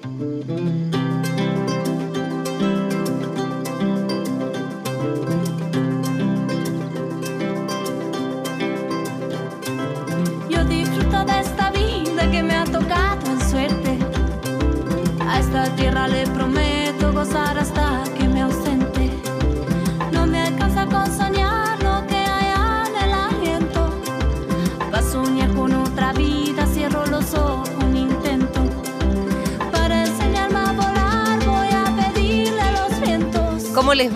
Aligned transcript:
Yo 0.00 0.77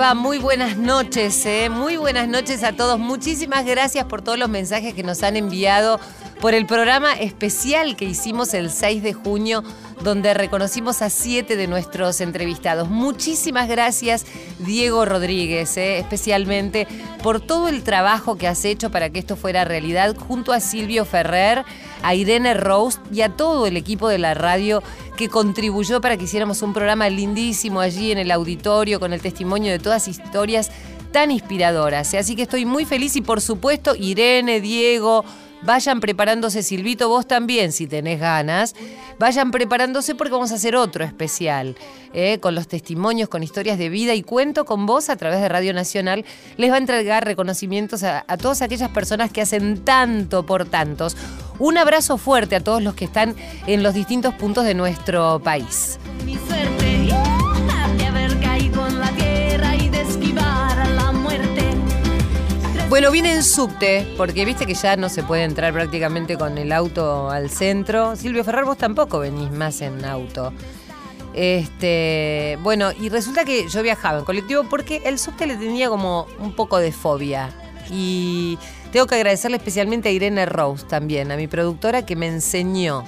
Muy 0.02 0.38
buenas 0.38 0.76
noches, 0.76 1.46
¿eh? 1.46 1.70
muy 1.70 1.96
buenas 1.96 2.26
noches 2.26 2.64
a 2.64 2.72
todos. 2.72 2.98
Muchísimas 2.98 3.64
gracias 3.64 4.04
por 4.06 4.20
todos 4.20 4.36
los 4.36 4.48
mensajes 4.48 4.94
que 4.94 5.04
nos 5.04 5.22
han 5.22 5.36
enviado 5.36 6.00
por 6.40 6.54
el 6.54 6.66
programa 6.66 7.12
especial 7.12 7.94
que 7.94 8.04
hicimos 8.04 8.52
el 8.52 8.70
6 8.70 9.00
de 9.04 9.12
junio, 9.12 9.62
donde 10.02 10.34
reconocimos 10.34 11.02
a 11.02 11.10
siete 11.10 11.56
de 11.56 11.66
nuestros 11.66 12.20
entrevistados. 12.20 12.88
Muchísimas 12.88 13.68
gracias, 13.68 14.26
Diego 14.58 15.04
Rodríguez, 15.04 15.76
¿eh? 15.76 15.98
especialmente 15.98 16.86
por 17.22 17.40
todo 17.40 17.68
el 17.68 17.82
trabajo 17.82 18.36
que 18.36 18.48
has 18.48 18.64
hecho 18.64 18.90
para 18.90 19.10
que 19.10 19.18
esto 19.18 19.36
fuera 19.36 19.64
realidad, 19.64 20.16
junto 20.16 20.52
a 20.52 20.60
Silvio 20.60 21.04
Ferrer, 21.04 21.64
a 22.02 22.14
Irene 22.14 22.54
Rose 22.54 22.98
y 23.12 23.22
a 23.22 23.30
todo 23.30 23.66
el 23.66 23.76
equipo 23.76 24.08
de 24.08 24.18
la 24.18 24.34
radio 24.34 24.82
que 25.16 25.28
contribuyó 25.28 26.00
para 26.00 26.16
que 26.16 26.24
hiciéramos 26.24 26.62
un 26.62 26.72
programa 26.72 27.08
lindísimo 27.08 27.80
allí 27.80 28.12
en 28.12 28.18
el 28.18 28.30
auditorio 28.30 28.98
con 28.98 29.12
el 29.12 29.20
testimonio 29.20 29.70
de 29.70 29.78
todas 29.78 30.08
historias 30.08 30.70
tan 31.12 31.30
inspiradoras. 31.30 32.14
Así 32.14 32.34
que 32.34 32.42
estoy 32.42 32.64
muy 32.64 32.84
feliz 32.84 33.14
y 33.16 33.20
por 33.20 33.40
supuesto 33.40 33.94
Irene, 33.94 34.60
Diego, 34.60 35.24
vayan 35.62 36.00
preparándose, 36.00 36.62
Silvito, 36.62 37.08
vos 37.08 37.26
también 37.26 37.72
si 37.72 37.86
tenés 37.86 38.20
ganas, 38.20 38.74
vayan 39.18 39.50
preparándose 39.50 40.14
porque 40.14 40.32
vamos 40.32 40.52
a 40.52 40.56
hacer 40.56 40.76
otro 40.76 41.04
especial, 41.04 41.76
¿eh? 42.12 42.38
con 42.40 42.54
los 42.54 42.68
testimonios, 42.68 43.28
con 43.28 43.42
historias 43.42 43.78
de 43.78 43.88
vida 43.88 44.14
y 44.14 44.22
cuento 44.22 44.64
con 44.64 44.86
vos 44.86 45.08
a 45.08 45.16
través 45.16 45.40
de 45.40 45.48
Radio 45.48 45.74
Nacional. 45.74 46.24
Les 46.56 46.70
va 46.70 46.76
a 46.76 46.78
entregar 46.78 47.24
reconocimientos 47.24 48.02
a, 48.02 48.24
a 48.26 48.36
todas 48.36 48.62
aquellas 48.62 48.90
personas 48.90 49.30
que 49.30 49.40
hacen 49.40 49.84
tanto 49.84 50.44
por 50.44 50.64
tantos. 50.66 51.16
Un 51.58 51.78
abrazo 51.78 52.18
fuerte 52.18 52.56
a 52.56 52.60
todos 52.60 52.82
los 52.82 52.94
que 52.94 53.04
están 53.04 53.36
en 53.66 53.82
los 53.82 53.94
distintos 53.94 54.34
puntos 54.34 54.64
de 54.64 54.74
nuestro 54.74 55.40
país. 55.40 55.98
Mi 56.24 56.34
suerte 56.34 57.11
Bueno, 62.92 63.10
vine 63.10 63.32
en 63.32 63.42
subte, 63.42 64.06
porque 64.18 64.44
viste 64.44 64.66
que 64.66 64.74
ya 64.74 64.96
no 64.96 65.08
se 65.08 65.22
puede 65.22 65.44
entrar 65.44 65.72
prácticamente 65.72 66.36
con 66.36 66.58
el 66.58 66.72
auto 66.72 67.30
al 67.30 67.48
centro. 67.48 68.16
Silvio 68.16 68.44
Ferrer, 68.44 68.66
vos 68.66 68.76
tampoco 68.76 69.18
venís 69.18 69.50
más 69.50 69.80
en 69.80 70.04
auto. 70.04 70.52
Este, 71.32 72.58
bueno, 72.60 72.92
y 72.92 73.08
resulta 73.08 73.46
que 73.46 73.66
yo 73.66 73.82
viajaba 73.82 74.18
en 74.18 74.26
colectivo 74.26 74.64
porque 74.68 75.00
el 75.06 75.18
subte 75.18 75.46
le 75.46 75.56
tenía 75.56 75.88
como 75.88 76.26
un 76.38 76.52
poco 76.52 76.76
de 76.76 76.92
fobia. 76.92 77.48
Y 77.90 78.58
tengo 78.92 79.06
que 79.06 79.14
agradecerle 79.14 79.56
especialmente 79.56 80.10
a 80.10 80.12
Irene 80.12 80.44
Rose 80.44 80.84
también, 80.84 81.32
a 81.32 81.36
mi 81.36 81.46
productora 81.46 82.04
que 82.04 82.14
me 82.14 82.26
enseñó 82.26 83.04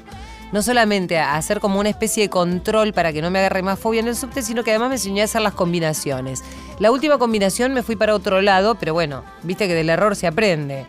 no 0.52 0.62
solamente 0.62 1.18
a 1.18 1.36
hacer 1.36 1.60
como 1.60 1.80
una 1.80 1.88
especie 1.88 2.24
de 2.24 2.30
control 2.30 2.92
para 2.92 3.12
que 3.12 3.22
no 3.22 3.30
me 3.30 3.38
agarre 3.38 3.62
más 3.62 3.78
fobia 3.78 4.00
en 4.00 4.08
el 4.08 4.16
subte, 4.16 4.42
sino 4.42 4.64
que 4.64 4.70
además 4.70 4.88
me 4.88 4.94
enseñó 4.96 5.22
a 5.22 5.24
hacer 5.24 5.42
las 5.42 5.54
combinaciones. 5.54 6.42
La 6.78 6.90
última 6.90 7.18
combinación 7.18 7.72
me 7.72 7.82
fui 7.82 7.96
para 7.96 8.14
otro 8.14 8.40
lado, 8.40 8.76
pero 8.76 8.94
bueno, 8.94 9.24
viste 9.42 9.66
que 9.66 9.74
del 9.74 9.90
error 9.90 10.16
se 10.16 10.26
aprende. 10.26 10.86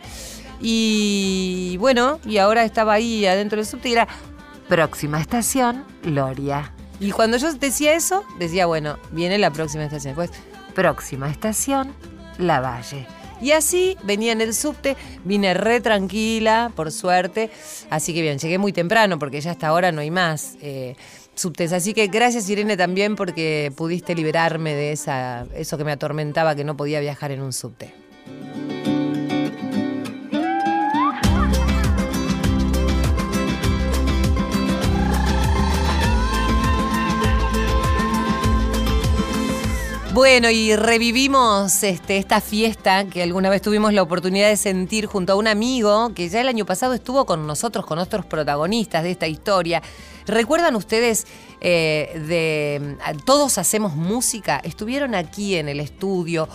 Y 0.60 1.76
bueno, 1.78 2.18
y 2.24 2.38
ahora 2.38 2.64
estaba 2.64 2.94
ahí 2.94 3.26
adentro 3.26 3.56
del 3.56 3.66
subte 3.66 3.88
y 3.88 3.92
era 3.92 4.08
próxima 4.68 5.20
estación, 5.20 5.84
Loria. 6.02 6.72
Y 6.98 7.10
cuando 7.10 7.36
yo 7.36 7.52
decía 7.52 7.94
eso, 7.94 8.24
decía, 8.38 8.66
bueno, 8.66 8.98
viene 9.12 9.38
la 9.38 9.50
próxima 9.50 9.84
estación. 9.84 10.16
Después, 10.16 10.30
próxima 10.74 11.28
estación, 11.28 11.92
La 12.38 12.60
Valle. 12.60 13.06
Y 13.40 13.52
así 13.52 13.96
venía 14.02 14.32
en 14.32 14.40
el 14.40 14.54
subte, 14.54 14.96
vine 15.24 15.54
re 15.54 15.80
tranquila, 15.80 16.72
por 16.74 16.90
suerte. 16.90 17.50
Así 17.90 18.14
que 18.14 18.22
bien, 18.22 18.38
llegué 18.38 18.58
muy 18.58 18.72
temprano 18.72 19.18
porque 19.18 19.40
ya 19.40 19.50
hasta 19.50 19.68
ahora 19.68 19.92
no 19.92 20.00
hay 20.00 20.10
más 20.10 20.56
eh, 20.62 20.96
subtes. 21.34 21.72
Así 21.72 21.94
que 21.94 22.06
gracias 22.08 22.48
Irene 22.48 22.76
también 22.76 23.16
porque 23.16 23.72
pudiste 23.76 24.14
liberarme 24.14 24.74
de 24.74 24.92
esa, 24.92 25.46
eso 25.54 25.76
que 25.78 25.84
me 25.84 25.92
atormentaba, 25.92 26.54
que 26.54 26.64
no 26.64 26.76
podía 26.76 27.00
viajar 27.00 27.30
en 27.30 27.42
un 27.42 27.52
subte. 27.52 27.92
Bueno, 40.16 40.48
y 40.48 40.74
revivimos 40.74 41.82
este, 41.82 42.16
esta 42.16 42.40
fiesta 42.40 43.04
que 43.04 43.22
alguna 43.22 43.50
vez 43.50 43.60
tuvimos 43.60 43.92
la 43.92 44.00
oportunidad 44.00 44.48
de 44.48 44.56
sentir 44.56 45.04
junto 45.04 45.34
a 45.34 45.36
un 45.36 45.46
amigo 45.46 46.14
que 46.14 46.30
ya 46.30 46.40
el 46.40 46.48
año 46.48 46.64
pasado 46.64 46.94
estuvo 46.94 47.26
con 47.26 47.46
nosotros, 47.46 47.84
con 47.84 47.98
otros 47.98 48.24
protagonistas 48.24 49.02
de 49.02 49.10
esta 49.10 49.26
historia. 49.26 49.82
¿Recuerdan 50.26 50.74
ustedes 50.74 51.26
eh, 51.60 52.18
de 52.26 52.96
Todos 53.26 53.58
Hacemos 53.58 53.94
Música? 53.94 54.58
Estuvieron 54.64 55.14
aquí 55.14 55.56
en 55.56 55.68
el 55.68 55.80
estudio. 55.80 56.48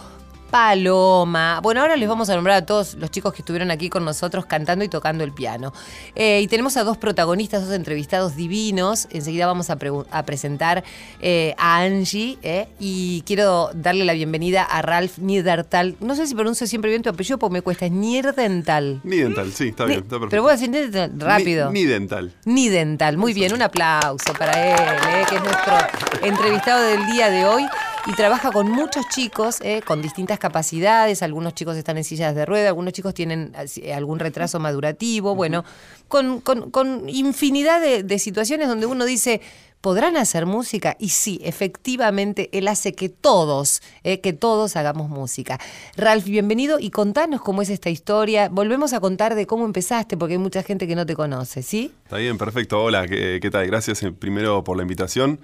Paloma. 0.52 1.60
Bueno, 1.64 1.82
ahora 1.82 1.96
les 1.96 2.10
vamos 2.10 2.30
a 2.30 2.36
nombrar 2.36 2.58
a 2.58 2.66
todos 2.66 2.96
los 2.96 3.10
chicos 3.10 3.34
que 3.34 3.42
estuvieron 3.42 3.72
aquí 3.72 3.90
con 3.90 4.04
nosotros 4.04 4.46
cantando 4.46 4.84
y 4.84 4.90
tocando 4.90 5.24
el 5.24 5.32
piano. 5.32 5.74
Eh, 6.14 6.42
y 6.42 6.48
tenemos 6.48 6.76
a 6.76 6.84
dos 6.84 6.98
protagonistas, 6.98 7.66
dos 7.66 7.74
entrevistados 7.74 8.36
divinos. 8.36 9.08
Enseguida 9.12 9.48
vamos 9.48 9.70
a, 9.70 9.78
a 10.12 10.26
presentar 10.26 10.84
eh, 11.22 11.56
a 11.58 11.78
Angie. 11.78 12.38
eh, 12.44 12.68
y 12.80 13.24
quiero 13.26 13.70
darle 13.74 14.04
la 14.04 14.14
bienvenida 14.14 14.64
a 14.64 14.82
Ralph 14.82 15.18
Niedertal. 15.20 15.96
No 16.02 16.16
sé 16.16 16.28
si 16.28 16.36
pronuncio 16.36 16.68
siempre 16.68 16.90
bien 16.92 17.02
tu 17.02 17.10
apellido 17.10 17.40
porque 17.40 17.54
me 17.54 17.62
cuesta. 17.62 17.86
Es 17.86 17.92
Niedertal. 17.92 19.00
Nidental, 19.04 19.52
sí, 19.54 19.70
está 19.70 19.86
bien, 19.86 20.00
está 20.00 20.10
perfecto. 20.20 20.30
Pero 20.32 20.42
voy 20.44 20.50
a 20.52 20.54
decir 20.56 20.70
Niedertal 20.70 21.12
rápido. 21.18 21.72
Ni, 21.72 21.82
Nidental. 21.86 22.34
Nidental. 22.44 23.18
Muy 23.18 23.34
bien, 23.34 23.54
un 23.54 23.62
aplauso 23.62 24.34
para 24.34 24.72
él, 24.74 25.26
que 25.28 25.36
es 25.36 25.44
nuestro 25.44 25.78
entrevistado 26.24 26.84
del 26.84 27.06
día 27.08 27.30
de 27.30 27.46
hoy. 27.46 27.66
Y 28.08 28.14
trabaja 28.14 28.52
con 28.52 28.70
muchos 28.70 29.08
chicos 29.10 29.60
eh, 29.62 29.82
con 29.86 30.02
distintas 30.02 30.40
capacidades. 30.40 31.22
Algunos 31.22 31.54
chicos 31.54 31.78
están 31.78 31.98
en 31.98 32.04
sillas 32.04 32.34
de 32.34 32.46
rueda, 32.46 32.70
algunos 32.70 32.94
chicos 32.94 33.14
tienen 33.14 33.54
eh, 33.78 33.94
algún 33.94 34.18
retraso 34.20 34.60
madurativo. 34.60 35.36
Bueno, 35.36 35.64
con, 36.08 36.42
con- 36.42 36.72
con 36.72 37.08
infinidad 37.08 37.80
de, 37.80 38.04
de 38.04 38.20
situaciones 38.20 38.68
donde 38.68 38.86
uno 38.86 39.06
dice. 39.06 39.42
¿Podrán 39.82 40.16
hacer 40.16 40.46
música? 40.46 40.96
Y 41.00 41.10
sí, 41.10 41.40
efectivamente, 41.44 42.52
él 42.56 42.68
hace 42.68 42.94
que 42.94 43.10
todos, 43.10 43.82
eh, 44.04 44.20
que 44.22 44.32
todos 44.32 44.76
hagamos 44.76 45.10
música. 45.10 45.60
Ralph, 45.98 46.26
bienvenido 46.26 46.78
y 46.80 46.92
contanos 46.92 47.42
cómo 47.42 47.64
es 47.64 47.70
esta 47.72 47.90
historia. 47.90 48.48
Volvemos 48.50 48.94
a 48.94 49.00
contar 49.00 49.34
de 49.34 49.48
cómo 49.48 49.66
empezaste, 49.66 50.18
porque 50.18 50.34
hay 50.34 50.38
mucha 50.38 50.62
gente 50.62 50.88
que 50.88 50.96
no 50.96 51.08
te 51.08 51.16
conoce, 51.16 51.64
¿sí? 51.64 51.92
Está 52.04 52.18
bien, 52.18 52.38
perfecto. 52.38 52.80
Hola, 52.84 53.08
¿qué, 53.08 53.40
qué 53.42 53.50
tal? 53.50 53.66
Gracias 53.66 54.04
eh, 54.04 54.12
primero 54.12 54.64
por 54.64 54.78
la 54.78 54.84
invitación, 54.84 55.40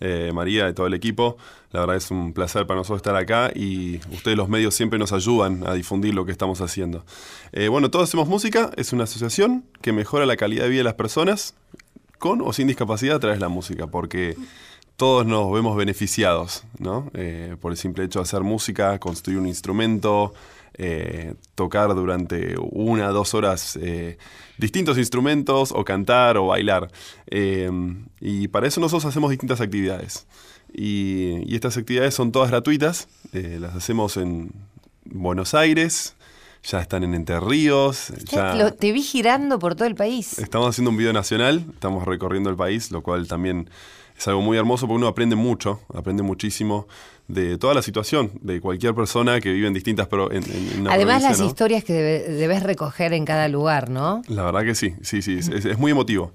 eh, 0.00 0.30
María 0.34 0.68
y 0.68 0.74
todo 0.74 0.86
el 0.86 0.94
equipo. 0.94 1.36
La 1.72 1.80
verdad 1.80 1.96
es 1.96 2.10
un 2.10 2.32
placer 2.32 2.66
para 2.66 2.78
nosotros 2.78 2.98
estar 2.98 3.16
acá 3.16 3.50
y 3.54 4.00
ustedes 4.12 4.36
los 4.36 4.48
medios 4.48 4.74
siempre 4.74 4.98
nos 4.98 5.12
ayudan 5.12 5.66
a 5.66 5.74
difundir 5.74 6.14
lo 6.14 6.24
que 6.24 6.32
estamos 6.32 6.60
haciendo. 6.60 7.04
Eh, 7.52 7.68
bueno, 7.68 7.90
Todos 7.90 8.08
Hacemos 8.08 8.28
Música 8.28 8.70
es 8.76 8.92
una 8.92 9.04
asociación 9.04 9.64
que 9.80 9.92
mejora 9.92 10.26
la 10.26 10.36
calidad 10.36 10.64
de 10.64 10.70
vida 10.70 10.80
de 10.80 10.84
las 10.84 10.94
personas 10.94 11.54
con 12.18 12.40
o 12.40 12.52
sin 12.52 12.66
discapacidad 12.66 13.16
a 13.16 13.20
través 13.20 13.38
de 13.38 13.42
la 13.42 13.48
música, 13.48 13.86
porque 13.88 14.36
todos 14.96 15.26
nos 15.26 15.52
vemos 15.52 15.76
beneficiados, 15.76 16.64
¿no? 16.78 17.10
Eh, 17.12 17.56
por 17.60 17.72
el 17.72 17.78
simple 17.78 18.04
hecho 18.04 18.20
de 18.20 18.22
hacer 18.22 18.40
música, 18.40 18.98
construir 18.98 19.38
un 19.38 19.46
instrumento, 19.46 20.32
eh, 20.78 21.34
tocar 21.54 21.94
durante 21.94 22.56
una, 22.58 23.08
dos 23.08 23.34
horas 23.34 23.78
eh, 23.80 24.18
distintos 24.58 24.98
instrumentos, 24.98 25.72
o 25.72 25.84
cantar 25.84 26.36
o 26.36 26.46
bailar. 26.46 26.90
Eh, 27.28 27.70
y 28.20 28.48
para 28.48 28.66
eso 28.66 28.80
nosotros 28.80 29.04
hacemos 29.04 29.30
distintas 29.30 29.60
actividades. 29.60 30.26
Y, 30.72 31.42
y 31.46 31.54
estas 31.54 31.76
actividades 31.76 32.14
son 32.14 32.32
todas 32.32 32.50
gratuitas, 32.50 33.08
las 33.32 33.74
hacemos 33.74 34.16
en 34.16 34.50
Buenos 35.04 35.54
Aires, 35.54 36.16
ya 36.62 36.80
están 36.80 37.04
en 37.04 37.14
Entre 37.14 37.38
Ríos, 37.38 38.12
ya... 38.24 38.54
Lo- 38.56 38.72
te 38.74 38.90
vi 38.92 39.00
girando 39.02 39.58
por 39.58 39.76
todo 39.76 39.86
el 39.86 39.94
país. 39.94 40.38
Estamos 40.38 40.68
haciendo 40.68 40.90
un 40.90 40.96
video 40.96 41.12
nacional, 41.12 41.64
estamos 41.72 42.04
recorriendo 42.04 42.50
el 42.50 42.56
país, 42.56 42.90
lo 42.90 43.02
cual 43.02 43.28
también 43.28 43.70
es 44.18 44.26
algo 44.26 44.40
muy 44.42 44.58
hermoso 44.58 44.86
porque 44.86 44.96
uno 44.96 45.06
aprende 45.06 45.36
mucho, 45.36 45.80
aprende 45.94 46.22
muchísimo 46.22 46.88
de 47.28 47.58
toda 47.58 47.74
la 47.74 47.82
situación 47.82 48.30
de 48.40 48.60
cualquier 48.60 48.94
persona 48.94 49.40
que 49.40 49.52
vive 49.52 49.66
en 49.66 49.74
distintas 49.74 50.06
pro- 50.06 50.30
en, 50.30 50.44
en- 50.44 50.80
una 50.82 50.92
Además, 50.92 51.22
las 51.22 51.40
¿no? 51.40 51.46
historias 51.46 51.82
que 51.84 51.92
debe- 51.92 52.28
debes 52.32 52.62
recoger 52.62 53.12
en 53.12 53.24
cada 53.24 53.48
lugar, 53.48 53.90
¿no? 53.90 54.22
La 54.28 54.44
verdad 54.44 54.62
que 54.62 54.74
sí, 54.74 54.94
sí, 55.02 55.22
sí, 55.22 55.38
es 55.40 55.78
muy 55.78 55.90
emotivo. 55.90 56.32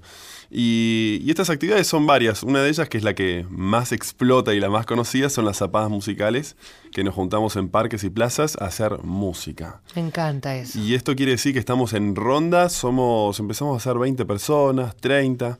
Y, 0.54 1.22
y 1.24 1.30
estas 1.30 1.48
actividades 1.48 1.86
son 1.86 2.06
varias. 2.06 2.42
Una 2.42 2.62
de 2.62 2.68
ellas, 2.68 2.86
que 2.90 2.98
es 2.98 3.04
la 3.04 3.14
que 3.14 3.46
más 3.48 3.90
explota 3.90 4.52
y 4.52 4.60
la 4.60 4.68
más 4.68 4.84
conocida, 4.84 5.30
son 5.30 5.46
las 5.46 5.56
zapadas 5.56 5.88
musicales, 5.88 6.56
que 6.92 7.02
nos 7.04 7.14
juntamos 7.14 7.56
en 7.56 7.70
parques 7.70 8.04
y 8.04 8.10
plazas 8.10 8.58
a 8.60 8.66
hacer 8.66 8.98
música. 9.02 9.80
Me 9.96 10.02
encanta 10.02 10.54
eso. 10.54 10.78
Y 10.78 10.94
esto 10.94 11.16
quiere 11.16 11.32
decir 11.32 11.54
que 11.54 11.58
estamos 11.58 11.94
en 11.94 12.14
ronda, 12.14 12.68
somos, 12.68 13.40
empezamos 13.40 13.78
a 13.78 13.80
ser 13.82 13.98
20 13.98 14.26
personas, 14.26 14.94
30. 14.96 15.58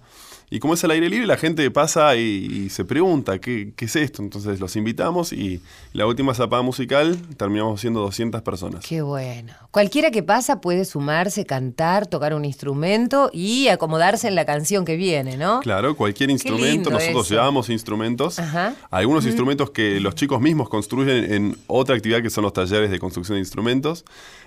Y 0.53 0.61
como 0.61 0.75
es 0.75 0.85
al 0.85 0.91
aire 0.91 1.09
libre, 1.09 1.27
la 1.27 1.39
gente 1.39 1.71
pasa 1.71 2.15
y, 2.15 2.21
y 2.21 2.69
se 2.69 2.85
pregunta, 2.85 3.39
¿qué, 3.39 3.73
¿qué, 3.75 3.87
es 3.87 3.97
esto? 3.97 4.21
Entonces 4.21 4.61
los 4.61 4.77
invitamos 4.77 5.33
y 5.33 5.63
la 5.95 6.07
última 6.07 6.35
zapada 6.35 6.61
musical 6.61 7.17
terminamos 7.39 7.81
siendo 7.81 8.01
200 8.01 8.43
personas. 8.43 8.85
Qué 8.87 9.01
bueno. 9.01 9.55
Cualquiera 9.71 10.11
que 10.11 10.23
pasa 10.23 10.61
puede 10.61 10.85
sumarse, 10.85 11.47
cantar, 11.47 12.07
tocar 12.07 12.35
un 12.35 12.45
instrumento 12.45 13.31
y 13.33 13.69
acomodarse 13.69 14.29
en 14.29 14.35
la 14.35 14.45
canción 14.45 14.85
que 14.85 14.97
viene, 14.97 15.39
¿no? 15.39 15.61
Claro, 15.61 15.97
cualquier 15.97 16.29
instrumento. 16.29 16.91
Nosotros 16.91 17.25
eso. 17.25 17.35
llevamos 17.35 17.71
instrumentos. 17.71 18.39
Ajá. 18.39 18.75
Algunos 18.91 19.25
mm. 19.25 19.29
instrumentos 19.29 19.71
que 19.71 20.01
los 20.01 20.15
chicos 20.17 20.43
mismos 20.43 20.69
construyen 20.69 21.33
en 21.33 21.57
otra 21.67 21.97
actividad 21.97 22.21
que 22.21 22.29
son 22.29 22.45
los 22.45 22.53
talleres 22.53 22.91
de 22.91 22.99
construcción 22.99 23.37
de 23.37 23.41
instrumentos. 23.41 24.05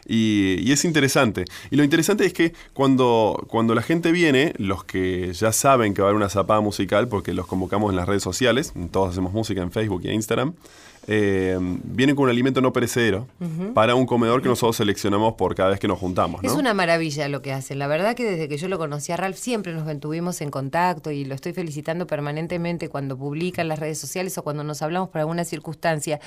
Y, 0.07 0.57
y, 0.59 0.71
es 0.71 0.85
interesante. 0.85 1.45
Y 1.71 1.77
lo 1.77 1.83
interesante 1.83 2.27
es 2.27 2.33
que 2.33 2.53
cuando, 2.73 3.43
cuando 3.49 3.73
la 3.73 3.81
gente 3.81 4.11
viene, 4.11 4.53
los 4.57 4.83
que 4.83 5.33
ya 5.33 5.51
saben 5.51 5.94
que 5.95 6.01
va 6.03 6.09
a 6.09 6.11
haber 6.11 6.17
una 6.17 6.29
zapada 6.29 6.61
musical, 6.61 7.07
porque 7.07 7.33
los 7.33 7.47
convocamos 7.47 7.89
en 7.89 7.95
las 7.95 8.07
redes 8.07 8.21
sociales, 8.21 8.73
todos 8.91 9.09
hacemos 9.09 9.33
música 9.33 9.61
en 9.61 9.71
Facebook 9.71 10.01
y 10.03 10.09
en 10.09 10.15
Instagram, 10.15 10.53
eh, 11.07 11.57
vienen 11.83 12.15
con 12.15 12.23
un 12.23 12.29
alimento 12.29 12.61
no 12.61 12.73
perecedero 12.73 13.27
uh 13.39 13.45
-huh. 13.45 13.73
para 13.73 13.93
un 13.93 14.07
comedor 14.07 14.41
que 14.41 14.49
nosotros 14.49 14.77
seleccionamos 14.77 15.35
por 15.35 15.53
cada 15.53 15.69
vez 15.69 15.79
que 15.79 15.87
nos 15.87 15.99
juntamos. 15.99 16.41
¿no? 16.41 16.49
Es 16.49 16.55
una 16.55 16.73
maravilla 16.73 17.29
lo 17.29 17.41
que 17.41 17.53
hacen. 17.53 17.77
La 17.77 17.87
verdad 17.87 18.15
que 18.15 18.23
desde 18.23 18.47
que 18.47 18.57
yo 18.57 18.67
lo 18.67 18.79
conocí 18.79 19.11
a 19.11 19.17
Ralph 19.17 19.37
siempre 19.37 19.73
nos 19.73 19.85
mantuvimos 19.85 20.41
en 20.41 20.49
contacto 20.49 21.11
y 21.11 21.23
lo 21.25 21.35
estoy 21.35 21.53
felicitando 21.53 22.07
permanentemente 22.07 22.89
cuando 22.89 23.17
publica 23.17 23.61
en 23.61 23.67
las 23.67 23.79
redes 23.79 23.99
sociales 23.99 24.37
o 24.37 24.43
cuando 24.43 24.63
nos 24.63 24.81
hablamos 24.81 25.09
por 25.09 25.19
alguna 25.21 25.45
circunstancia 25.45 26.19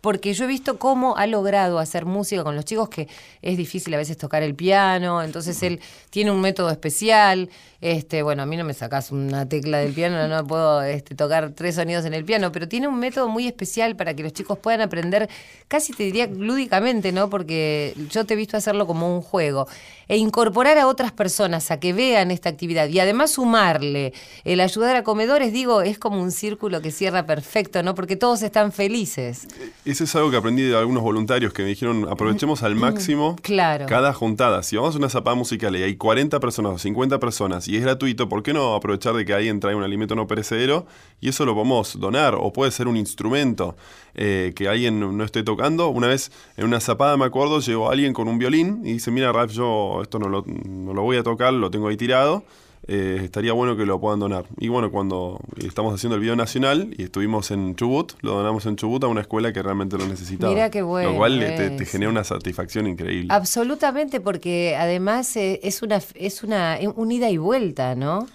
porque 0.00 0.32
yo 0.34 0.44
he 0.44 0.48
visto 0.48 0.78
cómo 0.78 1.16
ha 1.16 1.26
logrado 1.26 1.78
hacer 1.78 2.04
música 2.04 2.44
con 2.44 2.56
los 2.56 2.64
chicos, 2.64 2.88
que 2.88 3.08
es 3.42 3.56
difícil 3.56 3.92
a 3.94 3.96
veces 3.98 4.16
tocar 4.16 4.42
el 4.42 4.54
piano, 4.54 5.22
entonces 5.22 5.62
él 5.62 5.80
tiene 6.10 6.30
un 6.30 6.40
método 6.40 6.70
especial. 6.70 7.50
Este, 7.80 8.22
bueno, 8.22 8.42
a 8.42 8.46
mí 8.46 8.58
no 8.58 8.64
me 8.64 8.74
sacas 8.74 9.10
una 9.10 9.48
tecla 9.48 9.78
del 9.78 9.94
piano, 9.94 10.28
no 10.28 10.46
puedo 10.46 10.82
este, 10.82 11.14
tocar 11.14 11.52
tres 11.52 11.76
sonidos 11.76 12.04
en 12.04 12.12
el 12.12 12.26
piano, 12.26 12.52
pero 12.52 12.68
tiene 12.68 12.88
un 12.88 12.98
método 12.98 13.28
muy 13.28 13.46
especial 13.46 13.96
para 13.96 14.14
que 14.14 14.22
los 14.22 14.34
chicos 14.34 14.58
puedan 14.58 14.82
aprender, 14.82 15.30
casi 15.66 15.94
te 15.94 16.02
diría 16.02 16.26
lúdicamente, 16.26 17.10
¿no? 17.10 17.30
Porque 17.30 17.94
yo 18.10 18.26
te 18.26 18.34
he 18.34 18.36
visto 18.36 18.58
hacerlo 18.58 18.86
como 18.86 19.14
un 19.14 19.22
juego. 19.22 19.66
E 20.08 20.16
incorporar 20.16 20.76
a 20.76 20.88
otras 20.88 21.12
personas 21.12 21.70
a 21.70 21.78
que 21.78 21.92
vean 21.92 22.30
esta 22.30 22.48
actividad 22.48 22.88
y 22.88 22.98
además 22.98 23.30
sumarle 23.30 24.12
el 24.44 24.60
ayudar 24.60 24.96
a 24.96 25.04
comedores, 25.04 25.52
digo, 25.52 25.82
es 25.82 25.98
como 25.98 26.20
un 26.20 26.32
círculo 26.32 26.82
que 26.82 26.90
cierra 26.90 27.26
perfecto, 27.26 27.82
¿no? 27.82 27.94
Porque 27.94 28.16
todos 28.16 28.42
están 28.42 28.72
felices. 28.72 29.46
Eso 29.90 30.04
es 30.04 30.14
algo 30.14 30.30
que 30.30 30.36
aprendí 30.36 30.62
de 30.62 30.76
algunos 30.76 31.02
voluntarios 31.02 31.52
que 31.52 31.62
me 31.64 31.68
dijeron, 31.68 32.06
aprovechemos 32.08 32.62
al 32.62 32.76
máximo 32.76 33.34
claro. 33.42 33.86
cada 33.86 34.12
juntada. 34.12 34.62
Si 34.62 34.76
vamos 34.76 34.94
a 34.94 34.98
una 34.98 35.08
zapada 35.08 35.34
musical 35.34 35.74
y 35.74 35.82
hay 35.82 35.96
40 35.96 36.38
personas 36.38 36.72
o 36.72 36.78
50 36.78 37.18
personas 37.18 37.66
y 37.66 37.76
es 37.76 37.82
gratuito, 37.82 38.28
¿por 38.28 38.44
qué 38.44 38.52
no 38.52 38.76
aprovechar 38.76 39.14
de 39.14 39.24
que 39.24 39.34
alguien 39.34 39.58
trae 39.58 39.74
un 39.74 39.82
alimento 39.82 40.14
no 40.14 40.28
perecedero 40.28 40.86
y 41.20 41.28
eso 41.28 41.44
lo 41.44 41.54
podemos 41.54 41.98
donar? 41.98 42.36
O 42.38 42.52
puede 42.52 42.70
ser 42.70 42.86
un 42.86 42.96
instrumento 42.96 43.76
eh, 44.14 44.52
que 44.54 44.68
alguien 44.68 45.00
no 45.00 45.24
esté 45.24 45.42
tocando. 45.42 45.88
Una 45.88 46.06
vez 46.06 46.30
en 46.56 46.66
una 46.66 46.78
zapada, 46.78 47.16
me 47.16 47.24
acuerdo, 47.24 47.58
llegó 47.58 47.90
alguien 47.90 48.12
con 48.12 48.28
un 48.28 48.38
violín 48.38 48.82
y 48.84 48.92
dice, 48.92 49.10
mira 49.10 49.32
Ralph, 49.32 49.50
yo 49.50 50.02
esto 50.02 50.20
no 50.20 50.28
lo, 50.28 50.44
no 50.46 50.94
lo 50.94 51.02
voy 51.02 51.16
a 51.16 51.24
tocar, 51.24 51.52
lo 51.52 51.68
tengo 51.68 51.88
ahí 51.88 51.96
tirado. 51.96 52.44
Eh, 52.92 53.20
estaría 53.22 53.52
bueno 53.52 53.76
que 53.76 53.86
lo 53.86 54.00
puedan 54.00 54.18
donar. 54.18 54.46
Y 54.58 54.66
bueno, 54.66 54.90
cuando 54.90 55.38
estamos 55.64 55.94
haciendo 55.94 56.16
el 56.16 56.22
video 56.22 56.34
nacional 56.34 56.92
y 56.98 57.04
estuvimos 57.04 57.52
en 57.52 57.76
Chubut, 57.76 58.14
lo 58.20 58.32
donamos 58.32 58.66
en 58.66 58.74
Chubut 58.74 59.04
a 59.04 59.06
una 59.06 59.20
escuela 59.20 59.52
que 59.52 59.62
realmente 59.62 59.96
lo 59.96 60.08
necesitaba. 60.08 60.52
Mira 60.52 60.70
qué 60.70 60.82
bueno. 60.82 61.12
Lo 61.12 61.16
cual 61.16 61.38
te, 61.38 61.70
te, 61.70 61.86
genera 61.86 62.10
una 62.10 62.24
satisfacción 62.24 62.88
increíble. 62.88 63.28
Absolutamente, 63.30 64.20
porque 64.20 64.74
además 64.76 65.36
eh, 65.36 65.60
es 65.62 65.82
una 65.82 66.00
es 66.16 66.42
una 66.42 66.80
un 66.96 67.12
ida 67.12 67.30
y 67.30 67.36
vuelta, 67.36 67.94
¿no? 67.94 68.26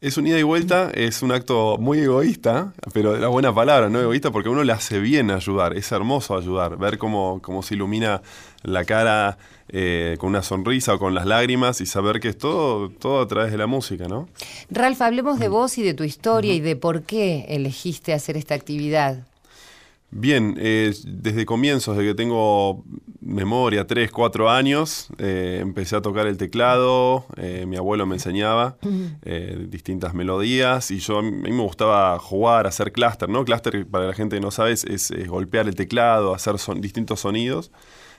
Es 0.00 0.16
un 0.16 0.26
ida 0.26 0.38
y 0.38 0.42
vuelta, 0.44 0.90
es 0.94 1.22
un 1.22 1.32
acto 1.32 1.76
muy 1.78 1.98
egoísta, 1.98 2.72
pero 2.94 3.18
la 3.18 3.28
buena 3.28 3.54
palabra, 3.54 3.90
no 3.90 4.00
egoísta, 4.00 4.30
porque 4.30 4.48
a 4.48 4.52
uno 4.52 4.64
le 4.64 4.72
hace 4.72 4.98
bien 4.98 5.30
ayudar, 5.30 5.76
es 5.76 5.92
hermoso 5.92 6.38
ayudar, 6.38 6.78
ver 6.78 6.96
cómo, 6.96 7.40
cómo 7.42 7.62
se 7.62 7.74
ilumina 7.74 8.22
la 8.62 8.84
cara 8.86 9.36
eh, 9.68 10.16
con 10.18 10.30
una 10.30 10.42
sonrisa 10.42 10.94
o 10.94 10.98
con 10.98 11.14
las 11.14 11.26
lágrimas 11.26 11.80
y 11.80 11.86
saber 11.86 12.20
que 12.20 12.28
es 12.28 12.38
todo, 12.38 12.90
todo 12.90 13.20
a 13.20 13.28
través 13.28 13.52
de 13.52 13.58
la 13.58 13.66
música, 13.66 14.08
¿no? 14.08 14.28
Ralph, 14.70 15.00
hablemos 15.00 15.38
de 15.38 15.48
vos 15.48 15.78
y 15.78 15.82
de 15.82 15.94
tu 15.94 16.04
historia 16.04 16.52
uh 16.52 16.56
-huh. 16.56 16.58
y 16.58 16.60
de 16.60 16.76
por 16.76 17.02
qué 17.02 17.46
elegiste 17.48 18.12
hacer 18.12 18.36
esta 18.36 18.54
actividad. 18.54 19.24
Bien, 20.16 20.54
eh, 20.60 20.94
desde 21.04 21.44
comienzos, 21.44 21.96
desde 21.96 22.10
que 22.10 22.14
tengo 22.14 22.84
memoria, 23.20 23.84
3, 23.84 24.12
4 24.12 24.48
años, 24.48 25.08
eh, 25.18 25.58
empecé 25.60 25.96
a 25.96 26.02
tocar 26.02 26.28
el 26.28 26.36
teclado, 26.36 27.26
eh, 27.36 27.64
mi 27.66 27.74
abuelo 27.74 28.06
me 28.06 28.14
enseñaba 28.14 28.76
distintas 29.68 30.14
melodías 30.14 30.92
y 30.92 31.00
yo 31.00 31.18
a 31.18 31.22
mí 31.22 31.50
me 31.50 31.62
gustaba 31.62 32.16
jugar, 32.20 32.68
hacer 32.68 32.92
clúster, 32.92 33.28
¿no? 33.28 33.44
Clúster, 33.44 33.84
para 33.88 34.06
la 34.06 34.14
gente 34.14 34.36
que 34.36 34.40
no 34.40 34.52
sabe, 34.52 34.70
es, 34.70 34.84
es 34.84 35.28
golpear 35.28 35.66
el 35.66 35.74
teclado, 35.74 36.32
hacer 36.32 36.60
son, 36.60 36.80
distintos 36.80 37.18
sonidos. 37.18 37.72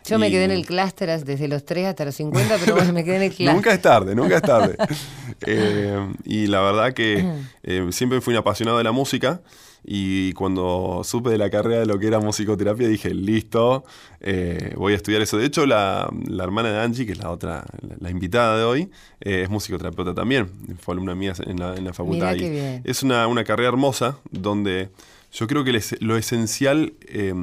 Yo 0.07 0.17
y... 0.17 0.19
me 0.19 0.29
quedé 0.29 0.45
en 0.45 0.51
el 0.51 0.65
clúster 0.65 1.23
desde 1.23 1.47
los 1.47 1.65
3 1.65 1.87
hasta 1.87 2.05
los 2.05 2.15
50, 2.15 2.57
pero 2.59 2.75
bueno, 2.75 2.93
me 2.93 3.03
quedé 3.03 3.17
en 3.17 3.21
el 3.23 3.29
clúster. 3.29 3.53
nunca 3.55 3.73
es 3.73 3.81
tarde, 3.81 4.15
nunca 4.15 4.37
es 4.37 4.41
tarde. 4.41 4.75
eh, 5.45 6.13
y 6.23 6.47
la 6.47 6.61
verdad 6.61 6.93
que 6.93 7.25
eh, 7.63 7.87
siempre 7.91 8.21
fui 8.21 8.33
un 8.33 8.39
apasionado 8.39 8.77
de 8.77 8.83
la 8.83 8.91
música 8.91 9.41
y 9.87 10.33
cuando 10.33 11.01
supe 11.03 11.29
de 11.29 11.37
la 11.37 11.51
carrera 11.51 11.79
de 11.79 11.85
lo 11.85 11.99
que 11.99 12.07
era 12.07 12.19
musicoterapia 12.19 12.87
dije, 12.87 13.13
listo, 13.13 13.85
eh, 14.19 14.73
voy 14.75 14.93
a 14.93 14.95
estudiar 14.95 15.21
eso. 15.21 15.37
De 15.37 15.45
hecho, 15.45 15.67
la, 15.67 16.09
la, 16.27 16.43
hermana 16.43 16.71
de 16.71 16.79
Angie, 16.79 17.05
que 17.05 17.11
es 17.11 17.19
la 17.19 17.29
otra, 17.29 17.63
la, 17.81 17.95
la 17.99 18.09
invitada 18.09 18.57
de 18.57 18.63
hoy, 18.63 18.89
eh, 19.21 19.43
es 19.43 19.49
musicoterapeuta 19.49 20.15
también, 20.15 20.49
fue 20.79 20.93
alumna 20.95 21.13
mía 21.13 21.33
en 21.45 21.59
la, 21.59 21.75
en 21.75 21.85
la 21.85 21.93
facultad. 21.93 22.33
Mirá 22.33 22.37
qué 22.37 22.49
bien. 22.49 22.81
Es 22.83 23.03
una, 23.03 23.27
una, 23.27 23.43
carrera 23.43 23.69
hermosa 23.69 24.17
donde 24.31 24.89
yo 25.31 25.45
creo 25.45 25.63
que 25.63 25.71
les, 25.71 26.01
lo 26.01 26.17
esencial 26.17 26.93
eh, 27.07 27.35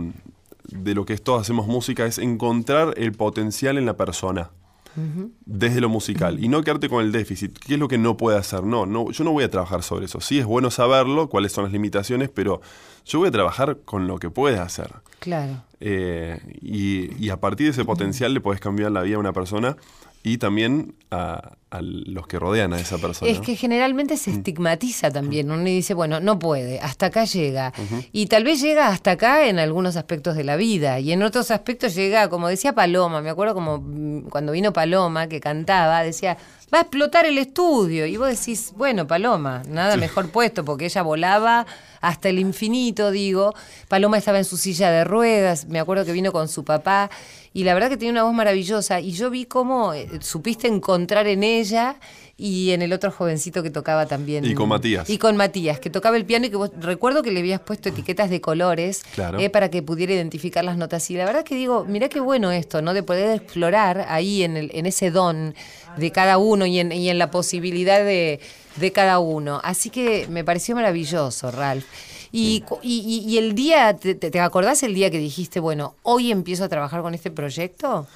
de 0.69 0.95
lo 0.95 1.05
que 1.05 1.13
es 1.15 1.23
todos 1.23 1.41
hacemos 1.41 1.67
música 1.67 2.07
es 2.07 2.19
encontrar 2.19 2.95
el 2.97 3.13
potencial 3.13 3.79
en 3.79 3.87
la 3.87 3.97
persona. 3.97 4.51
Uh 4.95 5.01
-huh. 5.01 5.31
desde 5.47 5.81
lo 5.81 5.89
musical 5.89 6.45
y 6.45 6.49
no 6.49 6.63
quedarte 6.63 6.91
con 6.91 7.03
el 7.03 7.13
déficit. 7.13 7.59
¿Qué 7.59 7.75
es 7.75 7.81
lo 7.81 7.89
que 7.89 7.97
no 7.97 8.19
puede 8.19 8.37
hacer? 8.37 8.63
No, 8.63 8.85
no, 8.85 9.11
yo 9.11 9.25
no 9.25 9.33
voy 9.33 9.43
a 9.43 9.51
trabajar 9.51 9.83
sobre 9.83 10.05
eso. 10.05 10.21
Sí 10.21 10.39
es 10.39 10.45
bueno 10.45 10.71
saberlo, 10.71 11.31
cuáles 11.31 11.53
son 11.53 11.65
las 11.65 11.73
limitaciones, 11.73 12.29
pero 12.29 12.61
yo 13.07 13.21
voy 13.21 13.29
a 13.29 13.31
trabajar 13.31 13.79
con 13.87 14.07
lo 14.07 14.19
que 14.19 14.29
puedes 14.29 14.61
hacer. 14.61 14.91
Claro. 15.19 15.63
Eh, 15.81 16.39
y, 16.61 17.25
y, 17.25 17.31
a 17.31 17.41
partir 17.41 17.69
de 17.69 17.71
ese 17.71 17.87
potencial 17.87 18.35
le 18.35 18.43
puedes 18.43 18.61
cambiar 18.61 18.93
la 18.93 19.01
vida 19.01 19.17
a 19.17 19.21
una 19.21 19.33
persona 19.33 19.79
y 20.23 20.39
también 20.39 20.95
a, 21.11 21.57
a, 21.71 21.83
los 21.83 22.27
que 22.27 22.39
rodean 22.39 22.73
a 22.73 22.81
esa 22.81 22.99
persona. 22.99 23.31
Es 23.31 23.41
que 23.41 23.57
generalmente 23.57 24.17
se 24.17 24.31
estigmatiza 24.31 25.11
también. 25.11 25.51
Uno 25.51 25.65
dice, 25.65 25.95
bueno, 25.95 26.21
no 26.21 26.39
puede, 26.39 26.79
hasta 26.81 27.07
acá 27.07 27.25
llega. 27.25 27.73
Uh 27.77 27.83
-huh. 27.83 28.09
Y 28.13 28.27
tal 28.27 28.45
vez 28.45 28.61
llega 28.61 28.89
hasta 28.89 29.13
acá 29.13 29.49
en 29.49 29.59
algunos 29.59 29.97
aspectos 29.97 30.37
de 30.37 30.45
la 30.45 30.57
vida. 30.57 31.01
Y 31.01 31.13
en 31.13 31.23
otros 31.23 31.51
aspectos 31.51 31.95
llega, 31.95 32.29
como 32.29 32.49
decía 32.49 32.73
Paloma, 32.73 33.21
me 33.21 33.31
acuerdo 33.31 33.55
como 33.55 33.79
mm, 33.79 34.29
cuando 34.31 34.53
vino 34.53 34.73
Paloma 34.73 35.27
que 35.27 35.41
cantaba, 35.41 36.03
decía, 36.03 36.39
va 36.73 36.79
a 36.79 36.81
explotar 36.83 37.27
el 37.27 37.39
estudio. 37.39 38.07
Y 38.07 38.17
vos 38.17 38.29
decís, 38.29 38.73
bueno, 38.77 39.07
Paloma, 39.07 39.63
nada 39.69 39.97
mejor 39.97 40.31
puesto, 40.31 40.65
porque 40.65 40.87
ella 40.87 41.03
volaba 41.03 41.67
hasta 42.01 42.29
el 42.29 42.39
infinito, 42.39 43.11
digo. 43.11 43.55
Paloma 43.89 44.19
estaba 44.19 44.39
en 44.39 44.45
su 44.45 44.57
silla 44.57 44.91
de 44.91 45.05
ruedas, 45.05 45.67
me 45.67 45.79
acuerdo 45.79 46.05
que 46.05 46.13
vino 46.13 46.33
con 46.33 46.49
su 46.49 46.65
papá 46.65 47.11
y 47.55 47.65
la 47.65 47.75
verdad 47.75 47.91
que 47.91 47.97
tenía 47.97 48.13
una 48.13 48.23
voz 48.25 48.35
maravillosa 48.35 49.01
y 49.01 49.13
yo 49.13 49.29
vi 49.31 49.45
cómo 49.45 49.93
eh, 49.93 50.09
supiste 50.21 50.69
encontrar 50.69 51.27
en 51.27 51.43
ella 51.43 51.97
y 52.43 52.73
en 52.73 52.83
el 52.83 52.93
otro 52.93 53.13
jovencito 53.13 53.63
que 53.63 53.71
tocaba 53.71 54.07
también. 54.07 54.45
Y 54.45 54.55
con 54.55 54.69
Matías. 54.69 55.09
Y 55.09 55.19
con 55.19 55.37
Matías, 55.37 55.79
que 55.79 55.91
tocaba 55.91 56.17
el 56.17 56.25
piano 56.25 56.47
y 56.47 56.51
que 56.51 56.57
vos, 56.57 56.71
recuerdo 56.81 57.23
que 57.23 57.31
le 57.31 57.39
habías 57.39 57.61
puesto 57.61 57.89
etiquetas 57.91 58.31
de 58.31 58.41
colores 58.41 59.05
claro. 59.15 59.39
eh, 59.39 59.49
para 59.49 59.71
que 59.71 59.81
pudiera 59.81 60.13
identificar 60.13 60.65
las 60.65 60.77
notas. 60.77 61.09
Y 61.13 61.15
la 61.15 61.25
verdad 61.25 61.45
que 61.45 61.55
digo, 61.55 61.85
mirá 61.85 62.09
qué 62.09 62.19
bueno 62.19 62.51
esto, 62.51 62.83
¿no? 62.83 62.95
De 62.95 63.05
poder 63.05 63.37
explorar 63.41 64.07
ahí 64.09 64.43
en, 64.43 64.57
el, 64.57 64.73
en 64.75 64.87
ese 64.87 65.13
don 65.13 65.55
de 65.97 66.11
cada 66.11 66.37
uno 66.39 66.67
y 66.67 66.81
en, 66.81 66.91
y 66.91 67.11
en 67.11 67.19
la 67.19 67.31
posibilidad 67.31 68.05
de, 68.05 68.41
de 68.75 68.91
cada 68.91 69.21
uno. 69.21 69.61
Así 69.63 69.91
que 69.91 70.27
me 70.29 70.43
pareció 70.43 70.75
maravilloso, 70.75 71.53
Ralph. 71.53 71.85
Y, 72.33 72.65
y, 72.83 73.25
y, 73.25 73.39
el 73.39 73.55
día, 73.55 73.95
te, 73.95 74.17
¿te 74.17 74.41
acordás 74.41 74.83
el 74.83 74.95
día 74.95 75.11
que 75.11 75.19
dijiste, 75.19 75.61
bueno, 75.61 75.95
hoy 76.03 76.33
empiezo 76.33 76.65
a 76.65 76.69
trabajar 76.69 77.03
con 77.03 77.15
este 77.15 77.31
proyecto? 77.31 78.09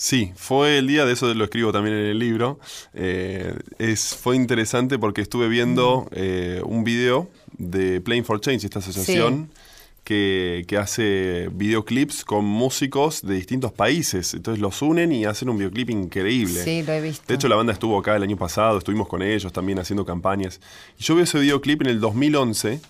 Sí, 0.00 0.32
fue 0.34 0.78
el 0.78 0.86
día, 0.86 1.04
de 1.04 1.12
eso 1.12 1.34
lo 1.34 1.44
escribo 1.44 1.72
también 1.72 1.94
en 1.94 2.06
el 2.06 2.18
libro. 2.18 2.58
Eh, 2.94 3.54
es, 3.78 4.16
fue 4.16 4.34
interesante 4.34 4.98
porque 4.98 5.20
estuve 5.20 5.46
viendo 5.46 6.08
eh, 6.12 6.62
un 6.64 6.84
video 6.84 7.28
de 7.58 8.00
Playing 8.00 8.24
for 8.24 8.40
Change, 8.40 8.64
esta 8.64 8.78
asociación. 8.78 9.50
Sí 9.52 9.60
que, 10.02 10.64
que 10.66 10.78
hace 10.78 11.50
videoclips 11.52 12.24
con 12.24 12.46
músicos 12.46 13.20
de 13.20 13.34
distintos 13.34 13.72
países. 13.72 14.32
Entonces 14.32 14.58
los 14.58 14.80
unen 14.80 15.12
y 15.12 15.26
hacen 15.26 15.50
un 15.50 15.58
videoclip 15.58 15.90
increíble. 15.90 16.64
Sí, 16.64 16.82
lo 16.82 16.94
he 16.94 17.02
visto. 17.02 17.22
De 17.28 17.34
hecho, 17.34 17.48
la 17.48 17.56
banda 17.56 17.74
estuvo 17.74 17.98
acá 17.98 18.16
el 18.16 18.22
año 18.22 18.38
pasado, 18.38 18.78
estuvimos 18.78 19.06
con 19.06 19.20
ellos 19.20 19.52
también 19.52 19.78
haciendo 19.78 20.06
campañas. 20.06 20.60
Y 20.98 21.04
yo 21.04 21.14
vi 21.14 21.22
ese 21.22 21.38
videoclip 21.38 21.82
en 21.82 21.88
el 21.88 22.00
2011 22.00 22.80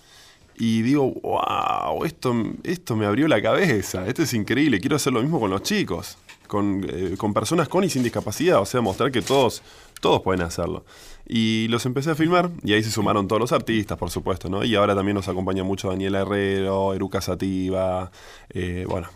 y 0.57 0.81
digo, 0.81 1.11
wow, 1.21 2.05
esto, 2.05 2.33
esto 2.63 2.95
me 2.95 3.05
abrió 3.05 3.27
la 3.27 3.41
cabeza, 3.41 4.07
esto 4.07 4.23
es 4.23 4.33
increíble, 4.33 4.79
quiero 4.79 4.95
hacer 4.95 5.11
lo 5.11 5.21
mismo 5.21 5.39
con 5.39 5.49
los 5.49 5.63
chicos, 5.63 6.17
con, 6.51 6.85
eh, 6.85 7.15
con 7.17 7.33
personas 7.33 7.69
con 7.69 7.85
y 7.85 7.89
sin 7.89 8.03
discapacidad, 8.03 8.59
o 8.59 8.65
sea, 8.65 8.81
mostrar 8.81 9.09
que 9.09 9.21
todos, 9.21 9.63
todos 10.01 10.21
pueden 10.21 10.41
hacerlo. 10.41 10.83
Y 11.25 11.67
los 11.69 11.85
empecé 11.85 12.11
a 12.11 12.15
filmar 12.15 12.49
y 12.61 12.73
ahí 12.73 12.83
se 12.83 12.91
sumaron 12.91 13.27
todos 13.27 13.39
los 13.39 13.53
artistas, 13.53 13.97
por 13.97 14.09
supuesto, 14.09 14.49
¿no? 14.49 14.65
Y 14.65 14.75
ahora 14.75 14.95
también 14.95 15.15
nos 15.15 15.29
acompaña 15.29 15.63
mucho 15.63 15.87
Daniela 15.87 16.21
Herrero, 16.21 16.93
Eruca 16.93 17.21
Sativa, 17.21 18.11
eh, 18.49 18.85
bueno, 18.89 19.07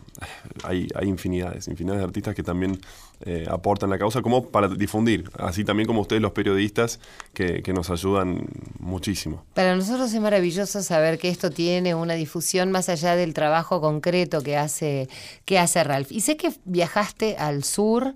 hay, 0.64 0.88
infinidades, 1.04 1.68
infinidades 1.68 2.00
de 2.00 2.06
artistas 2.06 2.36
que 2.36 2.44
también 2.44 2.80
eh, 3.26 3.46
aportan 3.50 3.90
la 3.90 3.98
causa 3.98 4.22
como 4.22 4.46
para 4.46 4.70
difundir, 4.70 5.30
así 5.38 5.66
también 5.66 5.88
como 5.88 6.02
ustedes 6.02 6.22
los 6.22 6.32
periodistas 6.32 7.02
que, 7.34 7.62
que 7.62 7.74
nos 7.74 7.90
ayudan 7.90 8.48
muchísimo. 8.80 9.44
Para 9.54 9.76
nosotros 9.76 10.14
es 10.14 10.22
maravilloso 10.22 10.84
saber 10.84 11.18
que 11.18 11.28
esto 11.28 11.52
tiene 11.52 11.96
una 11.96 12.14
difusión 12.14 12.72
más 12.72 12.88
allá 12.88 13.16
del 13.16 13.34
trabajo 13.34 13.82
concreto 13.82 14.42
que 14.42 14.56
hace, 14.56 15.10
que 15.44 15.60
hace 15.60 15.84
Ralph. 15.84 16.12
Y 16.12 16.22
sé 16.22 16.38
que 16.38 16.54
viajaste 16.64 17.36
al 17.38 17.64
sur. 17.64 18.16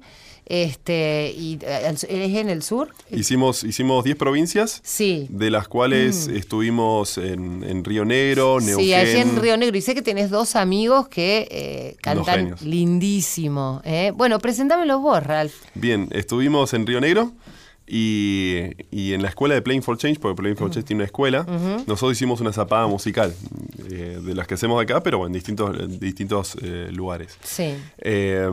Este, 0.49 1.31
y, 1.37 1.59
eh, 1.61 1.91
¿Es 1.91 2.03
en 2.09 2.49
el 2.49 2.63
sur? 2.63 2.89
Hicimos 3.11 3.63
hicimos 3.63 4.03
10 4.03 4.17
provincias, 4.17 4.81
Sí. 4.83 5.27
de 5.29 5.51
las 5.51 5.67
cuales 5.67 6.27
estuvimos 6.27 7.19
en, 7.19 7.63
en 7.63 7.83
Río 7.85 8.03
Negro, 8.03 8.59
Neuquén. 8.59 8.85
Sí, 8.87 8.93
allí 8.95 9.17
en 9.17 9.39
Río 9.39 9.55
Negro. 9.57 9.77
Y 9.77 9.81
sé 9.81 9.93
que 9.93 10.01
tenés 10.01 10.31
dos 10.31 10.55
amigos 10.55 11.07
que 11.07 11.47
eh, 11.51 11.97
cantan 12.01 12.55
lindísimo. 12.61 13.81
¿eh? 13.85 14.11
Bueno, 14.15 14.39
presentámelo 14.39 14.99
vos, 14.99 15.21
Ralph. 15.23 15.53
Bien, 15.75 16.09
estuvimos 16.11 16.73
en 16.73 16.87
Río 16.87 16.99
Negro 16.99 17.31
y, 17.89 18.75
y 18.91 19.13
en 19.13 19.21
la 19.21 19.29
escuela 19.29 19.55
de 19.55 19.61
Playing 19.61 19.81
for 19.81 19.97
Change, 19.97 20.19
porque 20.19 20.35
Playing 20.35 20.57
for 20.57 20.69
Change 20.69 20.85
tiene 20.85 20.99
una 20.99 21.05
escuela, 21.05 21.45
nosotros 21.87 22.13
hicimos 22.13 22.39
una 22.39 22.53
zapada 22.53 22.87
musical, 22.87 23.33
eh, 23.89 24.19
de 24.23 24.35
las 24.35 24.47
que 24.47 24.53
hacemos 24.53 24.81
acá, 24.81 25.01
pero 25.01 25.25
en 25.25 25.33
distintos, 25.33 25.77
en 25.77 25.99
distintos 25.99 26.55
eh, 26.61 26.89
lugares. 26.91 27.37
Sí. 27.43 27.75
Eh, 27.97 28.49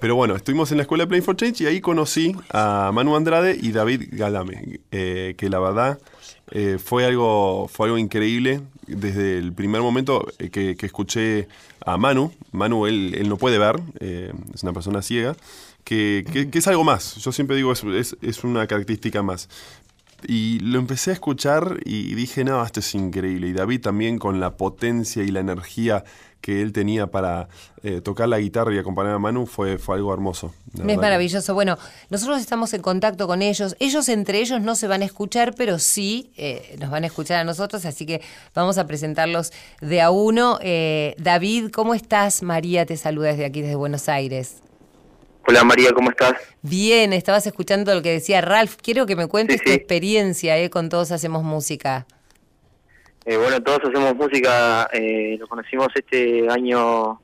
pero 0.00 0.16
bueno, 0.16 0.34
estuvimos 0.34 0.70
en 0.72 0.78
la 0.78 0.82
escuela 0.82 1.04
de 1.04 1.08
Playing 1.08 1.24
for 1.24 1.36
Change 1.36 1.60
y 1.62 1.66
ahí 1.66 1.80
conocí 1.80 2.34
a 2.50 2.90
Manu 2.92 3.14
Andrade 3.14 3.56
y 3.60 3.72
David 3.72 4.08
Galame, 4.12 4.80
eh, 4.90 5.34
que 5.36 5.48
la 5.48 5.60
verdad 5.60 5.98
eh, 6.50 6.78
fue, 6.82 7.04
algo, 7.04 7.68
fue 7.68 7.86
algo 7.86 7.98
increíble. 7.98 8.62
Desde 8.88 9.38
el 9.38 9.52
primer 9.52 9.80
momento 9.80 10.26
eh, 10.38 10.50
que, 10.50 10.76
que 10.76 10.86
escuché 10.86 11.46
a 11.86 11.96
Manu, 11.96 12.32
Manu 12.50 12.86
él, 12.86 13.14
él 13.16 13.28
no 13.28 13.36
puede 13.36 13.58
ver, 13.58 13.80
es 14.00 14.62
una 14.62 14.72
persona 14.72 15.02
ciega, 15.02 15.36
que, 15.84 16.24
que- 16.32 16.50
que 16.50 16.58
es 16.58 16.66
algo 16.68 16.84
más. 16.84 17.16
Yo 17.16 17.32
siempre 17.32 17.56
digo, 17.56 17.72
es, 17.72 17.82
es, 17.84 18.16
es 18.22 18.44
una 18.44 18.66
característica 18.66 19.22
más. 19.22 19.48
Y 20.26 20.60
lo 20.60 20.78
empecé 20.78 21.10
a 21.10 21.14
escuchar 21.14 21.78
y 21.84 22.14
dije, 22.14 22.44
no, 22.44 22.64
esto 22.64 22.78
es 22.80 22.94
increíble. 22.94 23.48
Y 23.48 23.52
David 23.52 23.80
también 23.80 24.18
con 24.18 24.38
la 24.38 24.56
potencia 24.56 25.24
y 25.24 25.28
la 25.28 25.40
energía 25.40 26.04
que 26.40 26.62
él 26.62 26.72
tenía 26.72 27.08
para 27.08 27.48
eh, 27.84 28.00
tocar 28.00 28.28
la 28.28 28.38
guitarra 28.38 28.72
y 28.74 28.78
acompañar 28.78 29.14
a 29.14 29.18
Manu 29.18 29.46
fue, 29.46 29.78
fue 29.78 29.96
algo 29.96 30.12
hermoso. 30.14 30.52
Es 30.76 30.96
maravilloso. 30.96 31.54
Bueno, 31.54 31.76
nosotros 32.10 32.40
estamos 32.40 32.72
en 32.72 32.82
contacto 32.82 33.26
con 33.26 33.42
ellos. 33.42 33.74
Ellos 33.80 34.08
entre 34.08 34.40
ellos 34.40 34.60
no 34.60 34.74
se 34.76 34.86
van 34.88 35.02
a 35.02 35.04
escuchar, 35.04 35.54
pero 35.56 35.78
sí 35.80 36.30
eh, 36.36 36.76
nos 36.80 36.90
van 36.90 37.02
a 37.04 37.06
escuchar 37.08 37.38
a 37.38 37.44
nosotros, 37.44 37.84
así 37.84 38.06
que 38.06 38.22
vamos 38.54 38.78
a 38.78 38.86
presentarlos 38.86 39.52
de 39.80 40.00
a 40.00 40.10
uno. 40.10 40.58
Eh, 40.62 41.14
David, 41.18 41.70
¿cómo 41.72 41.94
estás? 41.94 42.42
María 42.44 42.86
te 42.86 42.96
saluda 42.96 43.28
desde 43.28 43.44
aquí, 43.44 43.60
desde 43.60 43.74
Buenos 43.76 44.08
Aires. 44.08 44.61
Hola 45.46 45.64
María, 45.64 45.90
¿cómo 45.92 46.10
estás? 46.10 46.34
Bien, 46.62 47.12
estabas 47.12 47.46
escuchando 47.46 47.94
lo 47.94 48.02
que 48.02 48.12
decía 48.12 48.40
Ralph. 48.40 48.76
Quiero 48.80 49.06
que 49.06 49.16
me 49.16 49.26
cuentes 49.26 49.58
Sí, 49.58 49.64
tu 49.64 49.70
experiencia 49.72 50.56
eh, 50.58 50.70
con 50.70 50.88
Todos 50.88 51.10
Hacemos 51.12 51.42
Música. 51.42 52.06
Eh, 53.24 53.36
bueno, 53.36 53.62
todos 53.62 53.80
hacemos 53.84 54.16
música, 54.16 54.88
eh, 54.92 55.36
lo 55.38 55.46
conocimos 55.46 55.88
este 55.94 56.48
año, 56.48 57.20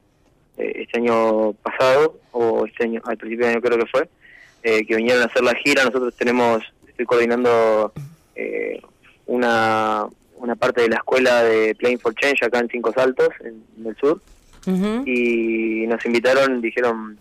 eh, 0.57 0.73
este 0.83 0.99
año 0.99 1.53
pasado, 1.55 2.21
o 2.31 2.67
este 2.67 2.85
año, 2.85 3.01
al 3.05 3.17
principio 3.17 3.47
de 3.47 3.53
año 3.53 3.61
creo 3.61 3.79
que 3.79 3.87
fue, 3.87 4.09
eh, 4.63 4.87
que 4.87 4.95
vinieron 4.95 5.23
a 5.23 5.27
hacer 5.27 5.43
la 5.43 5.55
gira. 5.57 5.85
Nosotros 5.85 6.15
tenemos, 6.17 6.63
estoy 6.87 7.05
coordinando 7.05 7.93
eh, 8.37 8.81
una, 9.27 10.07
una 10.37 10.55
parte 10.55 10.83
de 10.83 10.89
la 10.89 10.97
escuela 10.97 11.43
de 11.43 11.75
Playing 11.75 11.99
for 11.99 12.15
Change 12.15 12.45
acá 12.45 12.61
en 12.61 12.69
Cinco 12.69 12.93
Saltos, 12.93 13.31
en, 13.41 13.65
en 13.79 13.87
el 13.87 13.97
sur, 13.97 14.21
y 15.07 15.87
nos 15.87 16.05
invitaron, 16.05 16.61
dijeron, 16.61 17.19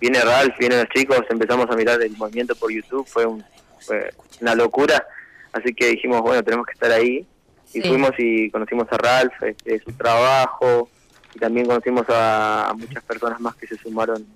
viene 0.00 0.20
Ralph, 0.20 0.56
vienen 0.58 0.78
los 0.80 0.88
chicos, 0.88 1.20
empezamos 1.28 1.66
a 1.70 1.76
mirar 1.76 2.00
el 2.02 2.16
movimiento 2.16 2.54
por 2.54 2.72
YouTube, 2.72 3.06
fue, 3.06 3.26
un- 3.26 3.44
fue 3.80 4.10
una 4.40 4.54
locura, 4.54 5.04
así 5.52 5.74
que 5.74 5.88
dijimos, 5.88 6.22
bueno, 6.22 6.42
tenemos 6.42 6.66
que 6.66 6.72
estar 6.72 6.90
ahí, 6.90 7.26
y 7.72 7.80
Sí. 7.80 7.88
fuimos 7.88 8.10
y 8.18 8.50
conocimos 8.50 8.86
a 8.90 8.96
Ralph, 8.96 9.42
este, 9.42 9.78
su 9.80 9.92
trabajo, 9.92 10.88
y 11.34 11.38
también 11.38 11.66
conocimos 11.66 12.04
a, 12.08 12.70
a 12.70 12.74
muchas 12.74 13.02
personas 13.04 13.40
más 13.40 13.54
que 13.56 13.66
se 13.66 13.76
sumaron 13.76 14.26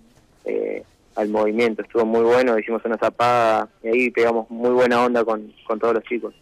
eh, 0.45 0.83
al 1.17 1.29
movimiento, 1.29 1.83
estuvo 1.83 2.05
muy 2.05 2.23
bueno, 2.23 2.59
hicimos 2.59 2.85
una 2.85 2.99
zapada, 2.99 3.69
y 3.83 3.89
ahí 3.89 4.11
pegamos 4.11 4.51
muy 4.51 4.71
buena 4.71 5.03
onda 5.05 5.25
con, 5.25 5.53
con 5.67 5.79
todos 5.79 5.95
los 5.95 6.05
chicos. 6.05 6.35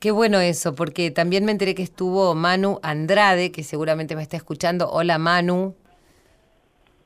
Qué 0.00 0.10
bueno 0.10 0.40
eso, 0.40 0.74
porque 0.74 1.10
también 1.10 1.44
me 1.46 1.52
enteré 1.52 1.74
que 1.74 1.82
estuvo 1.82 2.34
Manu 2.34 2.78
Andrade, 2.82 3.52
que 3.52 3.62
seguramente 3.62 4.16
me 4.16 4.22
está 4.22 4.36
escuchando. 4.36 4.90
Hola 4.90 5.16
Manu. 5.18 5.74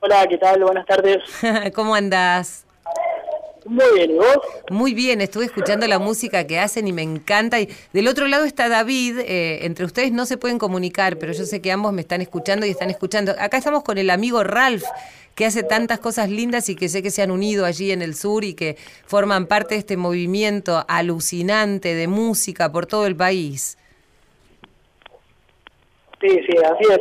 Hola, 0.01 0.27
¿qué 0.29 0.39
tal? 0.39 0.63
Buenas 0.63 0.87
tardes. 0.87 1.19
¿Cómo 1.75 1.95
andás? 1.95 2.65
Muy 3.65 3.85
bien, 3.97 4.13
¿y 4.13 4.15
vos? 4.15 4.39
Muy 4.71 4.95
bien, 4.95 5.21
estuve 5.21 5.45
escuchando 5.45 5.89
la 5.89 5.99
música 5.99 6.47
que 6.47 6.61
hacen 6.61 6.87
y 6.87 6.93
me 6.93 7.03
encanta. 7.03 7.59
Y 7.61 7.69
del 7.93 8.07
otro 8.07 8.29
lado 8.29 8.45
está 8.45 8.69
David, 8.69 9.19
eh, 9.19 9.67
entre 9.67 9.85
ustedes 9.85 10.13
no 10.13 10.25
se 10.25 10.39
pueden 10.39 10.59
comunicar, 10.59 11.19
pero 11.19 11.33
yo 11.33 11.45
sé 11.45 11.61
que 11.61 11.73
ambos 11.73 11.93
me 11.93 12.03
están 12.03 12.21
escuchando 12.21 12.65
y 12.65 12.71
están 12.71 12.91
escuchando. 12.91 13.35
Acá 13.39 13.59
estamos 13.59 13.83
con 13.83 13.99
el 13.99 14.11
amigo 14.11 14.45
Ralph, 14.45 14.85
que 15.35 15.45
hace 15.45 15.65
tantas 15.65 15.99
cosas 15.99 16.31
lindas 16.31 16.69
y 16.69 16.77
que 16.77 16.89
sé 16.89 17.03
que 17.03 17.11
se 17.11 17.21
han 17.21 17.33
unido 17.33 17.67
allí 17.67 17.91
en 17.91 18.01
el 18.01 18.15
sur 18.15 18.45
y 18.45 18.55
que 18.55 18.77
forman 19.05 19.47
parte 19.47 19.75
de 19.75 19.81
este 19.81 19.97
movimiento 19.97 20.85
alucinante 20.87 21.95
de 21.95 22.07
música 22.07 22.71
por 22.71 22.87
todo 22.87 23.05
el 23.07 23.17
país. 23.17 23.77
Sí, 26.21 26.29
sí, 26.29 26.57
así 26.57 26.85
es. 26.89 27.01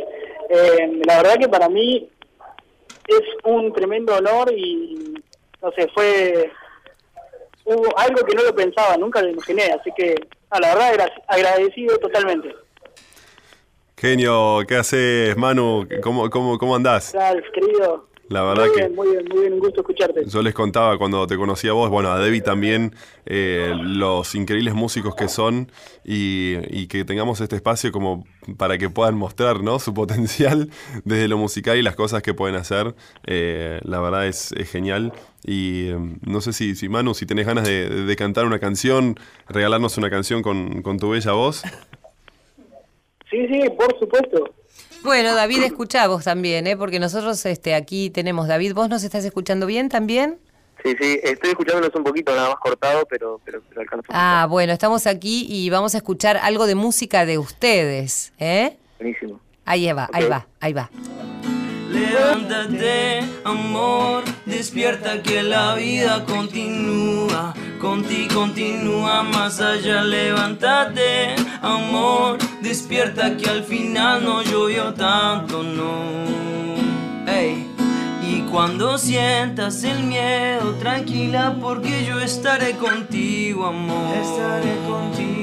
Eh, 0.50 1.00
la 1.06 1.18
verdad 1.18 1.36
que 1.38 1.48
para 1.48 1.68
mí 1.68 2.10
es 3.08 3.22
un 3.44 3.72
tremendo 3.72 4.14
honor 4.16 4.52
y, 4.52 5.14
no 5.62 5.72
sé, 5.72 5.88
fue 5.94 6.50
hubo 7.64 7.98
algo 7.98 8.24
que 8.24 8.34
no 8.34 8.42
lo 8.44 8.54
pensaba, 8.54 8.96
nunca 8.96 9.20
lo 9.20 9.28
imaginé, 9.28 9.64
así 9.64 9.90
que, 9.96 10.14
ah, 10.50 10.58
la 10.60 10.68
verdad, 10.74 10.88
agra- 10.92 11.22
agradecido 11.26 11.98
totalmente. 11.98 12.54
Genio, 13.96 14.60
¿qué 14.66 14.76
haces, 14.76 15.36
Manu? 15.36 15.86
¿Cómo, 16.02 16.30
cómo, 16.30 16.56
cómo 16.56 16.76
andás? 16.76 17.12
Ralph, 17.14 17.44
querido. 17.52 18.06
La 18.28 18.42
verdad 18.42 18.66
muy 18.66 18.74
que- 18.74 18.80
bien, 18.80 18.94
muy 18.94 19.08
bien, 19.08 19.24
muy 19.30 19.40
bien, 19.40 19.52
un 19.54 19.58
gusto 19.60 19.80
escucharte. 19.80 20.24
Yo 20.26 20.42
les 20.42 20.52
contaba 20.52 20.98
cuando 20.98 21.26
te 21.26 21.36
conocí 21.36 21.66
a 21.66 21.72
vos, 21.72 21.88
bueno, 21.88 22.10
a 22.10 22.18
Debbie 22.18 22.42
también, 22.42 22.94
eh, 23.24 23.72
los 23.74 24.34
increíbles 24.34 24.74
músicos 24.74 25.14
que 25.14 25.28
son 25.28 25.70
y, 26.04 26.56
y 26.68 26.88
que 26.88 27.04
tengamos 27.06 27.40
este 27.40 27.56
espacio 27.56 27.90
como 27.90 28.26
para 28.58 28.76
que 28.76 28.90
puedan 28.90 29.16
mostrar 29.16 29.62
¿no? 29.62 29.78
su 29.78 29.94
potencial 29.94 30.68
desde 31.04 31.26
lo 31.28 31.38
musical 31.38 31.78
y 31.78 31.82
las 31.82 31.96
cosas 31.96 32.22
que 32.22 32.34
pueden 32.34 32.56
hacer. 32.56 32.94
Eh, 33.26 33.80
la 33.84 34.00
verdad 34.00 34.26
es, 34.26 34.52
es 34.52 34.70
genial. 34.70 35.12
Y 35.44 35.88
eh, 35.88 35.96
no 36.26 36.40
sé 36.42 36.52
si, 36.52 36.74
si, 36.74 36.90
Manu, 36.90 37.14
si 37.14 37.24
tenés 37.24 37.46
ganas 37.46 37.64
de, 37.64 37.88
de 37.88 38.16
cantar 38.16 38.44
una 38.44 38.58
canción, 38.58 39.14
regalarnos 39.48 39.96
una 39.96 40.10
canción 40.10 40.42
con, 40.42 40.82
con 40.82 40.98
tu 40.98 41.08
bella 41.10 41.32
voz. 41.32 41.62
Sí, 43.30 43.46
sí, 43.46 43.60
por 43.70 43.98
supuesto. 43.98 44.54
Bueno, 45.02 45.34
David, 45.34 45.62
escuchá 45.62 46.08
vos 46.08 46.24
también, 46.24 46.66
¿eh? 46.66 46.76
porque 46.76 46.98
nosotros 46.98 47.44
este, 47.46 47.74
aquí 47.74 48.10
tenemos, 48.10 48.48
David, 48.48 48.74
¿vos 48.74 48.88
nos 48.88 49.04
estás 49.04 49.24
escuchando 49.24 49.66
bien 49.66 49.88
también? 49.88 50.38
Sí, 50.84 50.94
sí, 51.00 51.20
estoy 51.22 51.50
escuchándolos 51.50 51.94
un 51.94 52.04
poquito, 52.04 52.34
nada 52.34 52.50
más 52.50 52.58
cortado, 52.58 53.04
pero, 53.08 53.40
pero, 53.44 53.62
pero 53.68 53.80
alcanzo 53.80 54.06
Ah, 54.10 54.46
bueno, 54.48 54.72
estamos 54.72 55.06
aquí 55.06 55.46
y 55.48 55.70
vamos 55.70 55.94
a 55.94 55.98
escuchar 55.98 56.36
algo 56.36 56.66
de 56.66 56.74
música 56.74 57.26
de 57.26 57.38
ustedes, 57.38 58.32
¿eh? 58.38 58.76
Buenísimo. 58.98 59.40
Ahí 59.64 59.90
va, 59.92 60.08
ahí 60.12 60.28
va, 60.28 60.46
ahí 60.60 60.72
va. 60.72 60.90
Levántate, 61.88 63.20
amor, 63.44 64.24
despierta 64.44 65.22
que 65.22 65.42
la 65.42 65.74
vida 65.74 66.24
continúa, 66.26 67.54
contigo 67.80 68.40
continúa 68.40 69.22
más 69.22 69.60
allá. 69.60 70.02
Levántate, 70.02 71.34
amor, 71.62 72.38
despierta 72.62 73.36
que 73.36 73.48
al 73.48 73.64
final 73.64 74.22
no 74.22 74.42
llovió 74.42 74.92
tanto, 74.94 75.62
no. 75.62 76.28
Ey. 77.26 77.66
Y 78.22 78.42
cuando 78.50 78.98
sientas 78.98 79.82
el 79.84 80.02
miedo, 80.02 80.74
tranquila 80.78 81.56
porque 81.60 82.04
yo 82.04 82.20
estaré 82.20 82.76
contigo, 82.76 83.66
amor. 83.66 84.14
Estaré 84.14 84.76
contigo. 84.86 85.37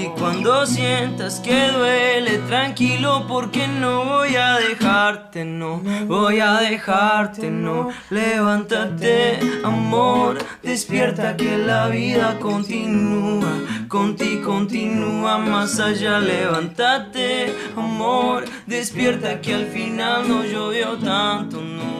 Y 0.00 0.06
cuando 0.10 0.64
sientas 0.64 1.40
que 1.40 1.72
duele, 1.72 2.38
tranquilo 2.46 3.24
porque 3.26 3.66
no 3.66 4.04
voy 4.04 4.36
a 4.36 4.58
dejarte, 4.58 5.44
no 5.44 5.82
voy 6.06 6.38
a 6.38 6.60
dejarte, 6.60 7.50
no. 7.50 7.88
Levántate, 8.08 9.40
amor, 9.64 10.38
despierta 10.62 11.36
que 11.36 11.58
la 11.58 11.88
vida 11.88 12.38
continúa, 12.38 13.50
contigo 13.88 14.52
continúa 14.52 15.38
más 15.38 15.80
allá. 15.80 16.20
Levántate, 16.20 17.52
amor, 17.76 18.44
despierta 18.66 19.40
que 19.40 19.54
al 19.54 19.66
final 19.66 20.28
no 20.28 20.44
llovió 20.44 20.96
tanto, 20.98 21.60
no. 21.60 21.98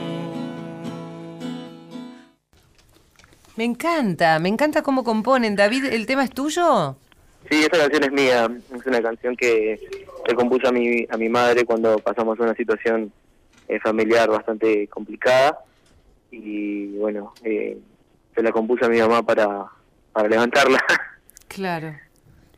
Me 3.56 3.64
encanta, 3.64 4.38
me 4.38 4.48
encanta 4.48 4.82
cómo 4.82 5.02
componen. 5.02 5.56
David, 5.56 5.86
¿el 5.86 6.06
tema 6.06 6.22
es 6.22 6.30
tuyo? 6.30 6.96
Sí, 7.50 7.60
esa 7.60 7.78
canción 7.78 8.04
es 8.04 8.12
mía. 8.12 8.48
Es 8.74 8.86
una 8.86 9.00
canción 9.02 9.36
que 9.36 9.80
le 10.26 10.34
compuse 10.34 10.68
a 10.68 10.72
mi, 10.72 11.06
a 11.08 11.16
mi 11.16 11.28
madre 11.28 11.64
cuando 11.64 11.98
pasamos 11.98 12.38
una 12.40 12.54
situación 12.54 13.12
eh, 13.68 13.80
familiar 13.80 14.28
bastante 14.28 14.86
complicada. 14.88 15.58
Y 16.30 16.96
bueno, 16.98 17.32
eh, 17.42 17.78
se 18.34 18.42
la 18.42 18.52
compuse 18.52 18.84
a 18.84 18.88
mi 18.88 18.98
mamá 18.98 19.22
para, 19.22 19.66
para 20.12 20.28
levantarla. 20.28 20.78
Claro. 21.48 21.92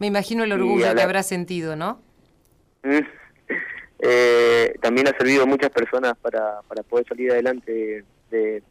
Me 0.01 0.09
imagino 0.09 0.43
el 0.45 0.51
orgullo 0.53 0.85
a 0.87 0.89
que 0.91 0.95
la- 0.97 1.05
habrá 1.05 1.23
sentido, 1.23 1.77
¿no? 1.77 2.01
Mm. 2.83 2.99
Eh, 4.03 4.77
también 4.81 5.07
ha 5.09 5.17
servido 5.17 5.43
a 5.43 5.47
muchas 5.47 5.69
personas 5.71 6.15
para, 6.23 6.63
para 6.63 6.83
poder 6.83 7.07
salir 7.07 7.31
adelante 7.33 8.03
de, 8.31 8.63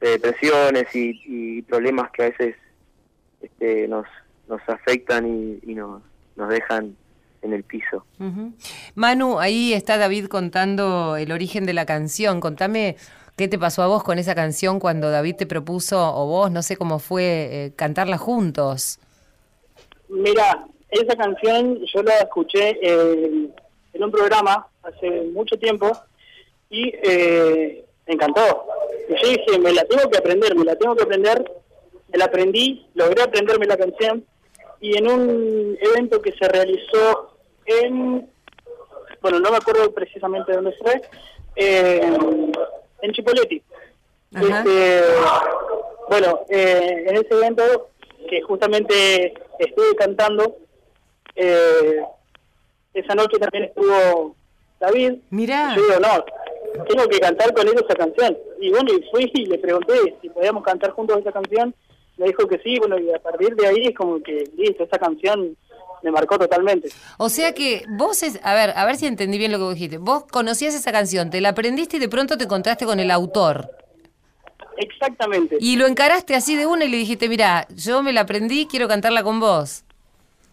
de 0.00 0.08
depresiones 0.10 0.86
y, 0.94 1.20
y 1.26 1.62
problemas 1.62 2.12
que 2.12 2.22
a 2.22 2.28
veces 2.30 2.54
este, 3.42 3.88
nos, 3.88 4.06
nos 4.50 4.60
afectan 4.68 5.26
y, 5.26 5.70
y 5.70 5.74
nos, 5.74 6.02
nos 6.36 6.48
dejan 6.50 6.96
en 7.42 7.52
el 7.52 7.64
piso. 7.64 8.04
Manu, 8.94 9.38
ahí 9.38 9.72
está 9.72 9.96
David 9.96 10.26
contando 10.26 11.16
el 11.16 11.32
origen 11.32 11.66
de 11.66 11.72
la 11.72 11.86
canción. 11.86 12.40
Contame 12.40 12.96
qué 13.36 13.48
te 13.48 13.58
pasó 13.58 13.82
a 13.82 13.86
vos 13.86 14.02
con 14.02 14.18
esa 14.18 14.34
canción 14.34 14.80
cuando 14.80 15.10
David 15.10 15.36
te 15.36 15.46
propuso, 15.46 15.98
o 15.98 16.26
vos, 16.26 16.50
no 16.50 16.62
sé 16.62 16.76
cómo 16.76 16.98
fue, 16.98 17.24
eh, 17.24 17.72
cantarla 17.76 18.18
juntos. 18.18 18.98
Mira, 20.08 20.66
esa 20.90 21.16
canción 21.16 21.78
yo 21.94 22.02
la 22.02 22.18
escuché 22.18 22.78
eh, 22.82 23.48
en 23.92 24.04
un 24.04 24.10
programa 24.10 24.66
hace 24.82 25.22
mucho 25.32 25.58
tiempo 25.58 25.90
y 26.68 26.92
eh, 27.02 27.84
me 28.06 28.14
encantó. 28.14 28.66
Y 29.08 29.22
yo 29.22 29.28
dije, 29.30 29.58
me 29.58 29.72
la 29.72 29.84
tengo 29.84 30.10
que 30.10 30.18
aprender, 30.18 30.54
me 30.56 30.64
la 30.64 30.76
tengo 30.76 30.94
que 30.94 31.04
aprender. 31.04 31.50
Me 32.12 32.18
la 32.18 32.24
aprendí, 32.24 32.88
logré 32.94 33.22
aprenderme 33.22 33.66
la 33.66 33.76
canción 33.76 34.24
y 34.80 34.96
en 34.96 35.10
un 35.10 35.78
evento 35.80 36.20
que 36.22 36.32
se 36.32 36.48
realizó 36.48 37.36
en, 37.66 38.28
bueno, 39.20 39.40
no 39.40 39.50
me 39.50 39.56
acuerdo 39.58 39.92
precisamente 39.92 40.52
dónde 40.52 40.72
fue, 40.80 41.00
eh, 41.56 42.00
en 43.02 43.12
Chipoleti. 43.12 43.62
Ajá. 44.34 44.58
Este, 44.58 45.02
bueno, 46.08 46.40
eh, 46.48 47.04
en 47.06 47.16
ese 47.16 47.34
evento 47.34 47.90
que 48.28 48.40
justamente 48.42 49.34
estuve 49.58 49.94
cantando, 49.96 50.56
eh, 51.36 52.02
esa 52.94 53.14
noche 53.14 53.38
también 53.38 53.64
estuvo 53.64 54.34
David. 54.78 55.18
Mirá. 55.30 55.74
Yo 55.76 55.82
digo, 55.82 56.00
no, 56.00 56.84
tengo 56.84 57.08
que 57.08 57.20
cantar 57.20 57.52
con 57.54 57.68
él 57.68 57.74
esa 57.74 57.94
canción. 57.94 58.36
Y 58.60 58.70
bueno, 58.70 58.92
y 58.92 59.02
fui 59.10 59.30
y 59.34 59.46
le 59.46 59.58
pregunté 59.58 60.16
si 60.20 60.28
podíamos 60.30 60.64
cantar 60.64 60.90
juntos 60.90 61.18
esa 61.18 61.32
canción. 61.32 61.74
Me 62.20 62.26
dijo 62.26 62.46
que 62.46 62.58
sí, 62.58 62.78
bueno, 62.78 62.98
y 62.98 63.10
a 63.10 63.18
partir 63.18 63.56
de 63.56 63.66
ahí 63.66 63.86
es 63.86 63.96
como 63.96 64.22
que, 64.22 64.44
listo, 64.54 64.84
esa 64.84 64.98
canción 64.98 65.56
me 66.02 66.10
marcó 66.10 66.38
totalmente. 66.38 66.90
O 67.16 67.30
sea 67.30 67.54
que 67.54 67.84
vos, 67.88 68.22
es, 68.22 68.38
a 68.42 68.52
ver, 68.52 68.74
a 68.76 68.84
ver 68.84 68.96
si 68.96 69.06
entendí 69.06 69.38
bien 69.38 69.50
lo 69.50 69.56
que 69.56 69.64
vos 69.64 69.74
dijiste. 69.74 69.96
Vos 69.96 70.24
conocías 70.30 70.74
esa 70.74 70.92
canción, 70.92 71.30
te 71.30 71.40
la 71.40 71.48
aprendiste 71.48 71.96
y 71.96 72.00
de 72.00 72.10
pronto 72.10 72.36
te 72.36 72.44
encontraste 72.44 72.84
con 72.84 73.00
el 73.00 73.10
autor. 73.10 73.70
Exactamente. 74.76 75.56
Y 75.60 75.76
lo 75.76 75.86
encaraste 75.86 76.34
así 76.34 76.56
de 76.56 76.66
una 76.66 76.84
y 76.84 76.88
le 76.90 76.98
dijiste, 76.98 77.26
mira, 77.26 77.66
yo 77.74 78.02
me 78.02 78.12
la 78.12 78.20
aprendí, 78.20 78.66
quiero 78.66 78.86
cantarla 78.86 79.22
con 79.22 79.40
vos. 79.40 79.84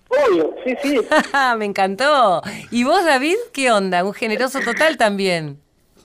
Obvio, 0.07 0.55
sí, 0.63 0.73
sí. 0.81 0.99
me 1.57 1.65
encantó. 1.65 2.41
¿Y 2.71 2.85
vos, 2.85 3.03
David, 3.03 3.35
qué 3.51 3.71
onda? 3.73 4.05
Un 4.05 4.13
generoso 4.13 4.61
total 4.61 4.95
también. 4.95 5.59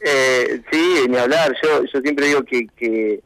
Eh, 0.05 0.61
sí, 0.73 1.05
ni 1.09 1.17
hablar. 1.17 1.55
Yo, 1.63 1.85
yo 1.85 2.01
siempre 2.01 2.27
digo 2.27 2.43
que, 2.43 2.67
que, 2.77 3.21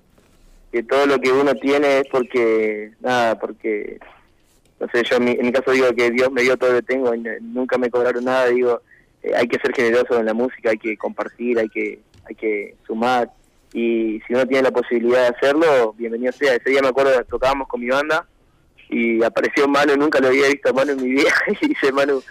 que 0.76 0.82
todo 0.82 1.06
lo 1.06 1.18
que 1.18 1.32
uno 1.32 1.54
tiene 1.54 2.00
es 2.00 2.04
porque, 2.10 2.92
nada, 3.00 3.38
porque, 3.38 3.98
no 4.78 4.86
sé, 4.92 5.04
yo 5.04 5.16
en 5.16 5.24
mi, 5.24 5.30
en 5.30 5.46
mi 5.46 5.50
caso 5.52 5.70
digo 5.70 5.88
que 5.96 6.10
Dios 6.10 6.30
me 6.30 6.42
dio 6.42 6.58
todo 6.58 6.70
lo 6.72 6.80
que 6.80 6.92
tengo 6.92 7.14
y 7.14 7.22
nunca 7.40 7.78
me 7.78 7.88
cobraron 7.88 8.24
nada. 8.24 8.48
Digo, 8.48 8.82
eh, 9.22 9.32
hay 9.34 9.48
que 9.48 9.58
ser 9.58 9.74
generoso 9.74 10.20
en 10.20 10.26
la 10.26 10.34
música, 10.34 10.68
hay 10.68 10.76
que 10.76 10.98
compartir, 10.98 11.58
hay 11.58 11.70
que, 11.70 12.00
hay 12.28 12.34
que 12.34 12.74
sumar. 12.86 13.30
Y 13.72 14.20
si 14.26 14.34
uno 14.34 14.46
tiene 14.46 14.64
la 14.64 14.70
posibilidad 14.70 15.22
de 15.22 15.36
hacerlo, 15.36 15.94
bienvenido 15.96 16.32
sea. 16.32 16.54
Ese 16.54 16.68
día 16.68 16.82
me 16.82 16.88
acuerdo, 16.88 17.24
tocábamos 17.24 17.68
con 17.68 17.80
mi 17.80 17.88
banda 17.88 18.26
y 18.90 19.24
apareció 19.24 19.66
Manu, 19.66 19.96
nunca 19.96 20.20
lo 20.20 20.28
había 20.28 20.48
visto 20.48 20.68
a 20.68 20.72
Manu 20.74 20.92
en 20.92 21.02
mi 21.02 21.08
vida, 21.08 21.32
y 21.62 21.68
dice 21.68 21.90
Manu, 21.90 22.22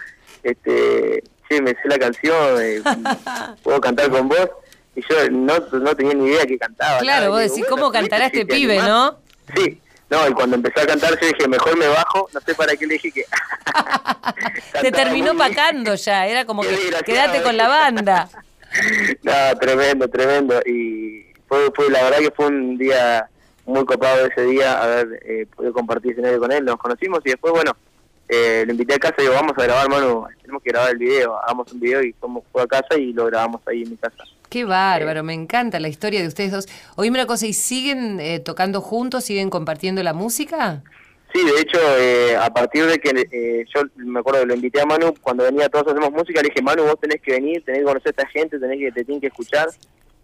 este, 0.44 1.24
che, 1.48 1.60
me 1.60 1.70
sé 1.70 1.88
la 1.88 1.98
canción, 1.98 2.62
eh, 2.62 2.80
puedo 3.64 3.80
cantar 3.80 4.08
con 4.08 4.28
vos, 4.28 4.48
y 4.96 5.02
yo 5.02 5.30
no, 5.30 5.58
no 5.58 5.94
tenía 5.94 6.14
ni 6.14 6.26
idea 6.26 6.44
que 6.46 6.58
cantaba. 6.58 6.98
Claro, 6.98 7.26
nada. 7.26 7.28
vos 7.28 7.40
digo, 7.40 7.54
decís, 7.54 7.68
bueno, 7.68 7.76
¿cómo 7.76 7.92
cantará 7.92 8.26
este 8.26 8.44
te 8.44 8.54
pibe, 8.54 8.78
animás. 8.78 8.88
no? 8.88 9.18
Sí, 9.54 9.80
no, 10.08 10.28
y 10.28 10.32
cuando 10.32 10.56
empezó 10.56 10.80
a 10.80 10.86
cantar 10.86 11.18
yo 11.20 11.26
dije, 11.26 11.48
mejor 11.48 11.76
me 11.76 11.88
bajo, 11.88 12.28
no 12.32 12.40
sé 12.40 12.54
para 12.54 12.74
qué 12.76 12.86
le 12.86 12.94
dije 12.94 13.12
que... 13.12 13.24
Te 14.80 14.92
terminó 14.92 15.36
pacando 15.36 15.94
ya, 15.94 16.26
era 16.26 16.44
como 16.44 16.62
que 16.62 16.76
quédate 17.04 17.42
con 17.42 17.56
la 17.56 17.68
banda. 17.68 18.28
no, 19.22 19.58
tremendo, 19.60 20.08
tremendo. 20.08 20.60
Y 20.64 21.26
fue, 21.48 21.70
fue, 21.74 21.90
la 21.90 22.02
verdad 22.04 22.18
que 22.18 22.30
fue 22.30 22.46
un 22.46 22.78
día 22.78 23.28
muy 23.64 23.84
copado 23.84 24.26
ese 24.26 24.42
día, 24.42 24.82
haber 24.82 25.20
eh, 25.24 25.46
podido 25.54 25.72
compartir 25.72 26.12
escenario 26.12 26.38
con 26.38 26.52
él. 26.52 26.64
Nos 26.64 26.76
conocimos 26.76 27.20
y 27.24 27.30
después, 27.30 27.52
bueno, 27.52 27.76
eh, 28.28 28.64
lo 28.66 28.72
invité 28.72 28.94
a 28.94 28.98
casa 28.98 29.16
y 29.18 29.22
digo, 29.22 29.34
vamos 29.34 29.54
a 29.56 29.62
grabar, 29.62 29.88
Manu, 29.88 30.26
tenemos 30.40 30.62
que 30.62 30.70
grabar 30.70 30.90
el 30.90 30.98
video. 30.98 31.36
Hagamos 31.42 31.72
un 31.72 31.80
video 31.80 32.02
y 32.02 32.12
fuimos 32.12 32.44
fue 32.52 32.62
a 32.62 32.66
casa 32.66 32.96
y 32.96 33.12
lo 33.12 33.26
grabamos 33.26 33.60
ahí 33.66 33.82
en 33.82 33.90
mi 33.90 33.96
casa. 33.96 34.24
Qué 34.56 34.64
bárbaro, 34.64 35.22
me 35.22 35.34
encanta 35.34 35.78
la 35.80 35.88
historia 35.88 36.22
de 36.22 36.28
ustedes 36.28 36.50
dos. 36.50 36.66
Oíme 36.96 37.18
una 37.18 37.26
cosa, 37.26 37.46
¿y 37.46 37.52
siguen 37.52 38.18
eh, 38.20 38.40
tocando 38.40 38.80
juntos, 38.80 39.22
siguen 39.22 39.50
compartiendo 39.50 40.02
la 40.02 40.14
música? 40.14 40.82
Sí, 41.34 41.44
de 41.44 41.60
hecho, 41.60 41.78
eh, 41.98 42.34
a 42.40 42.48
partir 42.48 42.86
de 42.86 42.98
que 42.98 43.10
eh, 43.32 43.66
yo 43.74 43.82
me 43.96 44.20
acuerdo 44.20 44.40
que 44.40 44.46
lo 44.46 44.54
invité 44.54 44.80
a 44.80 44.86
Manu, 44.86 45.12
cuando 45.20 45.44
venía 45.44 45.68
Todos 45.68 45.88
Hacemos 45.88 46.10
Música, 46.10 46.40
le 46.40 46.48
dije, 46.48 46.62
Manu, 46.62 46.84
vos 46.84 46.98
tenés 46.98 47.20
que 47.20 47.32
venir, 47.32 47.62
tenés 47.66 47.80
que 47.80 47.84
conocer 47.84 48.06
a 48.16 48.22
esta 48.22 48.28
gente, 48.28 48.58
tenés 48.58 48.78
que, 48.78 48.92
te 48.92 49.04
tienen 49.04 49.20
que 49.20 49.26
escuchar. 49.26 49.68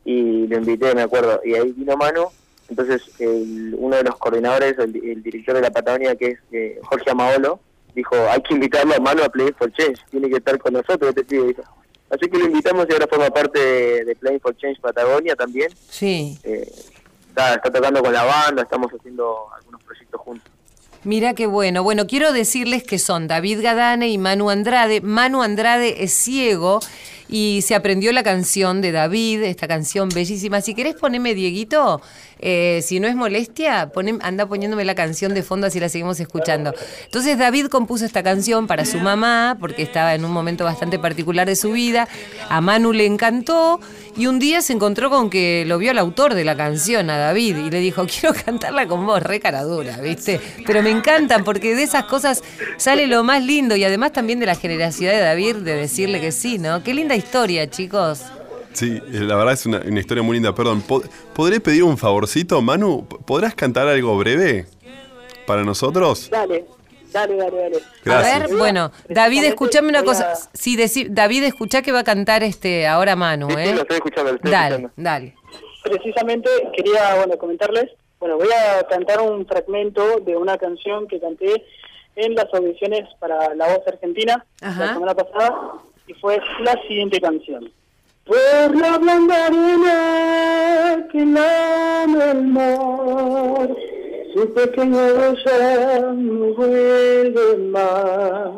Y 0.07 0.47
lo 0.47 0.57
invité, 0.57 0.95
me 0.95 1.03
acuerdo. 1.03 1.43
Y 1.45 1.53
ahí 1.53 1.71
vino 1.77 1.95
Manu. 1.99 2.29
Entonces, 2.71 3.03
el- 3.19 3.75
uno 3.77 3.97
de 3.97 4.03
los 4.05 4.17
coordinadores, 4.17 4.79
el, 4.79 4.97
el 5.11 5.23
director 5.23 5.57
de 5.57 5.61
la 5.61 5.71
Patagonia, 5.71 6.17
que 6.17 6.29
es 6.29 6.39
eh, 6.53 6.79
Jorge 6.85 7.11
Amaolo, 7.11 7.61
dijo, 7.95 8.17
hay 8.31 8.41
que 8.41 8.55
invitarlo 8.55 8.95
a 8.95 8.99
Manu 8.99 9.25
a 9.25 9.29
Play 9.29 9.51
for 9.59 9.71
Change, 9.73 10.01
tiene 10.11 10.31
que 10.31 10.37
estar 10.37 10.57
con 10.57 10.73
nosotros, 10.73 11.11
este 11.11 11.23
pibe", 11.23 11.49
dijo. 11.49 11.63
Así 12.13 12.29
que 12.31 12.37
lo 12.39 12.45
invitamos 12.45 12.87
y 12.89 12.93
ahora 12.93 13.07
forma 13.09 13.31
parte 13.31 13.59
de, 13.59 14.05
de 14.05 14.15
Playing 14.17 14.41
for 14.41 14.55
Change 14.55 14.79
Patagonia 14.81 15.35
también. 15.35 15.73
Sí. 15.89 16.39
Eh, 16.45 16.71
está, 17.29 17.55
está 17.55 17.71
tocando 17.71 18.03
con 18.03 18.13
la 18.13 18.25
banda, 18.25 18.63
estamos 18.63 18.93
haciendo 18.93 19.47
algunos 19.57 19.83
proyectos 19.83 20.21
juntos. 20.21 20.53
Mira 21.05 21.33
qué 21.35 21.47
bueno. 21.47 21.83
Bueno, 21.83 22.07
quiero 22.07 22.33
decirles 22.33 22.85
que 22.85 22.99
son 22.99 23.29
David 23.29 23.63
Gadane 23.63 24.11
y 24.11 24.19
Manu 24.19 24.51
Andrade. 24.51 25.01
Manu 25.01 25.43
Andrade 25.43 26.05
es 26.05 26.13
ciego 26.13 26.81
y 27.29 27.63
se 27.63 27.75
aprendió 27.75 28.13
la 28.13 28.23
canción 28.23 28.83
de 28.83 28.93
David, 28.93 29.43
esta 29.43 29.67
canción 29.67 30.11
bellísima. 30.11 30.61
Si 30.61 30.75
querés 30.75 30.95
poneme, 30.95 31.35
Dieguito, 31.35 32.03
eh, 32.45 32.81
si 32.83 32.99
no 32.99 33.07
es 33.07 33.15
molestia, 33.15 33.91
anda 34.21 34.47
poniéndome 34.47 34.85
la 34.85 34.97
canción 34.97 35.33
de 35.33 35.45
fondo 35.45 35.69
así 35.69 35.79
la 35.79 35.89
seguimos 35.89 36.19
escuchando. 36.19 36.75
Entonces 37.05 37.39
David 37.39 37.67
compuso 37.67 38.05
esta 38.05 38.25
canción 38.25 38.67
para 38.67 38.85
su 38.85 38.99
mamá, 38.99 39.57
porque 39.61 39.83
estaba 39.83 40.15
en 40.15 40.25
un 40.25 40.33
momento 40.33 40.65
bastante 40.65 40.99
particular 40.99 41.47
de 41.47 41.55
su 41.55 41.71
vida. 41.71 42.09
A 42.49 42.61
Manu 42.61 42.93
le 42.93 43.07
encantó 43.07 43.79
y 44.17 44.27
un 44.27 44.41
día 44.41 44.61
se 44.61 44.73
encontró 44.73 45.09
con 45.09 45.31
que 45.31 45.65
lo 45.67 45.79
vio 45.79 45.93
el 45.93 45.99
autor 45.99 46.35
de 46.35 46.45
la 46.45 46.57
canción, 46.57 47.11
a 47.11 47.17
David, 47.17 47.57
y 47.59 47.71
le 47.71 47.79
dijo, 47.79 48.07
quiero 48.07 48.35
cantarla 48.35 48.89
con 48.89 49.07
vos, 49.07 49.23
re 49.23 49.39
cara 49.39 49.63
dura, 49.63 49.99
¿viste? 49.99 50.41
Pero 50.67 50.83
me 50.83 50.91
encantan 50.91 51.45
porque 51.45 51.77
de 51.77 51.85
esas 51.85 52.05
cosas 52.05 52.43
sale 52.77 53.07
lo 53.07 53.23
más 53.23 53.45
lindo 53.45 53.77
y 53.77 53.85
además 53.85 54.13
también 54.13 54.41
de 54.41 54.47
la 54.47 54.57
generosidad 54.57 55.13
de 55.13 55.21
David 55.21 55.57
de 55.59 55.77
decirle 55.77 56.21
que 56.21 56.33
sí, 56.33 56.59
¿no? 56.59 56.83
Qué 56.83 56.93
linda 56.93 57.15
historia, 57.15 57.71
chicos. 57.71 58.23
Sí, 58.73 58.97
eh, 58.97 59.03
la 59.21 59.37
verdad 59.37 59.55
es 59.55 59.67
una, 59.67 59.81
una 59.87 60.01
historia 60.01 60.23
muy 60.23 60.35
linda. 60.35 60.55
Perdón, 60.55 60.83
¿pod- 60.87 61.09
¿podré 61.35 61.61
pedir 61.61 61.85
un 61.85 61.99
favorcito, 61.99 62.61
Manu? 62.63 63.07
¿P- 63.07 63.17
¿Podrás 63.27 63.55
cantar 63.55 63.87
algo 63.89 64.17
breve 64.17 64.67
para 65.47 65.63
nosotros? 65.65 66.31
Dale, 66.31 66.65
dale, 67.13 67.37
dale, 67.37 67.57
dale. 67.57 67.79
Gracias. 68.05 68.35
A 68.35 68.47
ver, 68.47 68.57
bueno, 68.57 68.91
David, 69.09 69.45
escúchame 69.45 69.89
una 69.89 70.03
cosa. 70.05 70.35
Sí, 70.55 70.77
decí- 70.77 71.09
David, 71.11 71.45
escuchá 71.45 71.83
que 71.83 71.93
va 71.93 72.01
a 72.01 72.05
cantar 72.05 72.43
este 72.43 72.87
ahora 72.87 73.15
Manu, 73.17 73.49
Sí, 73.51 73.57
sí, 73.57 73.69
¿eh? 73.69 73.75
lo 73.75 73.83
estoy 73.83 73.97
escuchando, 73.97 74.31
lo 74.31 74.37
estoy 74.37 74.51
Dale, 74.51 74.75
escuchando. 74.77 74.93
dale. 74.97 75.35
Precisamente 75.83 76.49
quería 76.77 77.17
bueno 77.17 77.37
comentarles, 77.39 77.91
bueno, 78.21 78.37
voy 78.37 78.49
a 78.53 78.87
cantar 78.89 79.21
un 79.21 79.45
fragmento 79.47 80.21
de 80.21 80.37
una 80.37 80.57
canción 80.57 81.09
que 81.09 81.19
canté 81.21 81.65
en 82.15 82.35
las 82.37 82.47
audiciones 82.55 83.09
para 83.19 83.55
La 83.55 83.67
Voz 83.67 83.87
Argentina 83.87 84.45
Ajá. 84.61 84.87
la 84.87 84.93
semana 84.95 85.15
pasada 85.15 85.73
y 86.07 86.15
fue 86.15 86.39
la 86.61 86.81
siguiente 86.87 87.21
canción. 87.21 87.71
Por 88.33 88.77
la 88.81 88.97
blanda 88.97 89.47
arena 89.47 91.07
que 91.13 91.23
lame 91.23 92.31
el 92.31 92.47
mar, 92.47 93.69
su 94.33 94.55
pequeña 94.55 95.09
rosa 95.09 96.15
no 96.15 96.55
vuelve 96.55 97.59
más. 97.59 98.53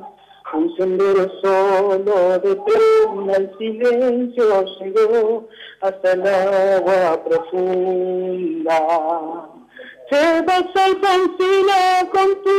Un 0.54 0.76
sendero 0.76 1.28
solo 1.42 2.38
de 2.38 2.54
pena 2.54 3.32
el 3.36 3.50
silencio 3.58 4.64
llegó 4.78 5.48
hasta 5.80 6.12
el 6.12 6.24
agua 6.24 7.24
profunda. 7.24 8.78
Se 10.08 10.42
vas 10.42 10.70
alcancina 10.86 12.08
con 12.12 12.28
tu 12.44 12.58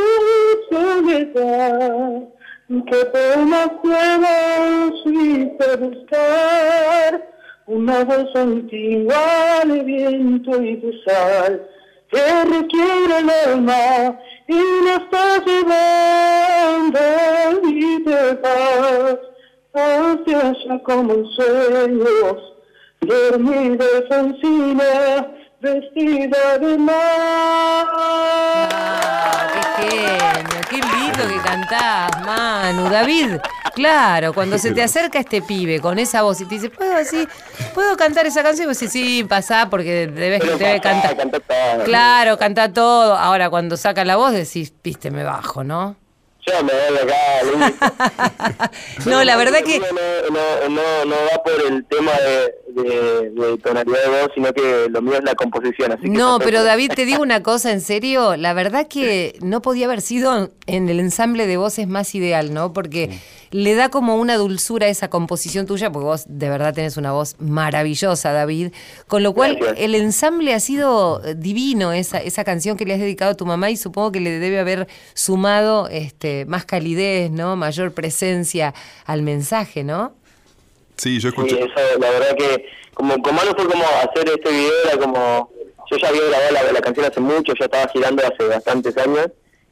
soledad, 0.70 2.24
que 2.68 3.06
por 3.06 3.38
más 3.46 3.70
pruebas 3.84 4.92
fuiste 5.04 5.76
buscar 5.78 7.30
una 7.68 8.04
voz 8.04 8.36
antigua 8.36 9.64
de 9.66 9.84
viento 9.84 10.62
y 10.62 10.76
de 10.78 10.92
sal 11.06 11.70
que 12.10 12.46
requiere 12.46 13.20
el 13.20 13.30
alma 13.30 14.20
y 14.48 14.60
la 14.84 14.96
está 14.96 15.44
llevando 15.46 17.00
y 17.70 18.04
te 18.04 18.34
vas 18.36 19.20
hacia 19.74 20.40
allá 20.50 20.84
como 20.84 21.14
en 21.14 21.26
sueños 21.32 22.56
dormida 23.02 23.86
encina 24.10 25.28
vestida 25.62 26.58
de 26.60 26.78
mar. 26.78 27.86
Ah, 28.58 29.48
qué 29.80 30.45
que 31.28 31.38
cantás, 31.42 32.22
Manu. 32.26 32.90
David, 32.90 33.38
claro, 33.74 34.34
cuando 34.34 34.58
se 34.58 34.72
te 34.72 34.82
acerca 34.84 35.20
este 35.20 35.42
pibe 35.42 35.80
con 35.80 36.00
esa 36.00 36.22
voz 36.24 36.42
y 36.42 36.46
te 36.46 36.56
dice, 36.56 36.70
¿puedo 36.70 36.96
así? 36.96 37.28
¿Puedo 37.74 37.96
cantar 37.98 38.26
esa 38.26 38.44
canción? 38.44 38.66
Y 38.66 38.68
vos 38.68 38.80
decís, 38.80 38.92
sí, 38.92 39.24
pasá 39.24 39.70
porque 39.70 40.08
debes 40.08 40.42
debe 40.42 40.80
pasá, 40.80 41.16
cantar. 41.16 41.42
todo. 41.42 41.84
Claro, 41.86 42.38
canta 42.38 42.72
todo. 42.72 43.16
Ahora, 43.16 43.50
cuando 43.50 43.78
saca 43.78 44.06
la 44.06 44.16
voz 44.16 44.34
decís, 44.34 44.74
viste, 44.84 45.12
me 45.12 45.24
bajo, 45.24 45.64
¿no? 45.64 45.96
Yo 46.46 46.64
me 46.64 46.72
voy 46.72 46.98
acá. 47.00 48.72
No, 49.06 49.24
la 49.24 49.36
verdad 49.36 49.60
que... 49.64 49.80
No, 49.80 49.86
no, 50.32 50.70
no, 50.70 51.06
no 51.06 51.16
va 51.16 51.44
por 51.44 51.60
el 51.68 51.86
tema 51.86 52.12
de, 52.12 52.54
de, 52.84 53.30
de 53.32 53.58
tonalidad 53.58 54.04
de 54.04 54.22
voz, 54.22 54.32
sino 54.36 54.54
que 54.54 54.88
lo 54.90 55.02
mío 55.02 55.16
es 55.18 55.24
la 55.24 55.36
composición. 55.36 55.92
Así 55.92 56.04
que 56.04 56.10
No, 56.10 56.40
pero. 56.40 56.64
David, 56.64 56.92
te 56.96 57.06
digo 57.06 57.22
una 57.22 57.44
cosa 57.44 57.72
en 57.72 57.82
serio, 57.82 58.36
la 58.38 58.54
verdad 58.54 58.88
que 58.88 59.38
no 59.42 59.62
podía 59.62 59.86
haber 59.86 60.02
sido 60.02 60.50
en 60.66 60.90
el 60.90 61.00
ensamble 61.00 61.48
de 61.48 61.58
voces 61.58 61.88
más 61.88 62.16
ideal, 62.16 62.54
¿no? 62.54 62.74
Porque 62.74 63.20
le 63.52 63.76
da 63.76 63.90
como 63.90 64.16
una 64.16 64.36
dulzura 64.36 64.88
a 64.88 64.90
esa 64.90 65.10
composición 65.10 65.66
tuya, 65.66 65.92
porque 65.92 66.06
vos 66.06 66.26
de 66.28 66.50
verdad 66.50 66.74
tenés 66.74 66.98
una 66.98 67.12
voz 67.12 67.36
maravillosa, 67.40 68.32
David, 68.32 68.72
con 69.08 69.24
lo 69.24 69.34
cual 69.34 69.56
Gracias. 69.56 69.78
el 69.80 69.96
ensamble 69.96 70.54
ha 70.54 70.60
sido 70.60 71.22
divino, 71.36 71.94
esa, 71.94 72.18
esa 72.18 72.44
canción 72.44 72.78
que 72.78 72.86
le 72.86 72.94
has 72.96 73.00
dedicado 73.00 73.32
a 73.32 73.36
tu 73.36 73.46
mamá 73.46 73.70
y 73.70 73.78
supongo 73.78 74.12
que 74.12 74.20
le 74.20 74.40
debe 74.40 74.60
haber 74.60 74.88
sumado 75.14 75.88
este, 75.90 76.46
más 76.46 76.66
calidez, 76.66 77.32
¿no? 77.32 77.56
Mayor 77.56 77.94
presencia 77.94 78.74
al 79.06 79.22
mensaje, 79.22 79.84
¿no? 79.84 80.14
Sí, 80.98 81.20
yo 81.20 81.30
Sí, 81.30 81.36
escuché. 81.36 81.60
eso, 81.60 82.00
la 82.00 82.10
verdad 82.10 82.36
que 82.38 82.66
como 82.94 83.22
con 83.22 83.36
Manu 83.36 83.52
fue 83.56 83.66
como 83.68 83.84
hacer 83.84 84.30
este 84.30 84.50
video, 84.52 84.72
era 84.88 84.98
como, 84.98 85.52
yo 85.92 85.98
ya 85.98 86.08
había 86.08 86.22
grabado 86.30 86.52
la, 86.52 86.72
la 86.72 86.82
canción 86.82 87.06
hace 87.06 87.20
mucho, 87.20 87.54
ya 87.60 87.66
estaba 87.66 87.88
girando 87.90 88.24
hace 88.26 88.48
bastantes 88.48 88.98
años, 88.98 89.28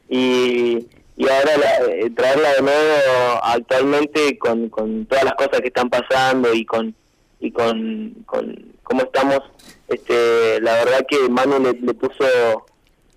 y, 0.08 0.86
y 1.16 1.28
ahora 1.28 1.56
la- 1.56 1.86
eh, 1.94 2.10
traerla 2.14 2.52
de 2.54 2.62
nuevo 2.62 3.40
actualmente 3.42 4.36
con, 4.38 4.68
con 4.68 5.06
todas 5.06 5.24
las 5.24 5.34
cosas 5.34 5.60
que 5.60 5.68
están 5.68 5.88
pasando 5.90 6.52
y 6.52 6.64
con 6.64 6.94
y 7.40 7.50
con, 7.50 8.14
con 8.26 8.74
cómo 8.82 9.02
estamos, 9.02 9.40
este 9.88 10.60
la 10.60 10.74
verdad 10.76 11.06
que 11.08 11.28
Manu 11.28 11.58
le, 11.60 11.72
le 11.72 11.94
puso, 11.94 12.24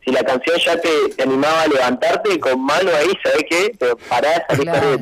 si 0.07 0.13
la 0.13 0.23
canción 0.23 0.57
ya 0.65 0.79
te, 0.79 0.89
te 1.17 1.23
animaba 1.23 1.63
a 1.63 1.67
levantarte, 1.67 2.39
con 2.39 2.63
Manu 2.63 2.89
ahí, 2.97 3.11
¿sabes 3.21 3.43
qué? 3.49 3.75
Pero 3.77 3.97
pará, 3.97 4.45
salís 4.47 4.63
Claro. 4.63 4.95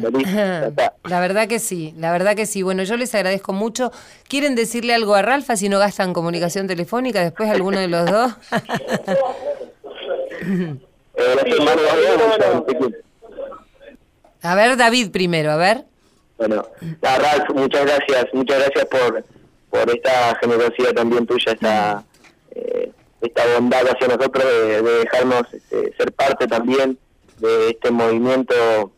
La 1.04 1.20
verdad 1.20 1.48
que 1.48 1.60
sí, 1.60 1.94
la 1.98 2.12
verdad 2.12 2.36
que 2.36 2.48
sí. 2.48 2.64
Bueno, 2.64 2.82
yo 2.84 2.98
les 2.98 3.14
agradezco 3.14 3.54
mucho. 3.54 3.92
¿Quieren 4.28 4.56
decirle 4.56 4.96
algo 4.96 5.14
a 5.14 5.22
Ralfa 5.22 5.56
si 5.56 5.70
no 5.70 5.78
gastan 5.78 6.14
comunicación 6.14 6.66
telefónica? 6.66 7.22
Después 7.22 7.48
alguno 7.50 7.80
de 7.80 7.88
los 7.88 8.10
dos. 8.10 8.34
Eh, 11.18 11.38
te 11.46 11.54
a 14.42 14.54
ver, 14.54 14.76
David 14.76 15.12
primero, 15.12 15.50
a 15.52 15.56
ver. 15.56 15.86
Bueno, 16.38 16.68
la 17.02 17.18
Ralph, 17.18 17.50
muchas 17.56 17.86
gracias, 17.86 18.26
muchas 18.34 18.60
gracias 18.60 18.84
por, 18.86 19.24
por 19.70 19.90
esta 19.90 20.38
generosidad 20.42 20.92
también 20.94 21.26
tuya, 21.26 21.54
esta, 21.54 22.04
eh, 22.52 22.92
esta 23.26 23.44
bondad 23.56 23.88
hacia 23.88 24.08
nosotros 24.08 24.44
de, 24.44 24.82
de 24.82 25.00
dejarnos 25.00 25.44
este, 25.54 25.94
ser 25.98 26.12
parte 26.14 26.48
también 26.48 26.98
de 27.40 27.70
este 27.70 27.92
movimiento 27.92 28.92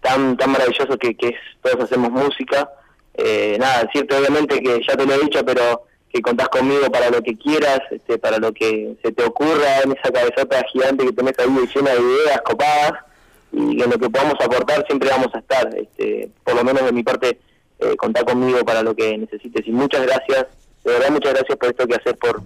tan 0.00 0.36
tan 0.36 0.50
maravilloso 0.50 0.98
que, 0.98 1.14
que 1.16 1.28
es 1.28 1.36
todos 1.62 1.84
hacemos 1.84 2.10
música. 2.10 2.70
Eh, 3.14 3.56
nada, 3.58 3.84
decirte 3.84 4.16
obviamente 4.16 4.60
que 4.60 4.80
ya 4.86 4.96
te 4.96 5.06
lo 5.06 5.14
he 5.14 5.18
dicho, 5.18 5.44
pero 5.44 5.84
que 6.12 6.20
contás 6.20 6.48
conmigo 6.48 6.90
para 6.90 7.10
lo 7.10 7.22
que 7.22 7.36
quieras, 7.36 7.80
este, 7.90 8.18
para 8.18 8.38
lo 8.38 8.52
que 8.52 8.96
se 9.02 9.12
te 9.12 9.24
ocurra 9.24 9.80
en 9.82 9.92
esa 9.92 10.12
cabezota 10.12 10.62
gigante 10.72 11.06
que 11.06 11.12
tenés 11.12 11.38
ahí 11.38 11.48
llena 11.74 11.90
de 11.94 12.00
ideas 12.00 12.42
copadas 12.44 12.92
y 13.50 13.76
que 13.76 13.84
en 13.84 13.90
lo 13.90 13.98
que 13.98 14.10
podamos 14.10 14.34
aportar 14.34 14.84
siempre 14.86 15.08
vamos 15.08 15.28
a 15.34 15.38
estar. 15.38 15.74
Este, 15.76 16.30
por 16.44 16.54
lo 16.54 16.64
menos 16.64 16.84
de 16.84 16.92
mi 16.92 17.02
parte, 17.02 17.38
eh, 17.78 17.96
contá 17.96 18.24
conmigo 18.24 18.64
para 18.64 18.82
lo 18.82 18.94
que 18.94 19.16
necesites. 19.16 19.66
Y 19.66 19.72
muchas 19.72 20.02
gracias, 20.02 20.46
de 20.84 20.92
verdad 20.92 21.10
muchas 21.10 21.32
gracias 21.32 21.56
por 21.58 21.68
esto 21.70 21.86
que 21.86 21.94
haces 21.94 22.14
por 22.18 22.42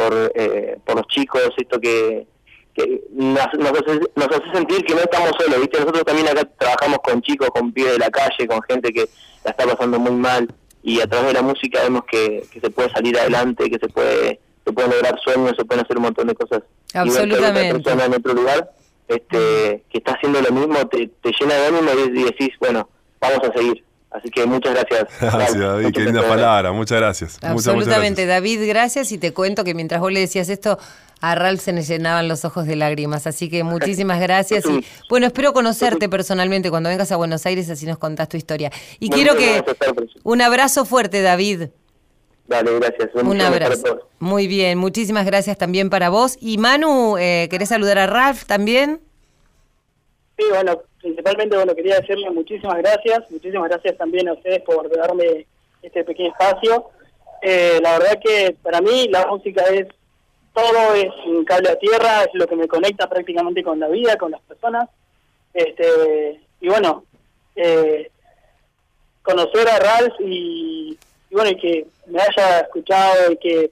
por, 0.00 0.32
eh, 0.34 0.78
por 0.84 0.96
los 0.96 1.06
chicos, 1.08 1.50
esto 1.56 1.78
que, 1.78 2.26
que 2.74 3.02
nos, 3.10 3.46
nos, 3.58 3.72
hace, 3.72 4.00
nos 4.14 4.28
hace 4.28 4.50
sentir 4.54 4.84
que 4.84 4.94
no 4.94 5.00
estamos 5.00 5.30
solos, 5.38 5.60
¿viste? 5.60 5.78
Nosotros 5.78 6.04
también 6.04 6.28
acá 6.28 6.48
trabajamos 6.58 6.98
con 7.04 7.20
chicos, 7.20 7.50
con 7.50 7.72
pibes 7.72 7.92
de 7.92 7.98
la 7.98 8.10
calle, 8.10 8.46
con 8.46 8.62
gente 8.62 8.92
que 8.92 9.08
la 9.44 9.50
está 9.50 9.66
pasando 9.66 9.98
muy 9.98 10.12
mal 10.12 10.48
y 10.82 11.00
a 11.00 11.06
través 11.06 11.28
de 11.28 11.34
la 11.34 11.42
música 11.42 11.82
vemos 11.82 12.04
que, 12.10 12.44
que 12.50 12.60
se 12.60 12.70
puede 12.70 12.90
salir 12.90 13.18
adelante, 13.18 13.68
que 13.68 13.78
se 13.78 13.88
puede 13.88 14.40
se 14.64 14.72
pueden 14.72 14.90
lograr 14.90 15.18
sueños, 15.20 15.54
se 15.56 15.64
pueden 15.64 15.84
hacer 15.84 15.96
un 15.96 16.02
montón 16.04 16.26
de 16.26 16.34
cosas. 16.34 16.62
Y 16.94 16.98
Absolutamente. 16.98 17.60
otra 17.60 17.72
persona 17.72 18.04
en 18.04 18.14
otro 18.14 18.34
lugar 18.34 18.70
este, 19.08 19.84
que 19.90 19.98
está 19.98 20.12
haciendo 20.12 20.40
lo 20.40 20.50
mismo, 20.50 20.86
te, 20.88 21.08
te 21.22 21.32
llena 21.38 21.54
de 21.54 21.66
ánimo 21.66 21.90
y, 21.92 22.20
y 22.20 22.24
decís, 22.24 22.50
bueno, 22.60 22.88
vamos 23.20 23.40
a 23.48 23.52
seguir. 23.52 23.82
Así 24.10 24.28
que 24.28 24.44
muchas 24.44 24.74
gracias. 24.74 25.08
Gracias, 25.20 25.58
David. 25.58 25.84
Muchas 25.84 25.92
Qué 25.92 26.00
linda 26.00 26.20
gracias. 26.20 26.36
palabra. 26.36 26.72
Muchas 26.72 26.98
gracias. 26.98 27.30
Muchas, 27.34 27.52
muchas 27.52 27.68
Absolutamente, 27.68 28.24
gracias. 28.26 28.42
David, 28.42 28.68
gracias. 28.68 29.12
Y 29.12 29.18
te 29.18 29.32
cuento 29.32 29.62
que 29.62 29.72
mientras 29.72 30.00
vos 30.00 30.10
le 30.12 30.18
decías 30.18 30.48
esto, 30.48 30.78
a 31.20 31.34
Ralph 31.36 31.60
se 31.60 31.72
le 31.72 31.82
llenaban 31.82 32.26
los 32.26 32.44
ojos 32.44 32.66
de 32.66 32.74
lágrimas. 32.74 33.28
Así 33.28 33.48
que 33.48 33.62
muchísimas 33.62 34.18
gracias. 34.26 34.64
Y 34.66 34.84
bueno, 35.08 35.26
espero 35.26 35.52
conocerte 35.52 36.08
personalmente 36.08 36.70
cuando 36.70 36.88
vengas 36.88 37.12
a 37.12 37.16
Buenos 37.16 37.46
Aires, 37.46 37.70
así 37.70 37.86
nos 37.86 37.98
contás 37.98 38.28
tu 38.28 38.36
historia. 38.36 38.72
Y 38.98 39.10
quiero 39.10 39.36
que. 39.36 39.62
Un 40.24 40.42
abrazo 40.42 40.84
fuerte, 40.84 41.22
David. 41.22 41.68
Dale, 42.48 42.80
gracias. 42.80 43.10
Un 43.14 43.38
para 43.38 43.46
abrazo. 43.46 43.82
todos. 43.82 44.02
Muy 44.18 44.48
bien, 44.48 44.76
muchísimas 44.76 45.24
gracias 45.24 45.56
también 45.56 45.88
para 45.88 46.08
vos. 46.08 46.36
Y 46.40 46.58
Manu, 46.58 47.16
eh, 47.16 47.46
¿querés 47.48 47.68
saludar 47.68 47.98
a 47.98 48.06
Ralph 48.08 48.42
también? 48.44 49.00
Sí, 50.36 50.46
bueno, 50.50 50.82
principalmente 51.00 51.56
bueno 51.56 51.74
quería 51.74 52.00
decirle 52.00 52.30
muchísimas 52.30 52.78
gracias, 52.78 53.30
muchísimas 53.30 53.68
gracias 53.68 53.96
también 53.96 54.28
a 54.28 54.34
ustedes 54.34 54.62
por 54.62 54.88
darme 54.90 55.46
este 55.82 56.04
pequeño 56.04 56.30
espacio. 56.30 56.90
Eh, 57.42 57.78
la 57.82 57.98
verdad 57.98 58.20
que 58.22 58.56
para 58.62 58.80
mí 58.80 59.08
la 59.08 59.26
música 59.26 59.62
es 59.64 59.86
todo, 60.52 60.94
es 60.94 61.10
un 61.26 61.44
cable 61.44 61.70
a 61.70 61.78
tierra, 61.78 62.24
es 62.24 62.30
lo 62.34 62.46
que 62.46 62.56
me 62.56 62.68
conecta 62.68 63.08
prácticamente 63.08 63.62
con 63.62 63.80
la 63.80 63.88
vida, 63.88 64.16
con 64.16 64.30
las 64.30 64.40
personas. 64.42 64.88
Este 65.54 66.40
y 66.60 66.68
bueno, 66.68 67.04
eh, 67.56 68.10
conocer 69.22 69.68
a 69.68 69.78
Ralph 69.78 70.14
y, 70.20 70.98
y 71.30 71.34
bueno 71.34 71.50
y 71.50 71.56
que 71.56 71.86
me 72.06 72.20
haya 72.20 72.60
escuchado 72.60 73.32
y 73.32 73.36
que 73.36 73.70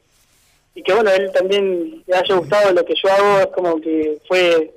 y 0.75 0.83
que 0.83 0.95
bueno 0.95 1.11
él 1.11 1.31
también 1.33 2.03
le 2.07 2.17
haya 2.17 2.35
gustado 2.37 2.73
lo 2.73 2.85
que 2.85 2.95
yo 2.95 3.13
hago 3.13 3.41
es 3.41 3.47
como 3.49 3.81
que 3.81 4.19
fue 4.29 4.73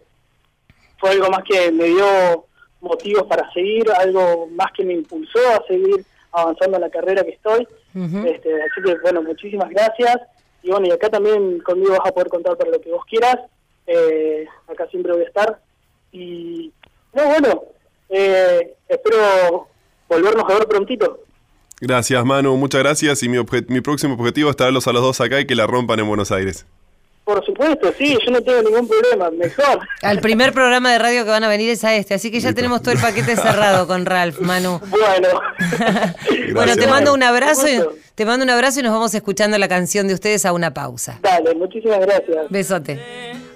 fue 1.01 1.09
algo 1.09 1.29
más 1.29 1.43
que 1.43 1.69
me 1.71 1.83
dio 1.85 2.45
motivos 2.79 3.23
para 3.23 3.51
seguir, 3.51 3.91
algo 3.91 4.47
más 4.47 4.71
que 4.71 4.85
me 4.85 4.93
impulsó 4.93 5.39
a 5.53 5.67
seguir 5.67 6.05
avanzando 6.31 6.77
en 6.77 6.81
la 6.81 6.89
carrera 6.89 7.23
que 7.25 7.31
estoy. 7.31 7.67
Este, 7.93 8.53
así 8.63 8.81
que, 8.85 8.95
bueno, 9.01 9.21
muchísimas 9.21 9.69
gracias. 9.69 10.15
Y 10.63 10.69
bueno, 10.69 10.87
y 10.87 10.91
acá 10.91 11.09
también 11.09 11.59
conmigo 11.59 11.91
vas 11.91 12.07
a 12.07 12.11
poder 12.13 12.29
contar 12.29 12.55
para 12.55 12.71
lo 12.71 12.79
que 12.79 12.89
vos 12.91 13.03
quieras. 13.05 13.35
Eh, 13.87 14.45
acá 14.67 14.87
siempre 14.89 15.11
voy 15.11 15.23
a 15.23 15.27
estar. 15.27 15.59
Y, 16.13 16.71
no, 17.13 17.25
bueno, 17.27 17.63
eh, 18.09 18.75
espero 18.87 19.67
volvernos 20.07 20.45
a 20.49 20.53
ver 20.53 20.67
prontito. 20.67 21.19
Gracias, 21.81 22.23
Manu. 22.23 22.55
Muchas 22.57 22.81
gracias. 22.83 23.23
Y 23.23 23.29
mi, 23.29 23.37
obje- 23.37 23.65
mi 23.67 23.81
próximo 23.81 24.13
objetivo 24.13 24.49
es 24.51 24.55
traerlos 24.55 24.87
a 24.87 24.93
los 24.93 25.01
dos 25.01 25.19
acá 25.19 25.39
y 25.39 25.45
que 25.47 25.55
la 25.55 25.65
rompan 25.67 25.99
en 25.99 26.07
Buenos 26.07 26.31
Aires. 26.31 26.65
Por 27.31 27.45
supuesto, 27.45 27.93
sí, 27.97 28.17
yo 28.25 28.31
no 28.31 28.41
tengo 28.41 28.61
ningún 28.61 28.89
problema, 28.89 29.31
mejor. 29.31 29.79
Al 30.01 30.19
primer 30.19 30.51
programa 30.51 30.91
de 30.91 30.99
radio 30.99 31.23
que 31.23 31.29
van 31.29 31.45
a 31.45 31.47
venir 31.47 31.69
es 31.69 31.81
a 31.85 31.95
este, 31.95 32.13
así 32.13 32.29
que 32.29 32.41
ya 32.41 32.51
tenemos 32.51 32.81
todo 32.81 32.93
el 32.93 32.99
paquete 32.99 33.37
cerrado 33.37 33.87
con 33.87 34.05
Ralph, 34.05 34.39
Manu. 34.39 34.81
Bueno. 34.91 35.27
bueno, 36.53 36.75
te 36.75 36.87
mando 36.87 37.13
un 37.13 37.23
abrazo 37.23 37.67
y 37.67 37.79
te 38.15 38.25
mando 38.25 38.43
un 38.43 38.49
abrazo 38.49 38.81
y 38.81 38.83
nos 38.83 38.91
vamos 38.91 39.13
escuchando 39.13 39.57
la 39.57 39.67
canción 39.67 40.07
de 40.07 40.13
ustedes 40.13 40.45
a 40.45 40.51
una 40.51 40.73
pausa. 40.73 41.19
Dale, 41.21 41.55
muchísimas 41.55 41.99
gracias. 41.99 42.49
Besote. 42.49 42.99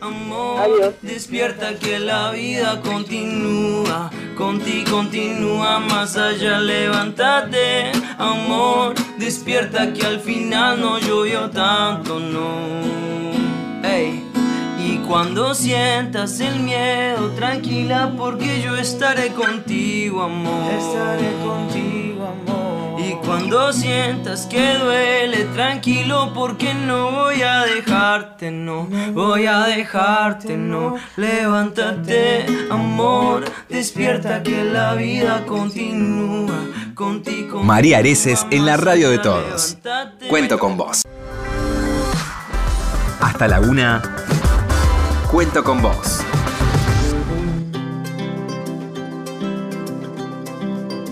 Amor, 0.02 0.60
Adiós. 0.60 0.94
despierta 1.02 1.76
que 1.76 2.00
la 2.00 2.32
vida 2.32 2.82
continúa, 2.82 4.10
contigo 4.38 4.98
continúa 4.98 5.80
más 5.80 6.16
allá, 6.16 6.60
levántate, 6.60 7.92
amor, 8.18 8.94
despierta 9.18 9.92
que 9.94 10.06
al 10.06 10.20
final 10.20 10.80
no 10.80 11.00
llovió 11.00 11.50
tanto, 11.50 12.20
no. 12.20 13.35
Ey. 13.92 14.24
Y 14.80 14.98
cuando 15.08 15.56
sientas 15.56 16.40
el 16.40 16.60
miedo, 16.60 17.32
tranquila 17.32 18.14
porque 18.18 18.62
yo 18.62 18.76
estaré 18.76 19.30
contigo, 19.30 20.24
amor. 20.24 20.72
Estaré 20.72 21.32
contigo, 21.44 22.28
amor. 22.28 23.02
Y 23.02 23.14
cuando 23.26 23.72
sientas 23.74 24.46
que 24.46 24.78
duele, 24.78 25.46
tranquilo 25.54 26.32
porque 26.34 26.74
no 26.74 27.12
voy 27.12 27.42
a 27.42 27.64
dejarte, 27.66 28.52
no 28.52 28.88
voy 29.14 29.46
a 29.46 29.60
dejarte, 29.62 30.56
no. 30.58 30.96
Levántate, 31.16 32.46
amor, 32.70 33.46
despierta 33.70 34.44
que 34.44 34.64
la 34.64 34.94
vida 34.94 35.46
continúa 35.46 36.60
contigo. 36.94 37.64
María 37.64 38.00
Areces 38.00 38.46
en 38.52 38.66
la 38.66 38.78
radio 38.78 39.10
de 39.10 39.20
todos. 39.20 39.78
Cuento 40.30 40.60
con 40.60 40.78
vos. 40.78 41.02
Hasta 43.36 43.50
la 43.50 43.60
una. 43.60 44.02
Cuento 45.30 45.62
con 45.62 45.82
vos. 45.82 46.22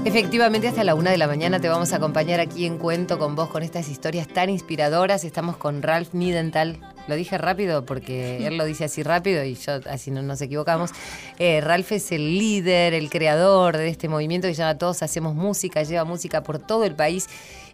Efectivamente, 0.06 0.70
hasta 0.70 0.86
la 0.86 0.96
una 0.96 1.12
de 1.12 1.18
la 1.18 1.28
mañana 1.28 1.60
te 1.60 1.68
vamos 1.68 1.92
a 1.92 1.98
acompañar 1.98 2.40
aquí 2.40 2.66
en 2.66 2.78
Cuento 2.78 3.20
con 3.20 3.36
vos 3.36 3.50
con 3.50 3.62
estas 3.62 3.90
historias 3.90 4.30
tan 4.30 4.50
inspiradoras. 4.50 5.26
Estamos 5.26 5.58
con 5.58 5.82
Ralph 5.82 6.14
Nidental. 6.14 6.80
Lo 7.10 7.16
dije 7.16 7.38
rápido 7.38 7.86
porque 7.86 8.48
él 8.48 8.56
lo 8.56 8.64
dice 8.64 8.86
así 8.86 9.04
rápido 9.04 9.44
y 9.44 9.56
yo 9.56 9.82
así 9.90 10.10
no 10.10 10.22
nos 10.22 10.42
equivocamos. 10.42 10.92
Eh, 11.40 11.60
Ralph 11.60 11.92
es 11.92 12.14
el 12.14 12.40
líder, 12.40 12.94
el 12.94 13.10
creador 13.10 13.76
de 13.76 13.90
este 13.90 14.08
movimiento 14.08 14.48
que 14.48 14.54
se 14.54 14.62
llama 14.62 14.78
Todos 14.78 15.04
Hacemos 15.04 15.36
Música, 15.36 15.84
lleva 15.84 16.06
música 16.06 16.42
por 16.42 16.58
todo 16.58 16.86
el 16.86 16.96
país 16.96 17.28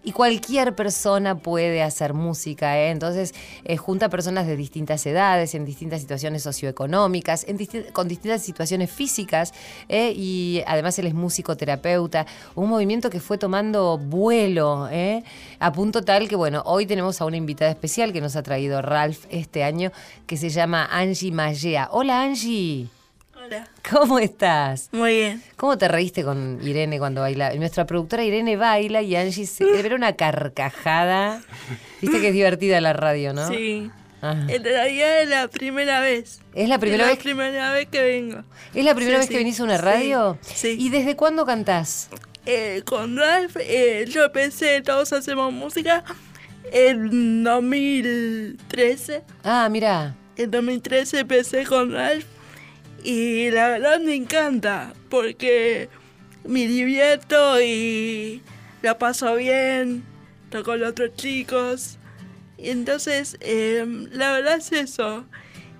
y 0.03 0.11
cualquier 0.11 0.75
persona 0.75 1.37
puede 1.37 1.83
hacer 1.83 2.13
música. 2.13 2.77
¿eh? 2.77 2.89
Entonces, 2.89 3.33
eh, 3.65 3.77
junta 3.77 4.09
personas 4.09 4.47
de 4.47 4.55
distintas 4.55 5.05
edades, 5.05 5.55
en 5.55 5.65
distintas 5.65 6.01
situaciones 6.01 6.43
socioeconómicas, 6.43 7.45
con 7.93 8.07
distintas 8.07 8.41
situaciones 8.41 8.91
físicas, 8.91 9.53
¿eh? 9.89 10.13
y 10.15 10.63
además 10.67 10.97
él 10.99 11.07
es 11.07 11.13
músico 11.13 11.57
terapeuta. 11.57 12.25
Un 12.55 12.69
movimiento 12.69 13.09
que 13.09 13.19
fue 13.19 13.37
tomando 13.37 13.97
vuelo, 13.97 14.87
¿eh? 14.91 15.23
a 15.59 15.71
punto 15.71 16.03
tal 16.03 16.27
que, 16.27 16.35
bueno, 16.35 16.63
hoy 16.65 16.85
tenemos 16.85 17.21
a 17.21 17.25
una 17.25 17.37
invitada 17.37 17.71
especial 17.71 18.13
que 18.13 18.21
nos 18.21 18.35
ha 18.35 18.43
traído 18.43 18.81
Ralph 18.81 19.25
este 19.29 19.63
año, 19.63 19.91
que 20.25 20.37
se 20.37 20.49
llama 20.49 20.87
Angie 20.91 21.31
Mallea. 21.31 21.89
Hola, 21.91 22.21
Angie. 22.21 22.98
Hola. 23.49 23.67
¿Cómo 23.89 24.19
estás? 24.19 24.89
Muy 24.91 25.15
bien. 25.15 25.41
¿Cómo 25.55 25.75
te 25.75 25.87
reíste 25.87 26.23
con 26.23 26.59
Irene 26.61 26.99
cuando 26.99 27.21
baila? 27.21 27.51
Nuestra 27.55 27.87
productora 27.87 28.23
Irene 28.23 28.55
baila 28.57 29.01
y 29.01 29.15
Angie 29.15 29.47
se 29.47 29.65
ver 29.81 29.95
una 29.95 30.13
carcajada. 30.15 31.41
Viste 31.99 32.21
que 32.21 32.27
es 32.27 32.33
divertida 32.33 32.79
la 32.79 32.93
radio, 32.93 33.33
¿no? 33.33 33.47
Sí. 33.47 33.89
Ajá. 34.21 34.45
En 34.49 34.63
realidad 34.63 35.21
es 35.23 35.29
la 35.29 35.47
primera 35.47 35.99
vez. 35.99 36.41
¿Es 36.53 36.69
la 36.69 36.77
primera 36.77 37.05
es 37.05 37.09
vez? 37.11 37.17
primera 37.23 37.71
vez 37.71 37.87
que 37.89 38.03
vengo. 38.03 38.43
¿Es 38.75 38.85
la 38.85 38.93
primera 38.93 39.15
Sí, 39.17 39.19
vez 39.21 39.27
sí. 39.27 39.31
que 39.33 39.37
venís 39.39 39.59
a 39.59 39.63
una 39.63 39.77
Sí, 39.77 39.83
radio? 39.83 40.37
sí. 40.41 40.75
¿Y 40.79 40.89
desde 40.89 41.15
cuándo 41.15 41.43
cantás? 41.47 42.09
Eh, 42.45 42.83
con 42.85 43.17
Ralph, 43.17 43.57
eh, 43.59 44.05
yo 44.09 44.25
empecé 44.25 44.81
Todos 44.83 45.11
Hacemos 45.11 45.51
Música 45.51 46.03
en 46.71 47.43
2013. 47.43 49.23
Ah, 49.43 49.67
mira. 49.71 50.15
En 50.37 50.51
2013 50.51 51.21
empecé 51.21 51.65
con 51.65 51.91
Ralph 51.93 52.25
y 53.03 53.51
la 53.51 53.69
verdad 53.69 53.99
me 53.99 54.15
encanta 54.15 54.93
porque 55.09 55.89
me 56.43 56.67
divierto 56.67 57.61
y 57.61 58.41
la 58.81 58.97
paso 58.97 59.35
bien, 59.35 60.03
toco 60.49 60.65
con 60.71 60.79
los 60.79 60.91
otros 60.91 61.15
chicos. 61.15 61.97
Y 62.57 62.69
entonces, 62.69 63.37
eh, 63.41 63.85
la 64.11 64.31
verdad 64.31 64.57
es 64.57 64.71
eso. 64.71 65.25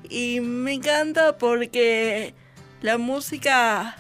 Y 0.10 0.40
me 0.40 0.74
encanta 0.74 1.38
porque 1.38 2.34
la 2.82 2.98
música 2.98 3.98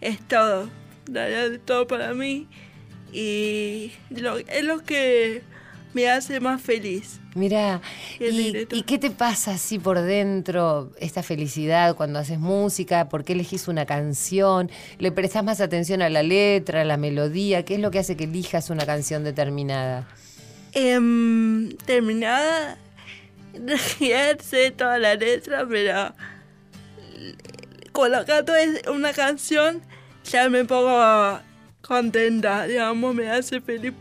es 0.00 0.20
todo. 0.26 0.68
La 1.06 1.26
verdad 1.26 1.54
es 1.54 1.64
todo 1.64 1.86
para 1.86 2.14
mí. 2.14 2.48
Y 3.12 3.92
es 4.10 4.64
lo 4.64 4.80
que 4.80 5.42
me 5.94 6.08
hace 6.08 6.40
más 6.40 6.60
feliz. 6.60 7.20
Mira, 7.34 7.80
¿y, 8.20 8.82
qué 8.82 8.98
te 8.98 9.10
pasa 9.10 9.52
así 9.52 9.78
por 9.78 10.00
dentro, 10.00 10.92
esta 10.98 11.22
felicidad 11.22 11.96
cuando 11.96 12.18
haces 12.18 12.38
música? 12.38 13.08
¿Por 13.08 13.24
qué 13.24 13.32
elegís 13.32 13.68
una 13.68 13.86
canción? 13.86 14.70
¿Le 14.98 15.12
prestás 15.12 15.42
más 15.44 15.60
atención 15.60 16.02
a 16.02 16.10
la 16.10 16.22
letra, 16.22 16.82
a 16.82 16.84
la 16.84 16.96
melodía? 16.96 17.64
¿Qué 17.64 17.74
es 17.74 17.80
lo 17.80 17.90
que 17.90 18.00
hace 18.00 18.16
que 18.16 18.24
elijas 18.24 18.70
una 18.70 18.84
canción 18.84 19.24
determinada? 19.24 20.08
Em, 20.72 21.76
terminada, 21.86 22.78
sé 24.40 24.70
toda 24.70 24.98
la 24.98 25.14
letra, 25.14 25.66
pero 25.68 26.14
es 28.56 28.88
una 28.88 29.12
canción 29.12 29.82
ya 30.24 30.48
me 30.48 30.64
pongo 30.64 31.40
contenta, 31.80 32.66
digamos, 32.66 33.14
me 33.14 33.30
hace 33.30 33.60
feliz. 33.60 33.92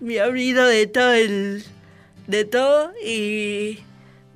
Me 0.00 0.20
olvido 0.22 0.66
de 0.66 0.86
todo 0.86 1.12
el, 1.12 1.64
de 2.26 2.44
todo 2.44 2.92
y 3.04 3.78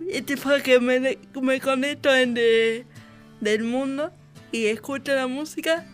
es 0.09 0.25
tipo 0.27 0.51
que 0.65 0.81
me, 0.81 1.19
me 1.43 1.61
conecto 1.61 2.15
en 2.15 2.35
de- 2.35 2.85
del 3.41 3.65
mundo 3.65 4.11
y 4.53 4.67
escucho 4.67 5.15
la 5.15 5.27
música 5.27 5.85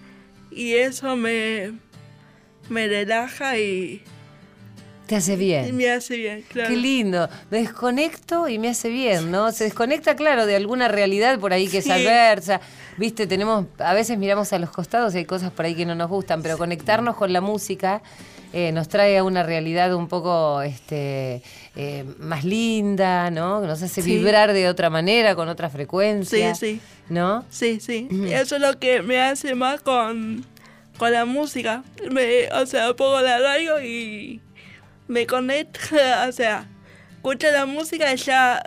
y 0.51 0.75
eso 0.75 1.17
me, 1.17 1.73
me 2.69 2.87
relaja 2.87 3.59
y, 3.59 4.03
Te 5.07 5.17
hace 5.17 5.35
y 5.35 5.37
bien. 5.37 5.77
me 5.77 5.91
hace 5.91 6.17
bien, 6.17 6.43
claro. 6.49 6.71
Qué 6.71 6.77
lindo. 6.77 7.29
Me 7.51 7.59
desconecto 7.59 8.49
y 8.49 8.59
me 8.59 8.69
hace 8.69 8.89
bien, 8.89 9.31
¿no? 9.31 9.51
Se 9.53 9.65
desconecta, 9.65 10.15
claro, 10.17 10.47
de 10.47 10.57
alguna 10.57 10.89
realidad 10.89 11.39
por 11.41 11.53
ahí 11.53 11.69
que 11.69 11.79
es 11.79 11.85
Sí. 11.85 11.91
adversa. 11.91 12.61
Viste, 12.97 13.27
tenemos, 13.27 13.67
a 13.79 13.93
veces 13.95 14.17
miramos 14.17 14.53
a 14.53 14.59
los 14.59 14.71
costados 14.71 15.15
y 15.15 15.19
hay 15.19 15.25
cosas 15.25 15.51
por 15.51 15.65
ahí 15.67 15.75
que 15.75 15.85
no 15.87 15.95
nos 15.97 16.09
gustan, 16.09 16.41
pero 16.43 16.57
conectarnos 16.57 17.17
con 17.17 17.33
la 17.33 17.41
música 17.41 18.01
eh, 18.53 18.73
nos 18.73 18.89
trae 18.89 19.19
a 19.19 19.25
una 19.25 19.43
realidad 19.43 19.95
un 19.95 20.09
poco 20.09 20.63
este, 20.63 21.43
eh, 21.75 22.05
más 22.19 22.45
linda, 22.45 23.31
¿no? 23.31 23.61
Que 23.61 23.67
nos 23.67 23.83
hace 23.83 24.03
Sí. 24.03 24.17
vibrar 24.17 24.53
de 24.53 24.69
otra 24.69 24.89
manera, 24.91 25.35
con 25.35 25.49
otra 25.49 25.69
frecuencia. 25.71 26.55
Sí, 26.55 26.75
sí. 26.77 26.81
¿No? 27.09 27.45
Sí, 27.51 27.81
sí. 27.81 28.09
Eso 28.31 28.57
es 28.57 28.63
lo 28.63 28.79
que 28.79 29.03
me 29.03 29.21
hace 29.21 29.55
más 29.55 29.81
con, 29.81 30.45
con 30.99 31.13
la 31.13 31.25
música. 31.25 31.83
Me, 32.11 32.49
o 32.53 32.67
sea, 32.67 32.95
pongo 32.95 33.21
la 33.21 33.39
radio 33.39 33.81
y 33.83 34.41
me 35.09 35.27
conecta, 35.27 36.27
o 36.29 36.33
sea, 36.33 36.67
escucho 37.17 37.51
la 37.53 37.67
música 37.67 38.13
y 38.13 38.17
ya 38.17 38.63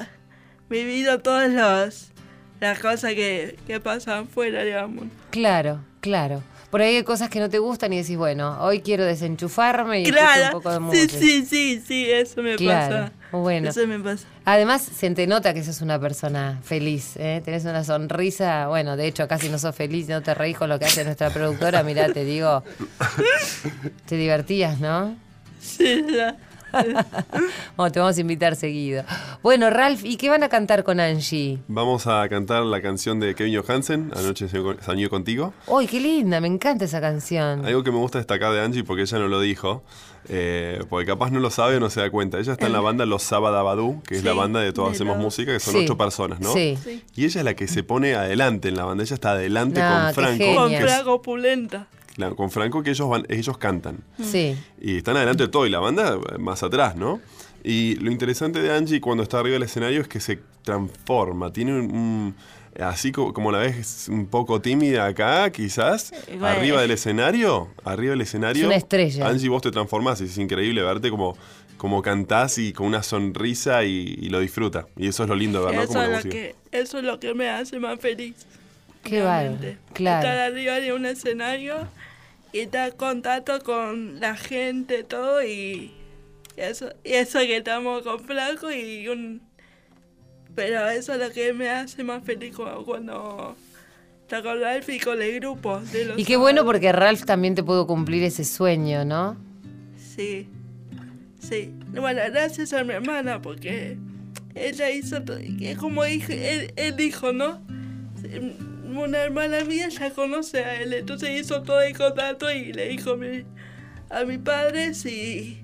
me 0.69 0.81
olvido 0.81 1.19
todas 1.19 1.49
las, 1.49 2.11
las 2.59 2.79
cosas 2.79 3.13
que, 3.13 3.57
que 3.67 3.79
pasan 3.79 4.27
fuera, 4.27 4.63
digamos. 4.63 5.05
Claro, 5.31 5.81
claro. 6.01 6.43
Por 6.69 6.81
ahí 6.81 6.97
hay 6.97 7.03
cosas 7.03 7.29
que 7.29 7.39
no 7.39 7.49
te 7.49 7.57
gustan 7.57 7.91
y 7.93 7.97
decís, 7.97 8.15
bueno, 8.15 8.57
hoy 8.61 8.81
quiero 8.81 9.03
desenchufarme 9.03 10.01
y 10.01 10.03
escucho 10.03 10.21
un 10.21 10.27
Claro, 10.27 10.51
poco 10.61 10.71
de 10.91 11.07
sí, 11.07 11.17
sí, 11.19 11.45
sí, 11.45 11.83
sí, 11.85 12.11
eso 12.11 12.43
me 12.43 12.55
Claro, 12.57 12.95
pasa. 12.95 13.11
bueno. 13.31 13.69
Eso 13.69 13.87
me 13.87 13.99
pasa. 13.99 14.25
Además, 14.45 14.81
se 14.83 15.09
te 15.11 15.25
nota 15.25 15.53
que 15.53 15.63
sos 15.63 15.81
una 15.81 15.99
persona 15.99 16.59
feliz, 16.63 17.15
¿eh? 17.17 17.41
tenés 17.43 17.65
una 17.65 17.83
sonrisa, 17.83 18.67
bueno, 18.67 18.97
de 18.97 19.07
hecho 19.07 19.27
casi 19.27 19.49
no 19.49 19.57
sos 19.57 19.75
feliz, 19.75 20.07
no 20.09 20.21
te 20.21 20.33
reís 20.35 20.57
con 20.57 20.69
lo 20.69 20.77
que 20.77 20.85
hace 20.85 21.03
nuestra 21.03 21.31
productora, 21.31 21.81
mirá, 21.83 22.11
te 22.11 22.23
digo, 22.23 22.63
te 24.05 24.15
divertías, 24.15 24.79
¿no? 24.79 25.15
Sí, 25.61 26.05
ya. 26.15 26.35
Bueno, 27.77 27.91
te 27.91 27.99
vamos 27.99 28.17
a 28.17 28.21
invitar 28.21 28.55
seguido. 28.55 29.03
Bueno, 29.41 29.69
Ralph, 29.69 30.03
¿y 30.03 30.17
qué 30.17 30.29
van 30.29 30.43
a 30.43 30.49
cantar 30.49 30.83
con 30.83 30.99
Angie? 30.99 31.59
Vamos 31.67 32.07
a 32.07 32.27
cantar 32.29 32.63
la 32.63 32.81
canción 32.81 33.19
de 33.19 33.35
Kevin 33.35 33.61
Johansen, 33.61 34.11
Anoche 34.15 34.47
soñé- 34.49 35.09
contigo. 35.09 35.53
¡Uy, 35.67 35.87
qué 35.87 35.99
linda! 35.99 36.41
Me 36.41 36.47
encanta 36.47 36.85
esa 36.85 36.99
canción. 37.01 37.65
Algo 37.65 37.83
que 37.83 37.91
me 37.91 37.97
gusta 37.97 38.17
destacar 38.17 38.51
de 38.53 38.61
Angie, 38.61 38.83
porque 38.83 39.03
ella 39.03 39.17
no 39.19 39.27
lo 39.27 39.39
dijo, 39.39 39.83
eh, 40.27 40.83
porque 40.89 41.05
capaz 41.05 41.31
no 41.31 41.39
lo 41.39 41.49
sabe 41.49 41.77
o 41.77 41.79
no 41.79 41.89
se 41.89 42.01
da 42.01 42.09
cuenta. 42.09 42.37
Ella 42.39 42.51
está 42.53 42.67
en 42.67 42.73
la 42.73 42.81
banda 42.81 43.05
Los 43.05 43.23
Sabadabadú, 43.23 44.01
que 44.03 44.15
es 44.15 44.23
la 44.23 44.33
banda 44.33 44.59
de 44.59 44.73
Todos 44.73 44.89
de 44.89 44.95
Hacemos 44.95 45.15
los- 45.15 45.23
Música, 45.23 45.53
que 45.53 45.59
son 45.59 45.73
Sí, 45.75 45.81
ocho 45.85 45.97
personas, 45.97 46.39
¿no? 46.41 46.53
Sí. 46.53 46.77
Sí. 46.83 47.03
Y 47.15 47.25
ella 47.25 47.39
es 47.41 47.45
la 47.45 47.53
que 47.55 47.67
se 47.67 47.83
pone 47.83 48.15
adelante 48.15 48.67
en 48.67 48.75
la 48.75 48.83
banda. 48.85 49.03
Ella 49.03 49.13
está 49.13 49.31
adelante 49.31 49.79
No, 49.81 49.89
con 50.05 50.13
Franco. 50.13 50.55
Con 50.55 50.73
Frago 50.73 51.21
Pulenta. 51.21 51.87
La- 52.19 52.31
con 52.31 52.51
Franco 52.51 52.83
que 52.83 52.91
ellos 52.91 53.09
van, 53.09 53.25
ellos 53.29 53.57
cantan. 53.57 53.97
Sí. 54.21 54.55
Y 54.79 54.97
están 54.97 55.17
adelante 55.17 55.43
de 55.43 55.49
todo, 55.49 55.65
y 55.65 55.69
la 55.69 55.79
banda 55.79 56.15
eh, 56.15 56.37
más 56.37 56.61
atrás, 56.63 56.95
¿no? 56.95 57.19
Y 57.63 57.95
lo 57.95 58.11
interesante 58.11 58.61
de 58.61 58.71
Angie 58.71 59.01
cuando 59.01 59.23
está 59.23 59.39
arriba 59.39 59.53
del 59.55 59.63
escenario 59.63 60.01
es 60.01 60.07
que 60.07 60.19
se 60.19 60.39
transforma, 60.63 61.51
tiene 61.51 61.73
un... 61.73 61.91
un- 61.95 62.35
así 62.79 63.11
co- 63.11 63.33
como 63.33 63.51
la 63.51 63.57
ves 63.59 64.07
un 64.09 64.27
poco 64.27 64.61
tímida 64.61 65.05
acá, 65.07 65.49
quizás, 65.51 66.13
bueno. 66.29 66.45
arriba 66.47 66.81
del 66.81 66.91
escenario, 66.91 67.67
arriba 67.83 68.11
del 68.11 68.21
escenario. 68.21 68.61
Es 68.61 68.67
una 68.67 68.75
estrella. 68.77 69.27
Angie, 69.27 69.49
vos 69.49 69.61
te 69.61 69.71
transformás 69.71 70.21
y 70.21 70.25
es 70.25 70.37
increíble 70.37 70.81
verte 70.83 71.09
como, 71.09 71.35
como 71.77 72.01
cantás 72.01 72.57
y 72.57 72.71
con 72.71 72.85
una 72.87 73.03
sonrisa 73.03 73.83
y, 73.83 74.15
y 74.21 74.29
lo 74.29 74.39
disfruta. 74.39 74.87
Y 74.95 75.07
eso 75.07 75.23
es 75.23 75.29
lo 75.29 75.35
lindo 75.35 75.59
de 75.59 75.65
ver, 75.65 75.75
¿no? 75.75 75.81
Eso 75.81 75.93
Como 75.93 76.03
es, 76.05 76.23
lo 76.25 76.31
que, 76.31 76.55
eso 76.71 76.99
es 76.99 77.03
lo 77.03 77.19
que 77.19 77.33
me 77.33 77.49
hace 77.49 77.79
más 77.79 77.99
feliz. 77.99 78.35
Qué 79.03 79.21
bárbaro. 79.23 79.55
Estar 79.55 79.77
Claro. 79.93 80.41
arriba 80.53 80.75
de 80.79 80.93
un 80.93 81.05
escenario 81.05 81.75
y 82.53 82.59
estar 82.59 82.89
en 82.91 82.97
contacto 82.97 83.59
con 83.63 84.19
la 84.19 84.35
gente, 84.35 85.03
todo, 85.03 85.43
y 85.43 85.91
eso, 86.57 86.89
y 87.03 87.13
eso 87.13 87.39
que 87.39 87.57
estamos 87.57 88.03
con 88.03 88.19
Flaco 88.19 88.71
y 88.71 89.07
un... 89.07 89.41
Pero 90.55 90.89
eso 90.89 91.13
es 91.13 91.19
lo 91.19 91.31
que 91.31 91.53
me 91.53 91.69
hace 91.69 92.03
más 92.03 92.23
feliz 92.23 92.55
cu- 92.55 92.83
cuando 92.85 93.55
está 94.21 94.41
con 94.43 94.59
Ralph 94.59 94.89
y 94.89 94.99
con 94.99 95.21
el 95.21 95.39
grupo 95.39 95.79
de 95.79 96.05
los 96.05 96.19
Y 96.19 96.25
qué 96.25 96.37
bueno 96.37 96.65
porque 96.65 96.91
Ralph 96.91 97.23
también 97.23 97.55
te 97.55 97.63
pudo 97.63 97.87
cumplir 97.87 98.23
ese 98.23 98.43
sueño, 98.43 99.05
¿no? 99.05 99.37
Sí, 99.95 100.47
sí. 101.39 101.71
Bueno, 101.93 102.21
gracias 102.31 102.73
a 102.73 102.83
mi 102.83 102.93
hermana 102.93 103.41
porque 103.41 103.97
ella 104.53 104.89
hizo 104.89 105.17
como 105.79 106.03
dijo, 106.03 106.33
él, 106.33 106.73
él 106.75 106.95
dijo, 106.97 107.31
¿no? 107.31 107.61
Una 108.89 109.19
hermana 109.19 109.63
mía 109.65 109.87
ya 109.89 110.09
conoce 110.11 110.63
a 110.63 110.81
él, 110.81 110.93
entonces 110.93 111.29
hizo 111.39 111.61
todo 111.61 111.81
el 111.81 111.95
contacto 111.97 112.49
y 112.51 112.73
le 112.73 112.89
dijo 112.89 113.11
a 113.11 113.17
mi, 113.17 113.43
a 114.09 114.23
mi 114.23 114.37
padre 114.37 114.91
y 115.05 115.59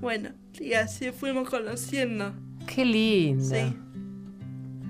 bueno, 0.00 0.30
y 0.60 0.74
así 0.74 1.10
fuimos 1.10 1.48
conociendo. 1.48 2.32
Qué 2.72 2.84
lindo. 2.84 3.44
Sí, 3.54 3.76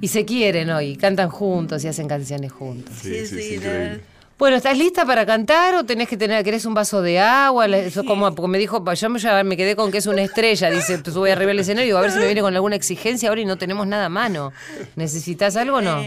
Y 0.02 0.08
se 0.08 0.24
quieren 0.24 0.70
hoy, 0.70 0.96
cantan 0.96 1.30
juntos 1.30 1.82
y 1.84 1.88
hacen 1.88 2.08
canciones 2.08 2.52
juntos. 2.52 2.94
Sí, 3.02 3.26
sí, 3.26 3.40
sí. 3.40 3.58
Bueno, 4.38 4.58
¿estás 4.58 4.76
lista 4.76 5.06
para 5.06 5.24
cantar 5.24 5.74
o 5.76 5.84
tenés 5.84 6.08
que 6.08 6.18
tener, 6.18 6.44
querés 6.44 6.66
un 6.66 6.74
vaso 6.74 7.00
de 7.00 7.18
agua? 7.18 7.66
Le- 7.66 7.86
Eso 7.86 8.04
como, 8.04 8.34
porque 8.34 8.50
me 8.50 8.58
dijo, 8.58 8.84
yo 8.92 9.08
me- 9.08 9.18
ya 9.18 9.42
me 9.44 9.56
quedé 9.56 9.74
con 9.74 9.90
que 9.90 9.96
es 9.96 10.06
una 10.06 10.20
estrella, 10.20 10.68
dice, 10.68 10.98
pues 10.98 11.16
voy 11.16 11.30
arriba 11.30 11.48
del 11.48 11.60
escenario 11.60 11.84
y 11.84 11.86
digo, 11.86 11.98
a 11.98 12.02
ver 12.02 12.10
si 12.10 12.18
me 12.18 12.26
viene 12.26 12.42
con 12.42 12.54
alguna 12.54 12.76
exigencia 12.76 13.30
ahora 13.30 13.40
y 13.40 13.46
no 13.46 13.56
tenemos 13.56 13.86
nada 13.86 14.04
a 14.06 14.08
mano. 14.10 14.52
¿Necesitas 14.94 15.56
algo 15.56 15.78
o 15.78 15.80
no? 15.80 16.02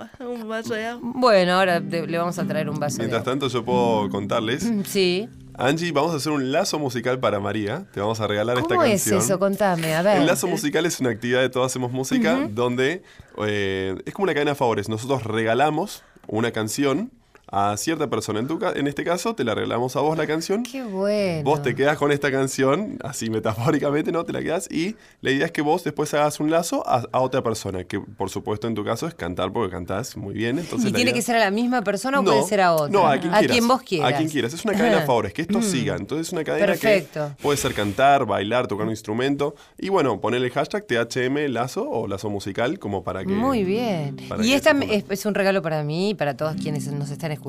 Agua, 0.00 0.10
un 0.20 0.48
vaso 0.48 0.74
de 0.74 0.86
agua. 0.86 1.10
Bueno, 1.14 1.52
ahora 1.52 1.80
te- 1.80 2.06
le 2.06 2.18
vamos 2.18 2.38
a 2.38 2.46
traer 2.46 2.68
un 2.70 2.78
vaso 2.78 2.98
Mientras 2.98 3.24
de 3.24 3.30
agua. 3.30 3.40
tanto, 3.40 3.48
yo 3.48 3.64
puedo 3.64 4.08
contarles. 4.10 4.68
Sí. 4.86 5.28
Angie, 5.54 5.92
vamos 5.92 6.12
a 6.14 6.16
hacer 6.16 6.32
un 6.32 6.50
lazo 6.50 6.78
musical 6.78 7.20
para 7.20 7.38
María. 7.38 7.84
Te 7.92 8.00
vamos 8.00 8.18
a 8.20 8.26
regalar 8.26 8.56
esta 8.56 8.68
¿Cómo 8.76 8.82
es 8.84 9.02
canción. 9.02 9.18
eso? 9.20 9.38
Contame, 9.38 9.94
a 9.94 10.00
ver. 10.02 10.16
El 10.18 10.26
lazo 10.26 10.46
musical 10.46 10.86
es 10.86 10.98
una 11.00 11.10
actividad 11.10 11.40
de 11.42 11.50
Todos 11.50 11.66
Hacemos 11.66 11.92
Música 11.92 12.48
donde 12.50 13.02
eh, 13.46 14.00
es 14.06 14.14
como 14.14 14.24
una 14.24 14.32
cadena 14.32 14.52
de 14.52 14.54
favores. 14.54 14.88
Nosotros 14.88 15.24
regalamos 15.24 16.02
una 16.26 16.52
canción 16.52 17.10
a 17.54 17.76
cierta 17.76 18.08
persona. 18.08 18.40
En, 18.40 18.46
tu 18.48 18.58
ca- 18.58 18.72
en 18.74 18.86
este 18.86 19.04
caso, 19.04 19.34
te 19.34 19.44
la 19.44 19.54
regalamos 19.54 19.94
a 19.94 20.00
vos 20.00 20.16
la 20.16 20.26
canción. 20.26 20.62
Qué 20.62 20.82
bueno. 20.82 21.44
Vos 21.44 21.62
te 21.62 21.74
quedas 21.74 21.98
con 21.98 22.10
esta 22.10 22.30
canción, 22.30 22.96
así 23.04 23.28
metafóricamente, 23.28 24.10
¿no? 24.10 24.24
Te 24.24 24.32
la 24.32 24.40
quedas 24.40 24.66
y 24.70 24.96
la 25.20 25.30
idea 25.32 25.44
es 25.44 25.52
que 25.52 25.60
vos 25.60 25.84
después 25.84 26.14
hagas 26.14 26.40
un 26.40 26.50
lazo 26.50 26.82
a, 26.88 27.04
a 27.12 27.20
otra 27.20 27.42
persona, 27.42 27.84
que 27.84 28.00
por 28.00 28.30
supuesto 28.30 28.66
en 28.68 28.74
tu 28.74 28.82
caso 28.84 29.06
es 29.06 29.14
cantar 29.14 29.52
porque 29.52 29.70
cantás 29.70 30.16
muy 30.16 30.32
bien. 30.32 30.58
Entonces 30.58 30.88
¿Y 30.88 30.92
tiene 30.94 31.10
idea- 31.10 31.14
que 31.20 31.22
ser 31.22 31.36
a 31.36 31.40
la 31.40 31.50
misma 31.50 31.82
persona 31.82 32.20
o 32.20 32.22
No, 32.22 32.30
puede 32.32 32.44
ser 32.44 32.62
a 32.62 32.72
otra? 32.72 32.88
No, 32.88 33.06
a 33.06 33.18
quien 33.18 33.30
quieras. 33.34 33.66
vos 33.68 33.82
quieras. 33.82 34.12
A 34.12 34.16
quien 34.16 34.30
quieras. 34.30 34.54
Es 34.54 34.64
una 34.64 34.72
cadena 34.72 35.00
de 35.00 35.06
favores, 35.06 35.34
que 35.34 35.42
esto 35.42 35.60
siga. 35.60 35.96
Entonces 35.96 36.28
es 36.28 36.32
una 36.32 36.44
cadena 36.44 36.66
Perfecto. 36.68 37.34
que 37.36 37.42
puede 37.42 37.58
ser 37.58 37.74
cantar, 37.74 38.24
bailar, 38.24 38.66
tocar 38.66 38.86
un 38.86 38.92
instrumento. 38.92 39.54
Y 39.78 39.90
bueno, 39.90 40.18
poner 40.22 40.42
el 40.42 40.50
hashtag 40.50 40.86
THM 40.86 41.48
Lazo 41.50 41.86
o 41.86 42.08
Lazo 42.08 42.30
Musical 42.30 42.78
como 42.78 43.04
para 43.04 43.20
que... 43.24 43.32
Muy 43.32 43.62
bien. 43.62 44.16
Y 44.42 44.54
esta 44.54 44.70
es 45.10 45.26
un 45.26 45.34
regalo 45.34 45.60
para 45.60 45.82
mí 45.82 46.10
y 46.10 46.14
para 46.14 46.34
todos 46.34 46.56
quienes 46.56 46.86
nos 46.86 47.10
están 47.10 47.30
escuchando. 47.32 47.41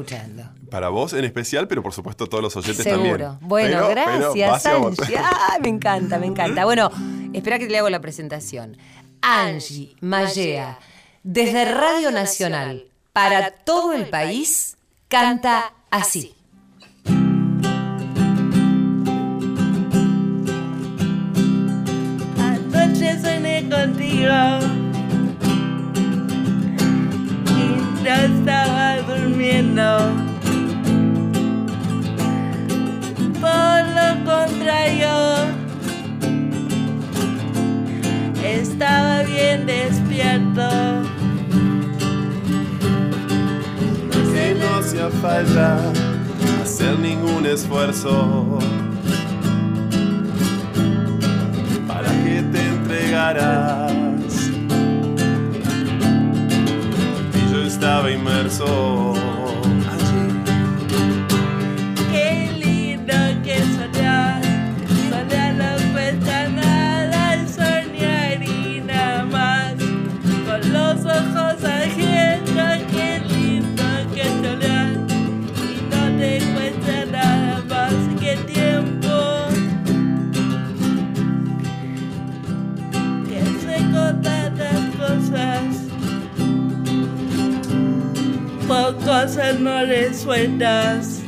Para 0.69 0.89
vos 0.89 1.13
en 1.13 1.23
especial, 1.25 1.67
pero 1.67 1.83
por 1.83 1.93
supuesto 1.93 2.27
todos 2.27 2.43
los 2.43 2.55
oyentes 2.55 2.83
Seguro. 2.83 3.01
también. 3.17 3.37
Bueno, 3.41 3.67
Pero- 3.87 3.87
pero 3.87 4.33
gracias. 4.33 4.65
Angie. 4.65 5.17
Ah, 5.17 5.57
me 5.61 5.69
encanta, 5.69 6.17
me 6.19 6.25
encanta. 6.25 6.65
Bueno, 6.65 6.89
espera 7.33 7.59
que 7.59 7.65
te 7.65 7.71
le 7.71 7.77
hago 7.79 7.89
la 7.89 8.01
presentación. 8.01 8.77
Angie 9.21 9.95
Mallea, 10.01 10.79
desde 11.23 11.65
Radio 11.65 12.11
Nacional, 12.11 12.85
para 13.13 13.51
todo 13.51 13.93
el 13.93 14.09
país, 14.09 14.75
canta 15.07 15.71
así. 15.91 16.35
Anoche 22.37 23.19
soñé 23.21 23.69
contigo 23.69 24.59
y 27.57 28.03
ya 28.03 28.25
estaba 28.25 28.92
Por 33.41 33.83
lo 33.97 34.23
contrario, 34.23 35.09
estaba 38.41 39.23
bien 39.23 39.65
despierto. 39.65 40.69
Que 44.33 44.55
no 44.55 44.75
hacía 44.79 45.09
falta 45.21 45.91
hacer 46.61 46.97
ningún 46.99 47.45
esfuerzo 47.45 48.59
para 51.85 52.07
que 52.23 52.43
te 52.43 52.65
entregaras. 52.65 53.91
Yo 57.51 57.61
estaba 57.63 58.09
inmerso 58.09 59.12
cosas 89.23 89.57
no 89.57 89.85
resueltas 89.85 91.21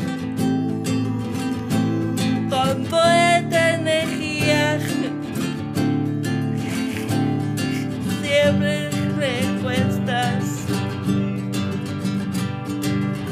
con 2.50 2.84
toda 2.90 3.38
esta 3.38 3.76
energía. 3.76 4.80
Siempre 8.22 8.90
respuestas. 9.18 10.66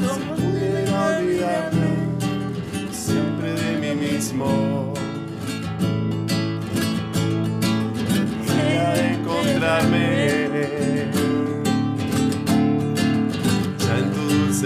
¿Cómo 0.00 0.34
Pudiera 0.34 1.18
olvidarme 1.18 1.90
siempre 2.90 3.52
de 3.52 3.70
mí 3.82 3.94
mismo. 4.12 4.94
Quería 8.46 9.12
encontrarme 9.12 10.43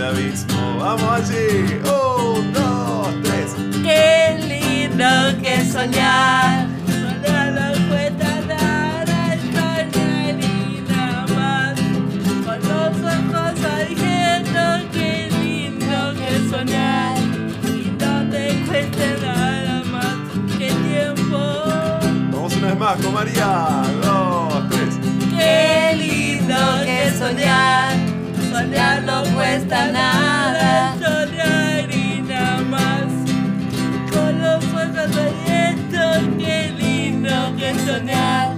abismo. 0.08 0.78
Vamos 0.78 1.10
allí. 1.20 1.80
Un, 1.84 2.52
dos, 2.52 3.08
tres. 3.22 3.54
Qué 3.82 4.38
lindo 4.48 5.06
que 5.42 5.64
soñar. 5.64 6.66
Soñar 6.86 7.52
no 7.52 7.66
cuesta 7.88 8.30
nada, 8.48 9.36
soñar 9.52 10.36
y 10.40 10.84
nada 10.88 11.26
más. 11.36 11.74
Con 12.44 12.58
los 12.68 12.90
Soñar 28.68 29.02
no 29.04 29.22
cuesta 29.34 29.90
nada. 29.92 30.94
Y 31.90 32.20
nada 32.20 32.60
más. 32.60 33.06
Con 34.12 34.42
los 34.42 34.62
ojos 34.62 35.16
abiertos, 35.16 36.18
qué 36.38 36.74
lindo 36.78 37.32
que 37.56 37.74
soñar. 37.86 38.57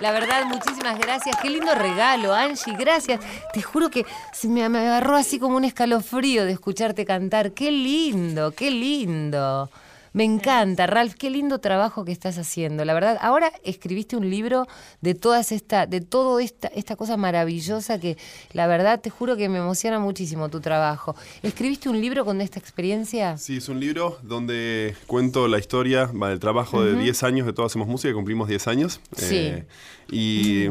La 0.00 0.12
verdad, 0.12 0.44
muchísimas 0.44 0.98
gracias. 0.98 1.36
Qué 1.42 1.50
lindo 1.50 1.74
regalo, 1.74 2.34
Angie, 2.34 2.74
gracias. 2.76 3.20
Te 3.52 3.62
juro 3.62 3.90
que 3.90 4.04
se 4.32 4.48
me, 4.48 4.68
me 4.68 4.78
agarró 4.78 5.16
así 5.16 5.38
como 5.38 5.56
un 5.56 5.64
escalofrío 5.64 6.44
de 6.44 6.52
escucharte 6.52 7.04
cantar. 7.04 7.52
Qué 7.52 7.70
lindo, 7.70 8.52
qué 8.52 8.70
lindo. 8.70 9.70
Me 10.18 10.24
encanta, 10.24 10.88
Ralph, 10.88 11.14
qué 11.14 11.30
lindo 11.30 11.60
trabajo 11.60 12.04
que 12.04 12.10
estás 12.10 12.38
haciendo. 12.38 12.84
La 12.84 12.92
verdad, 12.92 13.18
ahora 13.20 13.52
escribiste 13.62 14.16
un 14.16 14.28
libro 14.28 14.66
de 15.00 15.14
todas 15.14 15.52
esta, 15.52 15.86
de 15.86 16.00
todo 16.00 16.40
esta, 16.40 16.66
esta 16.66 16.96
cosa 16.96 17.16
maravillosa 17.16 18.00
que 18.00 18.16
la 18.52 18.66
verdad 18.66 19.00
te 19.00 19.10
juro 19.10 19.36
que 19.36 19.48
me 19.48 19.58
emociona 19.58 20.00
muchísimo 20.00 20.48
tu 20.48 20.60
trabajo. 20.60 21.14
¿Escribiste 21.44 21.88
un 21.88 22.00
libro 22.00 22.24
con 22.24 22.40
esta 22.40 22.58
experiencia? 22.58 23.38
Sí, 23.38 23.58
es 23.58 23.68
un 23.68 23.78
libro 23.78 24.18
donde 24.22 24.96
cuento 25.06 25.46
la 25.46 25.60
historia 25.60 26.08
del 26.08 26.40
trabajo 26.40 26.82
de 26.82 26.96
10 26.96 27.22
años 27.22 27.46
de 27.46 27.52
Todos 27.52 27.70
Hacemos 27.70 27.86
Música, 27.86 28.12
cumplimos 28.12 28.48
10 28.48 28.66
años. 28.66 29.00
Sí. 29.16 29.36
Eh, 29.36 29.66
y 30.10 30.66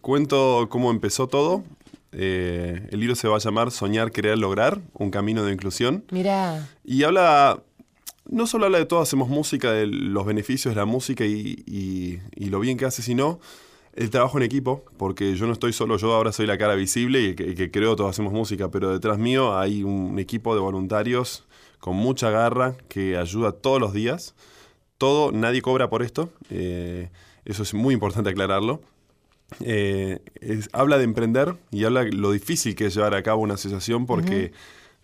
cuento 0.00 0.66
cómo 0.68 0.90
empezó 0.90 1.28
todo. 1.28 1.62
Eh, 2.10 2.88
el 2.90 2.98
libro 2.98 3.14
se 3.14 3.28
va 3.28 3.36
a 3.36 3.38
llamar 3.38 3.70
Soñar, 3.70 4.10
Querer, 4.10 4.38
Lograr, 4.38 4.80
un 4.94 5.12
camino 5.12 5.44
de 5.44 5.52
inclusión. 5.52 6.04
Mirá, 6.10 6.66
Y 6.84 7.04
habla, 7.04 7.62
no 8.28 8.46
solo 8.46 8.66
habla 8.66 8.78
de 8.78 8.86
todos 8.86 9.08
hacemos 9.08 9.28
música, 9.28 9.72
de 9.72 9.86
los 9.86 10.24
beneficios 10.24 10.74
de 10.74 10.80
la 10.80 10.84
música 10.84 11.24
y, 11.24 12.20
lo 12.36 12.60
bien 12.60 12.76
que 12.76 12.84
hace, 12.84 13.02
sino 13.02 13.40
el 13.94 14.10
trabajo 14.10 14.38
en 14.38 14.44
equipo, 14.44 14.84
porque 14.96 15.34
yo 15.34 15.46
no 15.46 15.52
estoy 15.52 15.72
solo, 15.72 15.96
yo 15.96 16.14
ahora 16.14 16.30
soy 16.30 16.46
la 16.46 16.56
cara 16.56 16.74
visible 16.74 17.20
y 17.22 17.34
que, 17.34 17.54
que 17.54 17.70
creo 17.70 17.96
todos 17.96 18.10
hacemos 18.10 18.32
música, 18.32 18.70
pero 18.70 18.92
detrás 18.92 19.18
mío 19.18 19.58
hay 19.58 19.82
un 19.82 20.18
equipo 20.18 20.54
de 20.54 20.60
voluntarios 20.60 21.44
con 21.80 21.96
mucha 21.96 22.30
garra 22.30 22.76
que 22.88 23.16
ayuda 23.16 23.52
todos 23.52 23.80
los 23.80 23.92
días. 23.92 24.34
Todo, 24.98 25.32
nadie 25.32 25.62
cobra 25.62 25.88
por 25.90 26.02
esto, 26.02 26.30
eh, 26.50 27.08
eso 27.44 27.62
es 27.62 27.74
muy 27.74 27.94
importante 27.94 28.30
aclararlo. 28.30 28.80
Eh, 29.60 30.18
habla 30.72 30.98
de 30.98 31.04
emprender 31.04 31.56
y 31.70 31.84
habla 31.84 32.02
lo 32.02 32.32
difícil 32.32 32.74
que 32.74 32.86
es 32.86 32.94
llevar 32.94 33.14
a 33.14 33.22
cabo 33.22 33.40
una 33.40 33.54
asociación 33.54 34.04
porque 34.04 34.52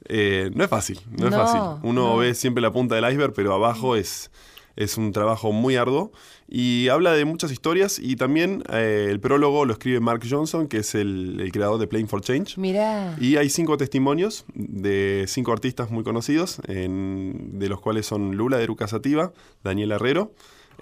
eh, 0.06 0.50
no 0.54 0.64
es 0.64 0.70
fácil, 0.70 1.00
no, 1.18 1.28
es 1.28 1.34
fácil. 1.34 1.60
Uno 1.82 2.08
no. 2.10 2.16
ve 2.18 2.34
siempre 2.34 2.60
la 2.62 2.72
punta 2.72 2.94
del 2.94 3.10
iceberg, 3.10 3.32
pero 3.34 3.52
abajo 3.54 3.96
es, 3.96 4.30
es 4.76 4.96
un 4.98 5.12
trabajo 5.12 5.52
muy 5.52 5.76
arduo 5.76 6.12
y 6.48 6.88
habla 6.88 7.12
de 7.12 7.24
muchas 7.24 7.50
historias 7.52 7.98
y 7.98 8.16
también 8.16 8.62
eh, 8.70 9.06
el 9.10 9.18
prólogo 9.20 9.64
lo 9.64 9.72
escribe 9.72 10.00
Mark 10.00 10.22
Johnson, 10.28 10.68
que 10.68 10.78
es 10.78 10.94
el, 10.94 11.40
el 11.40 11.52
creador 11.52 11.78
de 11.78 11.86
Playing 11.86 12.08
for 12.08 12.20
Change. 12.20 12.58
mirá. 12.58 13.16
Y 13.20 13.36
hay 13.36 13.48
cinco 13.48 13.76
testimonios 13.76 14.44
de 14.54 15.24
cinco 15.28 15.52
artistas 15.52 15.90
muy 15.90 16.04
conocidos, 16.04 16.60
en- 16.68 17.58
de 17.58 17.68
los 17.68 17.80
cuales 17.80 18.04
son 18.06 18.36
Lula 18.36 18.58
de 18.58 18.64
Eruca 18.64 18.86
Sativa, 18.88 19.32
Daniel 19.62 19.92
Herrero, 19.92 20.32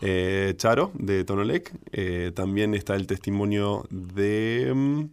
eh, 0.01 0.55
Charo 0.57 0.91
de 0.95 1.23
Tonolec, 1.25 1.71
también 2.35 2.75
está 2.75 2.97
el 2.97 3.07
testimonio 3.07 3.85
de 3.91 4.73
mm, 4.75 5.05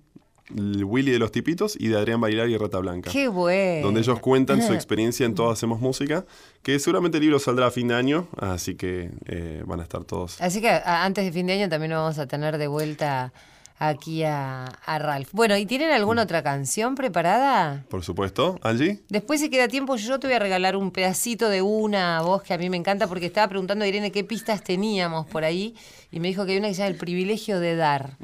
Willy 0.52 1.12
de 1.12 1.20
los 1.20 1.32
Tipitos 1.32 1.76
y 1.80 1.88
de 1.88 1.98
Adrián 1.98 2.20
Bailar 2.20 2.50
y 2.50 2.58
Rata 2.58 2.80
Blanca. 2.80 3.12
Qué 3.12 3.28
bueno. 3.28 3.88
Donde 3.88 4.02
ellos 4.02 4.20
cuentan 4.20 4.62
su 4.62 4.74
experiencia 4.80 5.26
en 5.26 5.36
Todos 5.36 5.54
Hacemos 5.54 5.80
Música, 5.80 6.26
que 6.64 6.80
seguramente 6.80 7.18
el 7.18 7.24
libro 7.24 7.40
saldrá 7.40 7.68
a 7.68 7.72
fin 7.72 7.88
de 7.88 7.96
año, 7.96 8.28
así 8.38 8.76
que 8.76 9.12
eh, 9.26 9.64
van 9.66 9.80
a 9.80 9.84
estar 9.84 10.04
todos. 10.04 10.42
Así 10.42 10.62
que 10.62 10.70
antes 10.70 11.26
de 11.26 11.32
fin 11.32 11.48
de 11.48 11.54
año 11.54 11.70
también 11.70 11.92
lo 11.92 11.98
vamos 11.98 12.20
a 12.20 12.28
tener 12.28 12.58
de 12.58 12.68
vuelta 12.68 13.34
aquí 13.80 14.24
a, 14.24 14.66
a 14.66 15.00
Ralph. 15.00 15.30
Bueno, 15.32 15.58
¿y 15.58 15.66
tienen 15.66 15.92
alguna 15.92 16.24
otra 16.24 16.44
canción 16.44 16.96
preparada? 16.96 17.86
Por 17.90 18.04
supuesto, 18.04 18.60
Angie. 18.62 19.02
Después 19.10 19.40
si 19.40 19.50
queda 19.50 19.68
tiempo 19.68 19.96
yo 19.96 20.20
te 20.20 20.28
voy 20.28 20.36
a 20.36 20.40
regalar 20.40 20.76
un 20.76 20.92
pedacito 20.92 21.50
de 21.50 21.62
una 21.62 22.22
voz 22.22 22.44
que 22.44 22.54
a 22.54 22.58
mí 22.58 22.70
me 22.70 22.78
encanta 22.78 23.08
porque 23.08 23.26
estaba 23.26 23.48
preguntando 23.48 23.86
a 23.86 23.88
Irene 23.88 24.12
qué 24.12 24.24
pistas 24.24 24.64
teníamos 24.64 25.26
por 25.28 25.44
ahí 25.44 25.76
y 26.12 26.20
me 26.20 26.28
dijo 26.28 26.46
que 26.46 26.54
hay 26.54 26.58
una 26.58 26.68
que 26.68 26.74
se 26.74 26.80
llama 26.80 26.90
El 26.90 26.98
privilegio 26.98 27.60
de 27.60 27.76
dar. 27.76 28.18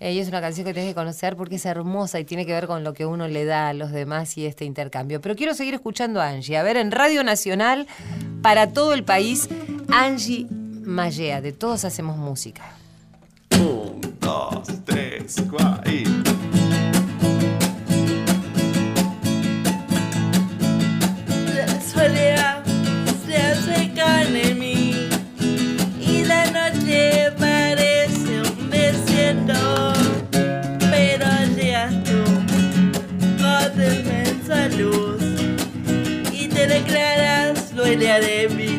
Eh, 0.00 0.12
y 0.12 0.18
es 0.18 0.28
una 0.28 0.40
canción 0.40 0.66
que 0.66 0.74
tienes 0.74 0.90
que 0.90 0.94
conocer 0.94 1.36
porque 1.36 1.56
es 1.56 1.66
hermosa 1.66 2.20
y 2.20 2.24
tiene 2.24 2.44
que 2.44 2.52
ver 2.52 2.66
con 2.66 2.84
lo 2.84 2.94
que 2.94 3.06
uno 3.06 3.28
le 3.28 3.44
da 3.44 3.68
a 3.68 3.74
los 3.74 3.92
demás 3.92 4.36
y 4.36 4.44
este 4.44 4.64
intercambio. 4.64 5.20
Pero 5.20 5.36
quiero 5.36 5.54
seguir 5.54 5.74
escuchando 5.74 6.20
a 6.20 6.28
Angie. 6.28 6.56
A 6.56 6.62
ver, 6.62 6.76
en 6.76 6.90
Radio 6.90 7.22
Nacional, 7.24 7.86
para 8.42 8.72
todo 8.72 8.92
el 8.92 9.04
país, 9.04 9.48
Angie 9.88 10.46
Mallea, 10.50 11.40
de 11.40 11.52
Todos 11.52 11.84
Hacemos 11.84 12.16
Música. 12.16 12.74
Un, 13.52 13.97
dos, 14.28 14.62
tres, 14.84 15.42
cuatro 15.50 15.90
y... 15.90 16.04
La 21.56 21.80
soledad 21.80 22.62
se 23.24 23.36
hace 23.38 23.90
carne 23.94 24.54
mí 24.54 25.08
y 25.98 26.24
la 26.24 26.44
noche 26.50 27.32
parece 27.38 28.42
un 28.42 28.68
desierto, 28.68 29.94
pero 30.90 31.26
llegas 31.56 31.94
tú 32.04 32.22
con 33.42 33.82
inmensa 33.82 34.68
luz 34.76 35.22
y 36.34 36.48
te 36.48 36.66
declaras 36.66 37.74
dueña 37.74 38.20
de 38.20 38.48
mis 38.50 38.77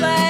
play. 0.00 0.29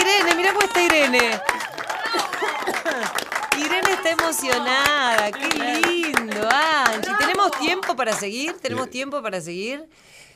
Irene, 0.00 0.34
mirá 0.36 0.52
cómo 0.52 0.66
está 0.66 0.82
Irene. 0.82 1.40
Irene 3.58 3.90
está 3.92 4.10
emocionada, 4.10 5.30
qué 5.32 5.48
lindo, 5.48 6.48
Angie. 6.50 7.12
¿Tenemos 7.18 7.50
tiempo 7.58 7.96
para 7.96 8.12
seguir? 8.12 8.54
¿Tenemos 8.62 8.88
tiempo 8.90 9.22
para 9.22 9.40
seguir? 9.40 9.88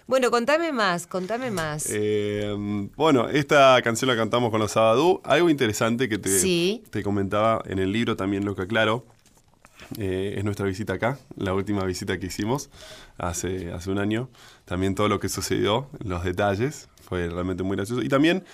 Bueno, 0.07 0.31
contame 0.31 0.73
más, 0.73 1.07
contame 1.07 1.51
más. 1.51 1.87
Eh, 1.91 2.53
bueno, 2.97 3.29
esta 3.29 3.81
canción 3.83 4.09
la 4.11 4.17
cantamos 4.17 4.51
con 4.51 4.59
los 4.61 4.73
Sabadú. 4.73 5.21
Algo 5.25 5.49
interesante 5.49 6.09
que 6.09 6.19
te, 6.19 6.29
Sí. 6.41 6.83
te 6.91 7.03
comentaba 7.03 7.63
en 7.67 7.79
el 7.79 7.93
libro 7.93 8.17
también, 8.17 8.45
lo 8.45 8.57
que 8.57 8.63
aclaro, 8.63 9.07
eh, 9.99 10.35
es 10.37 10.45
nuestra 10.45 10.67
visita 10.67 10.95
acá, 10.95 11.19
la 11.37 11.55
última 11.55 11.85
visita 11.85 12.19
que 12.19 12.27
hicimos 12.27 12.69
hace, 13.17 13.73
hace 13.73 13.91
un 13.91 13.99
año. 13.99 14.29
También 14.65 14.95
todo 14.97 15.09
lo 15.09 15.21
que 15.21 15.29
sucedió, 15.29 15.89
los 16.05 16.25
detalles, 16.25 16.89
fue 17.09 17.29
realmente 17.29 17.63
muy 17.63 17.77
gracioso. 17.77 18.03
Y 18.03 18.09
también 18.09 18.45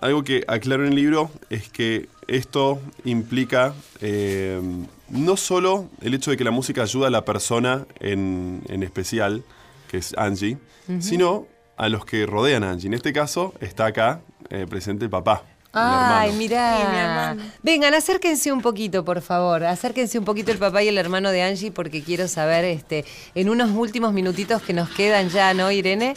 algo 0.00 0.24
que 0.24 0.44
aclaro 0.48 0.84
en 0.84 0.90
el 0.90 0.96
libro 0.96 1.30
es 1.50 1.68
que 1.68 2.08
esto 2.28 2.80
implica 3.04 3.74
eh, 4.00 4.60
no 5.08 5.36
solo 5.36 5.88
el 6.00 6.14
hecho 6.14 6.30
de 6.30 6.36
que 6.36 6.44
la 6.44 6.50
música 6.50 6.82
ayuda 6.82 7.08
a 7.08 7.10
la 7.10 7.24
persona 7.24 7.86
en, 8.00 8.62
en 8.68 8.82
especial, 8.82 9.42
que 9.88 9.98
es 9.98 10.14
Angie, 10.16 10.58
sino 11.00 11.46
a 11.76 11.88
los 11.88 12.04
que 12.04 12.26
rodean 12.26 12.64
a 12.64 12.70
Angie. 12.70 12.88
En 12.88 12.94
este 12.94 13.12
caso 13.12 13.54
está 13.60 13.86
acá 13.86 14.20
eh, 14.50 14.66
presente 14.68 15.04
el 15.04 15.10
papá. 15.10 15.42
Ay, 15.72 16.32
mirá. 16.32 17.34
Sí. 17.34 17.50
Vengan, 17.62 17.94
acérquense 17.94 18.52
un 18.52 18.60
poquito, 18.60 19.04
por 19.04 19.22
favor. 19.22 19.64
Acérquense 19.64 20.18
un 20.18 20.24
poquito 20.24 20.52
el 20.52 20.58
papá 20.58 20.82
y 20.82 20.88
el 20.88 20.98
hermano 20.98 21.30
de 21.30 21.42
Angie 21.42 21.72
porque 21.72 22.02
quiero 22.02 22.28
saber, 22.28 22.64
este, 22.64 23.04
en 23.34 23.48
unos 23.48 23.70
últimos 23.70 24.12
minutitos 24.12 24.60
que 24.62 24.74
nos 24.74 24.90
quedan 24.90 25.30
ya, 25.30 25.54
¿no, 25.54 25.70
Irene? 25.70 26.14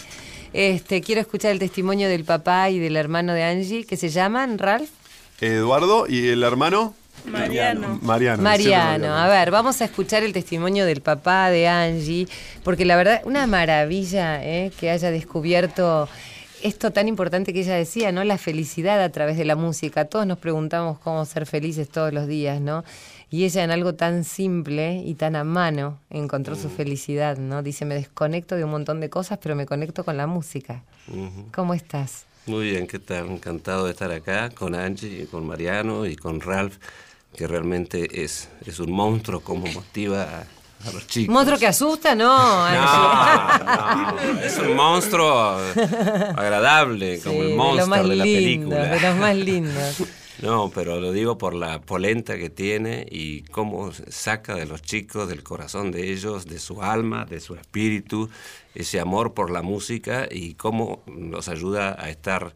Este, 0.55 1.01
quiero 1.01 1.19
escuchar 1.19 1.51
el 1.51 1.59
testimonio 1.59 2.07
del 2.07 2.23
papá 2.23 2.69
y 2.69 2.79
del 2.79 2.95
hermano 2.95 3.33
de 3.33 3.43
Angie, 3.43 3.83
que 3.83 3.97
se 3.97 4.07
llaman 4.07 4.57
Ralph. 4.57 4.87
Eduardo 5.41 6.07
y 6.07 6.29
el 6.29 6.43
hermano 6.43 6.95
Mariano. 7.25 7.99
Mariano. 8.01 8.41
Mariano, 8.41 9.17
a 9.17 9.27
ver, 9.27 9.51
vamos 9.51 9.81
a 9.81 9.85
escuchar 9.85 10.23
el 10.23 10.31
testimonio 10.31 10.85
del 10.85 11.01
papá 11.01 11.49
de 11.49 11.67
Angie, 11.67 12.29
porque 12.63 12.85
la 12.85 12.95
verdad, 12.95 13.21
una 13.25 13.47
maravilla 13.47 14.41
¿eh? 14.45 14.71
que 14.79 14.91
haya 14.91 15.11
descubierto 15.11 16.07
esto 16.63 16.91
tan 16.91 17.09
importante 17.09 17.51
que 17.51 17.59
ella 17.59 17.75
decía, 17.75 18.13
¿no? 18.13 18.23
La 18.23 18.37
felicidad 18.37 19.03
a 19.03 19.09
través 19.09 19.35
de 19.35 19.43
la 19.43 19.57
música. 19.57 20.05
Todos 20.05 20.25
nos 20.25 20.37
preguntamos 20.37 20.99
cómo 20.99 21.25
ser 21.25 21.45
felices 21.47 21.89
todos 21.89 22.13
los 22.13 22.27
días, 22.27 22.61
¿no? 22.61 22.85
Y 23.35 23.43
ella 23.43 23.65
en 23.65 23.71
algo 23.71 23.95
tan 23.95 24.23
simple 24.23 25.03
y 25.05 25.15
tan 25.15 25.35
a 25.35 25.43
mano 25.43 25.99
encontró 26.09 26.55
su 26.55 26.69
felicidad, 26.69 27.35
¿no? 27.37 27.63
Dice, 27.63 27.83
me 27.83 27.93
desconecto 27.95 28.55
de 28.55 28.63
un 28.63 28.71
montón 28.71 29.01
de 29.01 29.09
cosas, 29.09 29.39
pero 29.43 29.57
me 29.57 29.65
conecto 29.65 30.05
con 30.05 30.15
la 30.15 30.25
música. 30.25 30.83
¿Cómo 31.53 31.73
estás? 31.73 32.23
Muy 32.45 32.69
bien, 32.69 32.87
¿qué 32.87 32.97
tal? 32.97 33.29
Encantado 33.29 33.83
de 33.87 33.91
estar 33.91 34.09
acá 34.09 34.51
con 34.51 34.73
Angie, 34.73 35.27
con 35.29 35.45
Mariano 35.45 36.05
y 36.05 36.15
con 36.15 36.39
Ralph, 36.39 36.77
que 37.35 37.45
realmente 37.45 38.23
es, 38.23 38.47
es 38.65 38.79
un 38.79 38.93
monstruo 38.93 39.41
como 39.41 39.67
motiva 39.67 40.21
a, 40.23 40.87
a 40.87 40.91
los 40.93 41.05
chicos. 41.05 41.33
¿Monstruo 41.33 41.59
que 41.59 41.67
asusta? 41.67 42.15
No, 42.15 42.31
Angie. 42.65 42.79
No, 42.79 44.33
no, 44.33 44.39
es 44.39 44.57
un 44.59 44.75
monstruo 44.77 45.57
agradable, 46.37 47.19
como 47.19 47.35
Sí, 47.35 47.41
el 47.41 47.49
de 47.49 47.55
monstruo 47.57 47.87
más 47.87 48.07
de, 48.07 48.15
la 48.15 48.23
lindo, 48.23 48.69
película. 48.69 48.95
de 48.95 48.99
los 49.01 49.15
más 49.17 49.35
lindos. 49.35 50.03
No, 50.41 50.69
pero 50.73 50.99
lo 50.99 51.13
digo 51.13 51.37
por 51.37 51.53
la 51.53 51.79
polenta 51.79 52.37
que 52.37 52.49
tiene 52.49 53.05
y 53.09 53.43
cómo 53.43 53.91
saca 53.93 54.55
de 54.55 54.65
los 54.65 54.81
chicos, 54.81 55.29
del 55.29 55.43
corazón 55.43 55.91
de 55.91 56.11
ellos, 56.11 56.45
de 56.45 56.59
su 56.59 56.81
alma, 56.81 57.25
de 57.25 57.39
su 57.39 57.55
espíritu, 57.55 58.29
ese 58.73 58.99
amor 58.99 59.33
por 59.33 59.49
la 59.49 59.61
música 59.61 60.27
y 60.29 60.55
cómo 60.55 61.03
los 61.07 61.47
ayuda 61.47 61.95
a 61.97 62.09
estar 62.09 62.53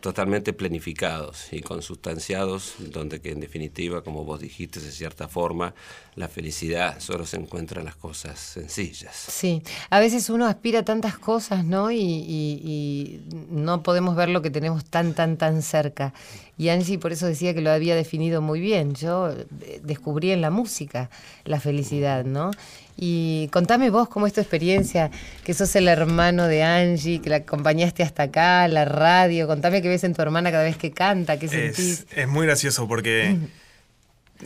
totalmente 0.00 0.52
planificados 0.52 1.52
y 1.52 1.60
consustanciados, 1.60 2.74
donde 2.78 3.20
que 3.20 3.30
en 3.32 3.40
definitiva, 3.40 4.02
como 4.02 4.24
vos 4.24 4.40
dijiste, 4.40 4.80
de 4.80 4.90
cierta 4.90 5.28
forma, 5.28 5.74
la 6.16 6.28
felicidad 6.28 6.98
solo 7.00 7.26
se 7.26 7.36
encuentra 7.36 7.80
en 7.80 7.86
las 7.86 7.96
cosas 7.96 8.38
sencillas. 8.38 9.14
Sí, 9.14 9.62
a 9.90 10.00
veces 10.00 10.28
uno 10.30 10.46
aspira 10.46 10.80
a 10.80 10.84
tantas 10.84 11.18
cosas, 11.18 11.64
¿no? 11.64 11.90
Y, 11.90 11.98
y- 12.00 13.20
no 13.50 13.82
podemos 13.82 14.16
ver 14.16 14.28
lo 14.28 14.42
que 14.42 14.50
tenemos 14.50 14.84
tan, 14.84 15.14
tan, 15.14 15.36
tan 15.36 15.62
cerca. 15.62 16.12
Y 16.58 16.68
Angie 16.68 16.98
por 16.98 17.12
eso 17.12 17.26
decía 17.26 17.54
que 17.54 17.60
lo 17.62 17.70
había 17.70 17.94
definido 17.94 18.42
muy 18.42 18.60
bien. 18.60 18.94
Yo 18.94 19.30
eh, 19.30 19.80
descubrí 19.82 20.30
en 20.30 20.40
la 20.40 20.50
música 20.50 21.10
la 21.44 21.58
felicidad, 21.60 22.24
¿no? 22.24 22.50
Y 22.96 23.48
contame 23.52 23.90
vos 23.90 24.08
cómo 24.08 24.26
es 24.26 24.32
tu 24.32 24.40
experiencia, 24.40 25.10
que 25.44 25.54
sos 25.54 25.74
el 25.76 25.88
hermano 25.88 26.46
de 26.46 26.62
Angie, 26.62 27.20
que 27.20 27.30
la 27.30 27.36
acompañaste 27.36 28.02
hasta 28.02 28.24
acá, 28.24 28.68
la 28.68 28.84
radio. 28.84 29.46
Contame 29.46 29.80
qué 29.80 29.88
ves 29.88 30.04
en 30.04 30.14
tu 30.14 30.22
hermana 30.22 30.50
cada 30.50 30.64
vez 30.64 30.76
que 30.76 30.90
canta, 30.90 31.38
qué 31.38 31.48
sentís. 31.48 32.06
Es, 32.10 32.18
es 32.18 32.28
muy 32.28 32.46
gracioso 32.46 32.86
porque 32.86 33.38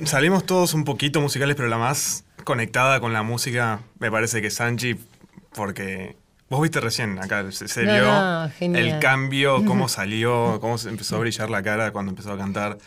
salimos 0.05 0.45
todos 0.45 0.75
un 0.75 0.85
poquito 0.85 1.21
musicales, 1.21 1.57
pero 1.57 1.69
la 1.69 1.79
más 1.79 2.25
conectada 2.45 3.01
con 3.01 3.13
la 3.13 3.23
música 3.23 3.81
me 3.99 4.11
parece 4.11 4.41
que 4.41 4.49
es 4.49 4.61
Angie, 4.61 4.99
porque 5.55 6.17
vos 6.51 6.61
viste 6.63 6.81
recién 6.81 7.19
acá, 7.19 7.51
se, 7.51 7.69
se 7.69 7.85
No, 7.85 7.93
vio 7.93 8.05
no, 8.69 8.79
el 8.79 8.99
cambio, 8.99 9.65
cómo 9.65 9.89
salió, 9.89 10.59
cómo 10.61 10.79
se 10.79 10.89
empezó 10.89 11.17
a 11.17 11.21
brillar 11.21 11.51
la 11.51 11.63
cara 11.63 11.91
cuando 11.93 12.11
empezó 12.11 12.33
a 12.33 12.39
cantar. 12.39 12.79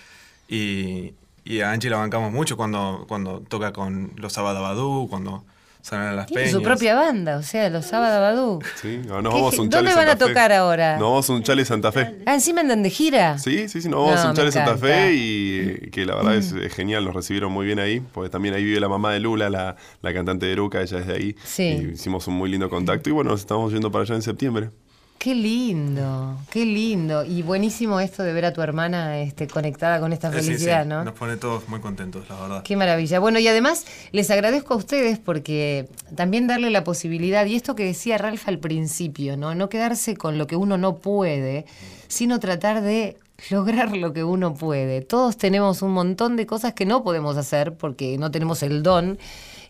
Y, 0.48 1.14
y 1.48 1.62
a 1.62 1.72
Angie 1.72 1.90
la 1.90 1.98
bancamos 1.98 2.32
mucho 2.32 2.58
cuando, 2.58 3.06
cuando 3.08 3.40
toca 3.42 3.74
con 3.74 4.12
los 4.16 4.34
Sabadabadú, 4.34 5.08
cuando 5.10 5.44
salen 5.82 6.08
a 6.10 6.12
las 6.14 6.26
Tiene 6.26 6.42
peñas. 6.44 6.54
su 6.58 6.62
propia 6.62 6.96
banda, 6.96 7.38
o 7.38 7.44
sea, 7.44 7.70
los 7.70 7.86
Sábado 7.86 8.20
Badú. 8.20 8.60
Sí, 8.82 9.00
ahora 9.10 9.22
nos 9.22 9.34
¿Qué 9.34 9.40
vamos 9.40 9.58
a 9.58 9.62
un 9.62 9.70
¿Dónde 9.70 9.90
Chale 9.92 9.96
van 10.06 10.10
a 10.10 10.18
Fe. 10.18 10.28
tocar 10.28 10.52
ahora? 10.52 10.94
Nos 10.98 11.02
vamos 11.04 11.30
a 11.30 11.34
un 11.34 11.44
Chale 11.44 11.64
Santa 11.64 11.92
Fe. 11.94 12.16
Ah, 12.26 12.34
encima 12.34 12.60
andan 12.60 12.84
de 12.84 12.90
gira. 12.90 13.38
Sí, 13.38 13.70
sí, 13.70 13.82
sí, 13.82 13.88
nos 13.88 14.02
vamos 14.02 14.16
No, 14.16 14.22
a 14.22 14.24
un 14.26 14.30
me 14.32 14.36
Chale 14.36 14.52
Santa 14.52 14.72
encanta. 14.72 14.86
Fe 14.88 15.14
y 15.14 15.90
que 15.92 16.06
la 16.06 16.16
verdad 16.16 16.36
es, 16.36 16.52
es 16.52 16.74
genial, 16.74 17.06
nos 17.06 17.16
recibieron 17.16 17.54
muy 17.54 17.66
bien 17.66 17.80
ahí, 17.80 18.02
porque 18.02 18.30
también 18.30 18.54
ahí 18.54 18.66
vive 18.66 18.82
la 18.82 18.90
mamá 18.90 19.14
de 19.14 19.22
Lula, 19.22 19.50
la, 19.50 19.78
la 20.02 20.14
cantante 20.14 20.46
de 20.48 20.52
Eruca, 20.52 20.82
ella 20.82 21.00
es 21.00 21.08
de 21.08 21.14
ahí. 21.14 21.36
Sí. 21.46 21.64
Y 21.64 21.94
hicimos 21.94 22.28
un 22.28 22.34
muy 22.34 22.50
lindo 22.50 22.70
contacto 22.70 23.10
y 23.10 23.14
bueno, 23.14 23.32
nos 23.32 23.40
estamos 23.40 23.72
yendo 23.72 23.90
para 23.90 24.04
allá 24.04 24.16
en 24.16 24.22
septiembre. 24.24 24.72
Qué 25.18 25.34
lindo, 25.34 26.38
qué 26.52 26.64
lindo. 26.64 27.26
Y 27.26 27.42
buenísimo 27.42 28.00
esto 28.00 28.24
de 28.24 28.34
ver 28.34 28.46
a 28.46 28.54
tu 28.54 28.62
hermana 28.62 29.20
este, 29.20 29.48
conectada 29.48 30.00
con 30.00 30.14
esta 30.14 30.32
sí, 30.32 30.40
sí, 30.40 30.46
felicidad, 30.46 30.86
¿no? 30.86 31.04
Nos 31.04 31.16
pone 31.16 31.38
todos 31.38 31.68
muy 31.68 31.80
contentos, 31.80 32.30
la 32.30 32.40
verdad. 32.40 32.64
Qué 32.64 32.76
maravilla. 32.76 33.20
Bueno, 33.20 33.40
y 33.40 33.48
además 33.48 33.86
les 34.12 34.30
agradezco 34.30 34.76
a 34.76 34.78
ustedes 34.78 35.18
porque 35.18 35.90
también 36.16 36.46
darle 36.46 36.70
la 36.70 36.84
posibilidad, 36.84 37.46
y 37.46 37.56
esto 37.56 37.76
que 37.76 37.84
decía 37.84 38.18
Ralph 38.18 38.48
al 38.48 38.60
principio, 38.60 39.38
¿no? 39.38 39.56
No 39.56 39.70
quedarse 39.70 40.16
con 40.16 40.38
lo 40.38 40.46
que 40.46 40.56
uno 40.56 40.78
no 40.78 40.98
puede, 40.98 41.66
sino 42.08 42.40
tratar 42.40 42.82
de 42.82 43.18
lograr 43.50 43.98
lo 43.98 44.14
que 44.14 44.24
uno 44.24 44.54
puede. 44.54 45.02
Todos 45.02 45.38
tenemos 45.38 45.82
un 45.82 45.92
montón 45.92 46.36
de 46.36 46.46
cosas 46.46 46.74
que 46.74 46.86
no 46.86 47.04
podemos 47.04 47.38
hacer 47.38 47.74
porque 47.74 48.18
no 48.18 48.30
tenemos 48.32 48.62
el 48.64 48.84
don. 48.84 49.18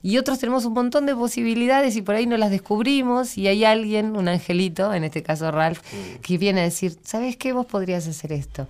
Y 0.08 0.18
otros 0.20 0.40
tenemos 0.40 0.64
un 0.64 0.72
montón 0.74 1.06
de 1.06 1.14
posibilidades 1.14 1.98
y 1.98 2.02
por 2.02 2.16
ahí 2.16 2.26
no 2.28 2.38
las 2.38 2.50
descubrimos 2.50 3.38
y 3.38 3.50
hay 3.50 3.66
alguien, 3.66 4.16
un 4.16 4.30
angelito, 4.30 4.94
en 4.94 5.04
este 5.04 5.22
caso 5.22 5.52
Ralph, 5.52 5.82
que 6.22 6.38
viene 6.38 6.62
a 6.62 6.64
decir, 6.64 6.96
¿sabes 7.04 7.36
qué? 7.36 7.52
Vos 7.52 7.66
podrías 7.66 8.08
hacer 8.08 8.32
esto. 8.32 8.68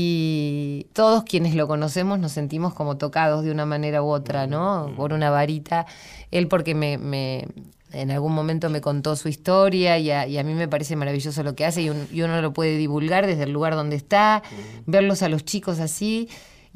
Y 0.00 0.86
todos 0.92 1.24
quienes 1.24 1.54
lo 1.54 1.66
conocemos 1.66 2.18
nos 2.18 2.32
sentimos 2.32 2.74
como 2.74 2.98
tocados 2.98 3.42
de 3.42 3.50
una 3.52 3.64
manera 3.64 4.02
u 4.02 4.08
otra, 4.08 4.46
¿no? 4.46 4.92
Por 4.96 5.14
una 5.14 5.30
varita. 5.30 5.86
Él 6.30 6.46
porque 6.46 6.74
me, 6.74 6.98
me- 6.98 7.48
en 7.92 8.10
algún 8.10 8.34
momento 8.34 8.68
me 8.68 8.82
contó 8.82 9.16
su 9.16 9.28
historia 9.28 9.96
y 9.98 10.10
a, 10.10 10.26
y 10.26 10.36
a 10.36 10.42
mí 10.44 10.52
me 10.52 10.68
parece 10.68 10.94
maravilloso 10.96 11.42
lo 11.42 11.54
que 11.54 11.64
hace 11.64 11.80
y, 11.82 11.88
un- 11.88 12.06
y 12.12 12.20
uno 12.20 12.42
lo 12.42 12.52
puede 12.52 12.76
divulgar 12.76 13.26
desde 13.26 13.44
el 13.44 13.50
lugar 13.52 13.74
donde 13.76 13.96
está, 13.96 14.42
verlos 14.84 15.22
a 15.22 15.30
los 15.30 15.42
chicos 15.46 15.80
así. 15.80 16.28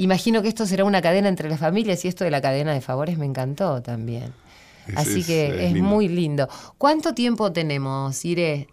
Imagino 0.02 0.42
que 0.42 0.48
esto 0.48 0.66
será 0.66 0.84
una 0.84 1.02
cadena 1.02 1.28
entre 1.28 1.48
las 1.48 1.60
familias 1.60 2.04
y 2.04 2.08
esto 2.08 2.24
de 2.24 2.30
la 2.30 2.40
cadena 2.40 2.72
de 2.72 2.80
favores 2.80 3.18
me 3.18 3.26
encantó 3.26 3.82
también. 3.82 4.32
Es- 4.88 4.96
Así 4.96 5.22
que 5.24 5.46
es 5.48 5.54
es, 5.66 5.72
lindo. 5.72 5.88
muy 5.88 6.08
lindo. 6.08 6.48
¿Cuánto 6.78 7.12
tiempo 7.14 7.52
tenemos, 7.52 8.24
Iré? 8.24 8.68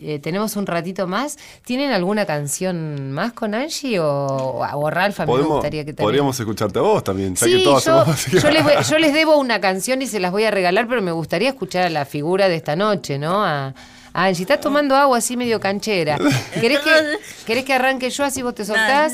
Eh, 0.00 0.18
¿Tenemos 0.18 0.54
un 0.56 0.66
ratito 0.66 1.06
más? 1.06 1.38
¿Tienen 1.64 1.90
alguna 1.90 2.26
canción 2.26 3.10
más 3.12 3.32
con 3.32 3.54
Angie 3.54 3.98
o, 4.00 4.60
o 4.74 4.90
Ralph? 4.90 5.18
A 5.20 5.26
mí 5.26 5.32
me 5.32 5.42
gustaría 5.42 5.84
que 5.84 5.92
también. 5.92 6.06
podríamos 6.06 6.38
escucharte 6.38 6.78
a 6.78 6.82
vos 6.82 7.02
también, 7.02 7.36
Sí, 7.36 7.62
yo, 7.62 7.78
yo 7.80 8.50
les 8.50 8.62
voy- 8.62 8.72
yo 8.88 8.98
les 8.98 9.12
debo 9.20 9.38
una 9.38 9.60
canción 9.60 10.02
y 10.02 10.06
se 10.06 10.20
las 10.20 10.30
voy 10.30 10.44
a 10.44 10.50
regalar, 10.50 10.86
pero 10.88 11.00
me 11.00 11.10
gustaría 11.12 11.48
escuchar 11.48 11.84
a 11.84 11.90
la 11.90 12.04
figura 12.04 12.48
de 12.48 12.56
esta 12.56 12.76
noche, 12.76 13.18
¿no? 13.18 13.42
A, 13.44 13.74
a 14.16 14.24
Angie. 14.24 14.42
Estás 14.42 14.60
tomando 14.60 14.96
agua 14.96 15.18
así 15.18 15.36
medio 15.36 15.60
canchera. 15.60 16.16
¿Querés 16.60 16.80
que, 16.80 16.90
¿Querés 17.46 17.64
que 17.64 17.74
arranque 17.74 18.08
yo 18.10 18.24
así 18.24 18.40
vos 18.42 18.54
te 18.54 18.64
soltás? 18.64 19.12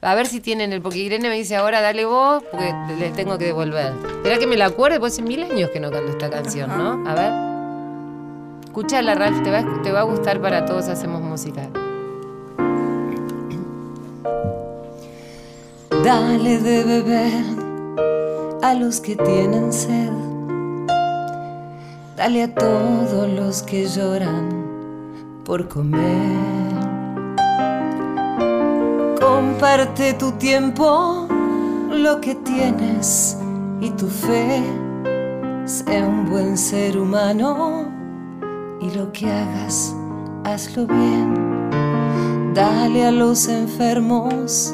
A 0.00 0.14
ver 0.14 0.26
si 0.26 0.40
tienen 0.40 0.72
el. 0.72 0.80
Porque 0.80 0.98
Irene 0.98 1.28
me 1.28 1.34
dice 1.34 1.56
ahora 1.56 1.80
dale 1.80 2.04
vos, 2.04 2.42
porque 2.50 2.72
les 2.98 3.12
tengo 3.14 3.36
que 3.36 3.46
devolver. 3.46 3.92
Esperá 4.16 4.38
que 4.38 4.46
me 4.46 4.56
la 4.56 4.66
acuerde, 4.66 5.00
pues 5.00 5.14
hace 5.14 5.22
mil 5.22 5.42
años 5.42 5.70
que 5.70 5.80
no 5.80 5.90
canto 5.90 6.10
esta 6.12 6.30
canción, 6.30 6.70
¿no? 6.78 7.08
A 7.08 7.14
ver. 7.14 7.32
Escuchala, 8.66 9.14
Ralph, 9.14 9.42
te 9.42 9.50
va, 9.50 9.58
a- 9.58 9.82
te 9.82 9.92
va 9.92 10.00
a 10.00 10.04
gustar 10.04 10.40
para 10.40 10.64
todos 10.66 10.88
hacemos 10.88 11.20
música. 11.20 11.68
Dale 16.04 16.58
de 16.58 16.84
beber 16.84 17.44
a 18.62 18.74
los 18.74 19.00
que 19.00 19.16
tienen 19.16 19.72
sed. 19.72 20.10
Dale 22.16 22.44
a 22.44 22.54
todos 22.54 23.28
los 23.28 23.62
que 23.64 23.86
lloran 23.86 24.64
por 25.44 25.66
comer. 25.66 26.70
Comparte 29.20 30.14
tu 30.14 30.30
tiempo, 30.32 31.26
lo 31.90 32.20
que 32.20 32.36
tienes 32.36 33.36
y 33.80 33.90
tu 33.90 34.06
fe. 34.06 34.62
Sé 35.64 36.04
un 36.04 36.30
buen 36.30 36.56
ser 36.56 36.98
humano 36.98 37.88
y 38.80 38.90
lo 38.92 39.10
que 39.10 39.28
hagas, 39.28 39.92
hazlo 40.44 40.86
bien. 40.86 42.54
Dale 42.54 43.06
a 43.06 43.10
los 43.10 43.48
enfermos 43.48 44.72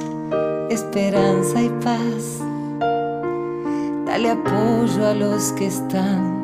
esperanza 0.68 1.62
y 1.62 1.68
paz. 1.82 2.42
dale 4.04 4.30
apoyo 4.30 5.06
a 5.06 5.14
los 5.14 5.52
que 5.52 5.66
están 5.66 6.39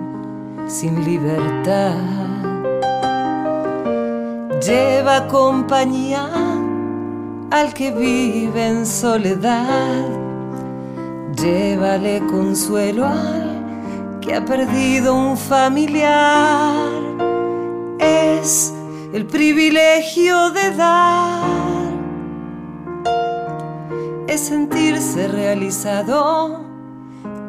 sin 0.66 1.04
libertad. 1.04 1.94
Lleva 4.60 5.28
compañía 5.28 6.28
al 7.50 7.72
que 7.72 7.92
vive 7.92 8.66
en 8.66 8.86
soledad. 8.86 10.04
Llévale 11.40 12.22
consuelo 12.26 13.06
al 13.06 14.18
que 14.20 14.34
ha 14.34 14.44
perdido 14.44 15.14
un 15.14 15.36
familiar. 15.36 16.90
Es 17.98 18.74
el 19.12 19.26
privilegio 19.26 20.50
de 20.50 20.74
dar. 20.74 21.56
Es 24.26 24.40
sentirse 24.40 25.28
realizado, 25.28 26.60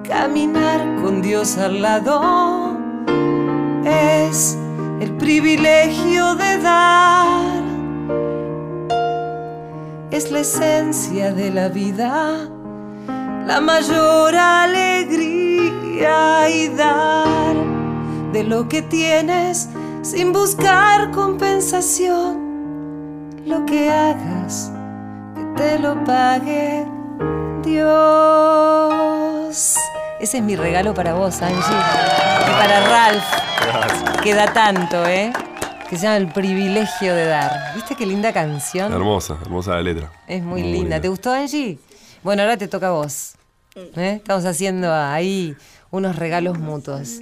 caminar 0.07 1.01
con 1.01 1.21
Dios 1.23 1.57
al 1.57 1.81
lado. 1.81 2.76
Es 3.87 4.57
el 4.99 5.15
privilegio 5.17 6.35
de 6.35 6.57
dar. 6.57 7.63
Es 10.11 10.29
la 10.31 10.41
esencia 10.41 11.33
de 11.33 11.51
la 11.51 11.69
vida, 11.69 12.49
la 13.45 13.61
mayor 13.61 14.35
alegría 14.35 15.77
y 16.49 16.67
dar 16.69 17.55
de 18.33 18.43
lo 18.43 18.67
que 18.67 18.81
tienes 18.81 19.69
sin 20.01 20.33
buscar 20.33 21.11
compensación. 21.11 22.45
Lo 23.45 23.65
que 23.65 23.89
hagas, 23.89 24.71
que 25.35 25.43
te 25.55 25.79
lo 25.79 26.03
pague 26.03 26.85
Dios. 27.63 28.67
Ese 30.19 30.37
es 30.37 30.43
mi 30.43 30.55
regalo 30.55 30.93
para 30.93 31.13
vos, 31.13 31.41
Angie. 31.41 31.57
Y 31.59 32.51
para 32.51 32.87
Ralph, 32.87 34.21
que 34.23 34.33
da 34.33 34.51
tanto, 34.51 35.05
¿eh? 35.05 35.31
Que 35.89 35.95
se 35.97 36.03
llama 36.03 36.17
El 36.17 36.27
privilegio 36.27 37.13
de 37.13 37.25
dar. 37.27 37.73
¿Viste 37.75 37.95
qué 37.95 38.05
linda 38.05 38.33
canción? 38.33 38.91
Hermosa, 38.91 39.37
hermosa 39.41 39.71
la 39.75 39.81
letra. 39.81 40.11
Es 40.27 40.41
muy, 40.43 40.63
linda. 40.63 40.99
¿Te 40.99 41.07
gustó, 41.07 41.31
Angie? 41.31 41.77
Bueno, 42.23 42.41
ahora 42.41 42.57
te 42.57 42.67
toca 42.67 42.87
a 42.87 42.91
vos. 42.91 43.35
¿eh? 43.75 44.13
Estamos 44.17 44.43
haciendo 44.45 44.93
ahí 44.93 45.55
unos 45.91 46.15
regalos 46.15 46.57
mutuos. 46.57 47.21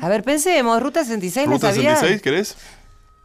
A 0.00 0.08
ver, 0.08 0.22
pensemos, 0.22 0.80
Ruta 0.82 1.02
66, 1.02 1.46
¿la 1.46 1.52
¿Ruta 1.54 1.72
sabías? 1.72 1.98
66 2.00 2.22
querés? 2.22 2.56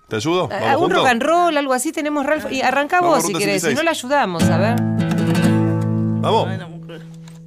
¿Te 0.07 0.15
ayudo? 0.15 0.47
¿Vamos 0.47 0.67
Ah, 0.69 0.77
un 0.77 0.89
rock 0.91 1.07
and 1.07 1.21
roll, 1.21 1.57
algo 1.57 1.73
así 1.73 1.91
tenemos, 1.91 2.25
Ralph. 2.25 2.49
Y 2.51 2.61
arranca 2.61 3.01
Vamos, 3.01 3.17
vos 3.17 3.25
si 3.27 3.33
querés, 3.33 3.61
si 3.61 3.67
66. 3.75 3.75
no 3.77 3.83
la 3.83 3.91
ayudamos, 3.91 4.43
a 4.43 4.57
ver. 4.57 4.75
Vamos. 6.21 6.47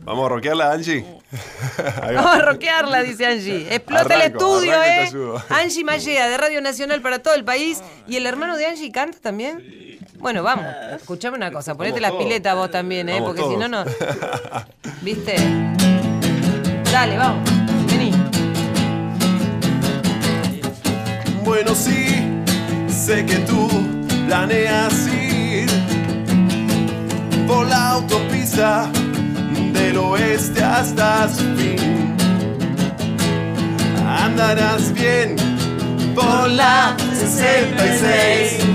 Vamos 0.04 0.26
a 0.26 0.28
rockearla, 0.28 0.72
Angie. 0.72 1.02
Va. 1.78 2.12
Vamos 2.12 2.34
a 2.34 2.38
rockearla, 2.40 3.02
dice 3.02 3.26
Angie. 3.26 3.66
Explota 3.74 4.14
el 4.14 4.32
estudio, 4.32 4.74
¿eh? 4.82 5.10
Angie 5.48 5.82
Mallea, 5.84 6.28
de 6.28 6.36
Radio 6.36 6.60
Nacional 6.60 7.00
para 7.00 7.20
todo 7.20 7.34
el 7.34 7.44
país. 7.44 7.82
¿Y 8.06 8.16
el 8.16 8.26
hermano 8.26 8.56
de 8.56 8.66
Angie 8.66 8.92
canta 8.92 9.18
también? 9.18 9.98
Bueno, 10.18 10.42
vamos. 10.42 10.66
Escuchame 10.94 11.36
una 11.36 11.50
cosa, 11.50 11.74
ponete 11.74 12.00
Vamos 12.00 12.02
la 12.02 12.08
todos. 12.10 12.22
pileta 12.22 12.54
vos 12.54 12.70
también, 12.70 13.08
¿eh? 13.08 13.20
Vamos 13.20 13.34
Porque 13.34 13.50
si 13.50 13.56
no, 13.56 13.68
no. 13.68 13.84
¿Viste? 15.02 15.36
Dale, 16.92 17.18
vamos. 17.18 17.50
Vení. 17.86 18.12
Bueno, 21.44 21.74
sí, 21.74 22.42
sé 22.88 23.24
que 23.26 23.36
tú 23.38 23.68
planeas 24.26 25.06
ir 25.08 25.68
por 27.46 27.66
la 27.66 27.90
autopista 27.90 28.90
del 29.72 29.96
oeste 29.96 30.62
hasta 30.62 31.28
su 31.28 31.44
fin. 31.56 32.14
Andarás 34.06 34.92
bien 34.92 35.36
por 36.14 36.48
la 36.50 36.96
66 37.12 38.74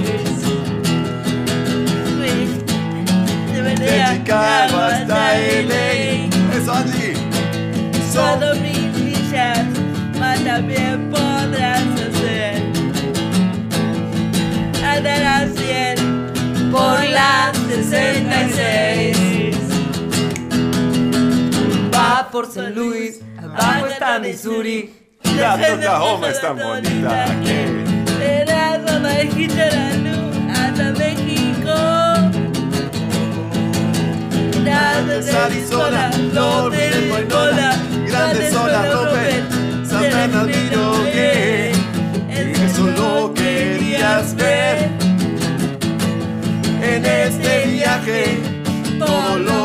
de 3.80 4.03
Chicago 4.13 4.77
hasta 4.77 5.34
LA. 5.38 6.27
Eso 6.57 6.73
allí. 6.73 7.13
Solo 8.11 8.55
mis 8.55 8.91
millas, 8.99 9.65
más 10.19 10.43
también 10.43 11.09
podrás 11.09 11.84
hacer. 12.07 12.63
Andarás 14.84 15.53
bien 15.55 16.71
por 16.71 17.03
la 17.09 17.51
66. 17.67 19.18
Por 22.39 22.49
San 22.49 22.73
Luis, 22.73 23.19
abajo 23.37 23.87
está 23.87 24.17
Missouri. 24.17 24.93
La 25.35 25.55
Oklahoma 25.55 26.29
es 26.29 26.39
tan 26.39 26.57
bonita 26.57 27.25
que 27.43 28.85
abajito 28.95 29.55
la 29.55 29.93
luz 30.05 30.35
hasta 30.57 30.91
México. 30.93 31.73
Grandes 34.63 35.35
Arizona, 35.35 36.11
no 36.33 36.63
olvides 36.63 37.09
Guaynola, 37.09 37.77
grandes 38.07 38.55
olas 38.55 38.93
rompen 38.93 39.85
San 39.85 40.01
Bernardino 40.01 40.93
que 41.11 41.71
eso 42.65 42.87
lo 42.87 43.33
querías 43.33 44.33
ver. 44.35 44.89
en 46.81 47.05
este 47.05 47.65
viaje 47.67 48.39
todo 48.97 49.39
lo 49.39 49.59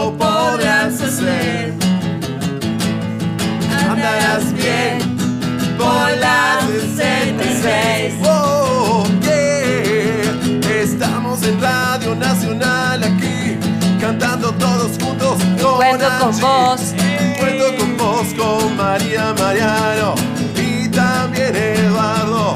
con 15.98 16.00
Cuento 16.00 16.18
con 16.18 16.40
vos. 16.40 16.94
Cuento 17.38 17.76
con 17.76 17.96
vos, 17.96 18.26
con 18.34 18.76
María 18.76 19.34
Mariano 19.38 20.14
y 20.56 20.88
también 20.88 21.54
Eduardo. 21.54 22.54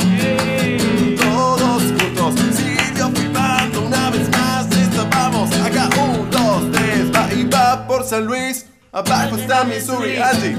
Todos 1.16 1.82
juntos, 1.82 2.34
Silvio 2.56 3.10
filmando 3.14 3.82
una 3.82 4.10
vez 4.10 4.28
más. 4.30 4.66
Esto 4.76 5.06
vamos, 5.10 5.50
acá 5.60 5.88
un, 6.00 6.28
dos, 6.30 6.72
tres, 6.72 7.12
va 7.14 7.32
y 7.32 7.44
va 7.44 7.86
por 7.86 8.04
San 8.04 8.24
Luis. 8.24 8.66
Abajo 8.90 9.36
está 9.36 9.64
Missouri, 9.64 10.16
Angie. 10.16 10.56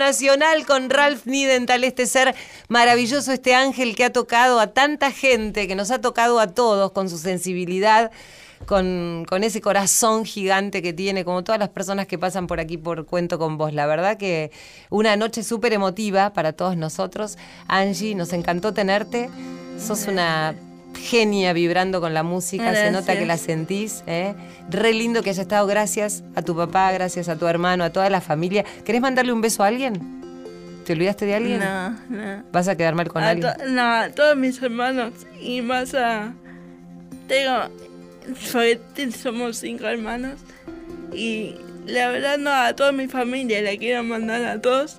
Nacional 0.00 0.66
con 0.66 0.90
Ralph 0.90 1.26
Nidental, 1.26 1.84
este 1.84 2.06
ser 2.06 2.34
maravilloso, 2.68 3.30
este 3.30 3.54
ángel 3.54 3.94
que 3.94 4.04
ha 4.04 4.12
tocado 4.12 4.58
a 4.58 4.68
tanta 4.68 5.12
gente, 5.12 5.68
que 5.68 5.76
nos 5.76 5.92
ha 5.92 6.00
tocado 6.00 6.40
a 6.40 6.48
todos 6.48 6.90
con 6.90 7.08
su 7.08 7.18
sensibilidad. 7.18 8.10
Con, 8.66 9.24
con 9.26 9.42
ese 9.42 9.62
corazón 9.62 10.26
gigante 10.26 10.82
que 10.82 10.92
tiene, 10.92 11.24
como 11.24 11.42
todas 11.42 11.58
las 11.58 11.70
personas 11.70 12.06
que 12.06 12.18
pasan 12.18 12.46
por 12.46 12.60
aquí 12.60 12.76
por 12.76 13.06
Cuento 13.06 13.38
con 13.38 13.56
Vos. 13.56 13.72
La 13.72 13.86
verdad 13.86 14.18
que 14.18 14.50
una 14.90 15.16
noche 15.16 15.42
súper 15.42 15.72
emotiva 15.72 16.34
para 16.34 16.52
todos 16.52 16.76
nosotros. 16.76 17.38
Angie, 17.68 18.14
nos 18.14 18.34
encantó 18.34 18.74
tenerte. 18.74 19.30
Sos 19.78 20.06
una 20.08 20.54
genia 20.98 21.52
vibrando 21.52 22.00
con 22.00 22.14
la 22.14 22.22
música, 22.22 22.74
se 22.74 22.90
nota 22.90 23.16
que 23.18 23.26
la 23.26 23.36
sentís. 23.36 24.02
¿eh? 24.06 24.34
Re 24.70 24.92
lindo 24.92 25.22
que 25.22 25.30
haya 25.30 25.42
estado. 25.42 25.66
Gracias 25.66 26.22
a 26.34 26.42
tu 26.42 26.56
papá, 26.56 26.92
gracias 26.92 27.28
a 27.28 27.36
tu 27.36 27.46
hermano, 27.46 27.84
a 27.84 27.90
toda 27.90 28.08
la 28.10 28.20
familia. 28.20 28.64
¿Querés 28.84 29.00
mandarle 29.00 29.32
un 29.32 29.40
beso 29.40 29.62
a 29.62 29.66
alguien? 29.68 30.20
¿Te 30.84 30.92
olvidaste 30.94 31.26
de 31.26 31.34
alguien? 31.34 31.60
No, 31.60 31.90
no. 32.08 32.42
¿Vas 32.52 32.68
a 32.68 32.76
quedar 32.76 32.94
mal 32.94 33.08
con 33.08 33.22
A 33.22 33.30
alguien? 33.30 33.52
no, 33.68 33.82
a 33.82 34.08
todos 34.10 34.36
mis 34.36 34.60
hermanos 34.62 35.12
y 35.40 35.62
más 35.62 35.94
a... 35.94 36.32
Tengo... 37.28 37.68
somos 39.22 39.56
cinco 39.58 39.86
hermanos 39.86 40.40
y 41.12 41.54
la 41.86 42.08
verdad 42.08 42.38
no, 42.38 42.50
a 42.52 42.74
toda 42.74 42.92
mi 42.92 43.06
familia 43.08 43.62
le 43.62 43.78
quiero 43.78 44.02
mandar 44.02 44.44
a 44.44 44.60
todos 44.60 44.98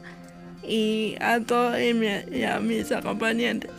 y 0.68 1.16
a 1.20 1.40
todos 1.40 1.80
y, 1.80 1.94
mi- 1.94 2.24
y 2.38 2.44
a 2.44 2.60
mis 2.60 2.92
acompañantes 2.92 3.72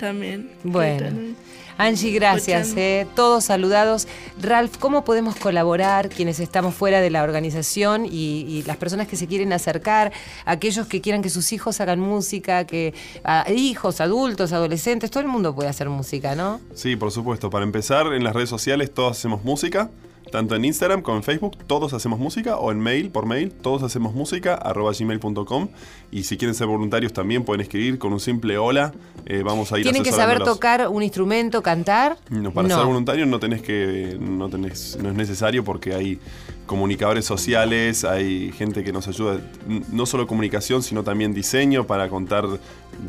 también. 0.00 0.50
Bueno. 0.64 1.34
Angie, 1.78 2.10
gracias. 2.12 2.74
eh. 2.76 3.06
Todos 3.16 3.44
saludados. 3.44 4.06
Ralph, 4.38 4.76
¿cómo 4.78 5.02
podemos 5.02 5.34
colaborar 5.36 6.10
quienes 6.10 6.38
estamos 6.38 6.74
fuera 6.74 7.00
de 7.00 7.08
la 7.08 7.22
organización 7.22 8.04
y, 8.04 8.44
y 8.46 8.62
las 8.66 8.76
personas 8.76 9.08
que 9.08 9.16
se 9.16 9.26
quieren 9.26 9.50
acercar, 9.54 10.12
aquellos 10.44 10.86
que 10.88 11.00
quieran 11.00 11.22
que 11.22 11.30
sus 11.30 11.52
hijos 11.54 11.80
hagan 11.80 11.98
música, 11.98 12.66
que 12.66 12.92
a- 13.24 13.50
hijos, 13.50 14.02
adultos, 14.02 14.52
adolescentes, 14.52 15.10
todo 15.10 15.22
el 15.22 15.28
mundo 15.28 15.54
puede 15.54 15.70
hacer 15.70 15.88
música, 15.88 16.34
¿no? 16.34 16.60
Sí, 16.74 16.96
por 16.96 17.12
supuesto. 17.12 17.48
Para 17.48 17.64
empezar, 17.64 18.12
en 18.12 18.24
las 18.24 18.34
redes 18.34 18.50
sociales 18.50 18.92
todos 18.92 19.16
hacemos 19.16 19.42
música. 19.42 19.88
Tanto 20.30 20.54
en 20.54 20.64
Instagram 20.64 21.02
como 21.02 21.18
en 21.18 21.22
Facebook, 21.22 21.56
todos 21.66 21.92
hacemos 21.92 22.18
música. 22.18 22.56
O 22.56 22.70
en 22.72 22.80
mail, 22.80 23.10
por 23.10 23.26
mail, 23.26 23.50
todos 23.50 23.82
hacemos 23.82 24.14
música, 24.14 24.54
arroba 24.54 24.92
gmail.com. 24.98 25.68
Y 26.10 26.24
si 26.24 26.36
quieren 26.36 26.54
ser 26.54 26.66
voluntarios 26.66 27.12
también 27.12 27.44
pueden 27.44 27.60
escribir 27.60 27.98
con 27.98 28.12
un 28.12 28.20
simple 28.20 28.58
hola. 28.58 28.92
eh, 29.26 29.42
vamos 29.44 29.72
a 29.72 29.78
ir 29.78 29.84
¿Tienen 29.84 30.02
que 30.02 30.12
saber 30.12 30.42
tocar 30.42 30.88
un 30.88 31.02
instrumento, 31.02 31.62
cantar? 31.62 32.16
No, 32.30 32.52
para 32.52 32.68
ser 32.68 32.84
voluntario 32.84 33.26
no 33.26 33.38
tenés 33.38 33.62
que. 33.62 34.16
No, 34.20 34.48
tenés, 34.48 34.98
no 35.02 35.10
es 35.10 35.14
necesario 35.14 35.64
porque 35.64 35.94
hay 35.94 36.18
comunicadores 36.66 37.24
sociales, 37.24 38.04
hay 38.04 38.52
gente 38.52 38.84
que 38.84 38.92
nos 38.92 39.08
ayuda, 39.08 39.40
no 39.90 40.06
solo 40.06 40.28
comunicación, 40.28 40.84
sino 40.84 41.02
también 41.02 41.34
diseño 41.34 41.84
para 41.84 42.08
contar 42.08 42.44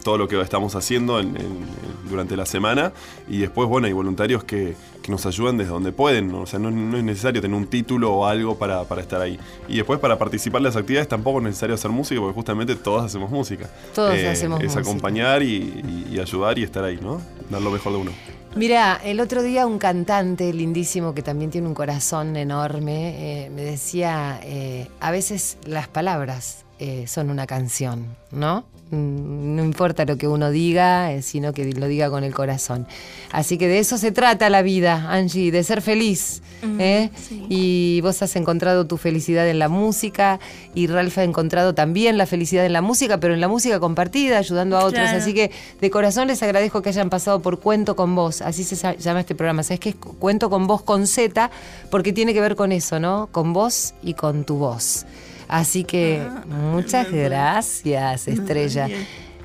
todo 0.03 0.17
lo 0.17 0.27
que 0.27 0.39
estamos 0.41 0.75
haciendo 0.75 1.19
en- 1.19 1.35
en- 1.37 1.81
durante 2.09 2.35
la 2.35 2.45
semana. 2.45 2.91
Y 3.29 3.37
después, 3.39 3.67
bueno, 3.69 3.87
hay 3.87 3.93
voluntarios 3.93 4.43
que, 4.43 4.75
que 5.01 5.11
nos 5.11 5.25
ayudan 5.25 5.57
desde 5.57 5.71
donde 5.71 5.91
pueden. 5.91 6.31
¿no? 6.31 6.41
O 6.41 6.45
sea, 6.45 6.59
no, 6.59 6.69
no 6.71 6.97
es 6.97 7.03
necesario 7.03 7.41
tener 7.41 7.55
un 7.57 7.67
título 7.67 8.11
o 8.13 8.25
algo 8.25 8.57
para, 8.57 8.83
para 8.83 9.01
estar 9.01 9.21
ahí. 9.21 9.39
Y 9.67 9.77
después, 9.77 9.99
para 9.99 10.17
participar 10.17 10.59
en 10.59 10.65
las 10.65 10.75
actividades, 10.75 11.07
tampoco 11.07 11.39
es 11.39 11.45
necesario 11.45 11.75
hacer 11.75 11.91
música 11.91 12.19
porque 12.21 12.35
justamente 12.35 12.75
todos 12.75 13.05
hacemos 13.05 13.29
música. 13.31 13.65
Eh, 13.65 13.69
Todos 13.95 14.15
hacemos 14.25 14.59
Es 14.59 14.65
música. 14.65 14.81
acompañar 14.81 15.41
y, 15.43 15.47
y- 15.55 16.07
y 16.15 16.19
ayudar 16.19 16.57
y 16.59 16.63
estar 16.63 16.83
ahí, 16.83 16.99
¿no? 17.01 17.21
Dar 17.49 17.61
lo 17.61 17.71
mejor 17.71 17.93
de 17.93 17.99
uno. 17.99 18.11
Mira, 18.53 18.99
el 19.01 19.21
otro 19.21 19.43
día 19.43 19.65
un 19.65 19.77
cantante 19.79 20.51
lindísimo 20.51 21.13
que 21.13 21.21
también 21.21 21.51
tiene 21.51 21.67
un 21.69 21.73
corazón 21.73 22.35
enorme 22.35 23.45
eh, 23.45 23.49
me 23.49 23.61
decía, 23.61 24.41
eh, 24.43 24.89
a 24.99 25.09
veces 25.11 25.57
las 25.65 25.87
palabras 25.87 26.65
eh, 26.81 27.05
son 27.07 27.29
una 27.29 27.45
canción, 27.45 28.07
¿no? 28.31 28.65
Mm, 28.89 29.55
No 29.55 29.63
importa 29.63 30.03
lo 30.03 30.17
que 30.17 30.27
uno 30.27 30.49
diga, 30.49 31.13
eh, 31.13 31.21
sino 31.21 31.53
que 31.53 31.63
lo 31.73 31.87
diga 31.87 32.09
con 32.09 32.23
el 32.23 32.33
corazón. 32.33 32.87
Así 33.31 33.57
que 33.57 33.67
de 33.67 33.79
eso 33.79 33.97
se 33.97 34.11
trata 34.11 34.49
la 34.49 34.61
vida, 34.63 35.07
Angie, 35.09 35.51
de 35.51 35.63
ser 35.63 35.81
feliz. 35.81 36.41
¿eh? 36.79 37.09
Y 37.49 38.01
vos 38.01 38.21
has 38.21 38.35
encontrado 38.35 38.85
tu 38.85 38.97
felicidad 38.97 39.47
en 39.47 39.57
la 39.59 39.67
música 39.69 40.39
y 40.75 40.87
Ralph 40.87 41.17
ha 41.19 41.23
encontrado 41.23 41.73
también 41.73 42.17
la 42.17 42.25
felicidad 42.25 42.65
en 42.65 42.73
la 42.73 42.81
música, 42.81 43.19
pero 43.19 43.33
en 43.33 43.39
la 43.41 43.47
música 43.47 43.79
compartida, 43.79 44.37
ayudando 44.37 44.77
a 44.77 44.83
otros. 44.85 45.07
Así 45.17 45.33
que 45.33 45.51
de 45.79 45.89
corazón 45.89 46.27
les 46.27 46.41
agradezco 46.43 46.81
que 46.81 46.89
hayan 46.89 47.09
pasado 47.09 47.41
por 47.41 47.59
Cuento 47.59 47.95
con 47.95 48.13
Vos, 48.15 48.41
así 48.41 48.63
se 48.63 48.75
llama 48.97 49.21
este 49.21 49.35
programa. 49.35 49.63
Sabes 49.63 49.79
que 49.79 49.89
es 49.89 49.95
Cu- 49.95 50.15
Cuento 50.17 50.49
con 50.49 50.67
Vos 50.67 50.81
con 50.83 51.07
Z, 51.07 51.49
porque 51.89 52.11
tiene 52.13 52.33
que 52.33 52.41
ver 52.41 52.55
con 52.55 52.71
eso, 52.71 52.99
¿no? 52.99 53.29
Con 53.31 53.53
vos 53.53 53.93
y 54.03 54.13
con 54.15 54.43
tu 54.43 54.55
voz. 54.57 55.05
Así 55.51 55.83
que 55.83 56.21
muchas 56.47 57.11
gracias, 57.11 58.27
Estrella. 58.27 58.87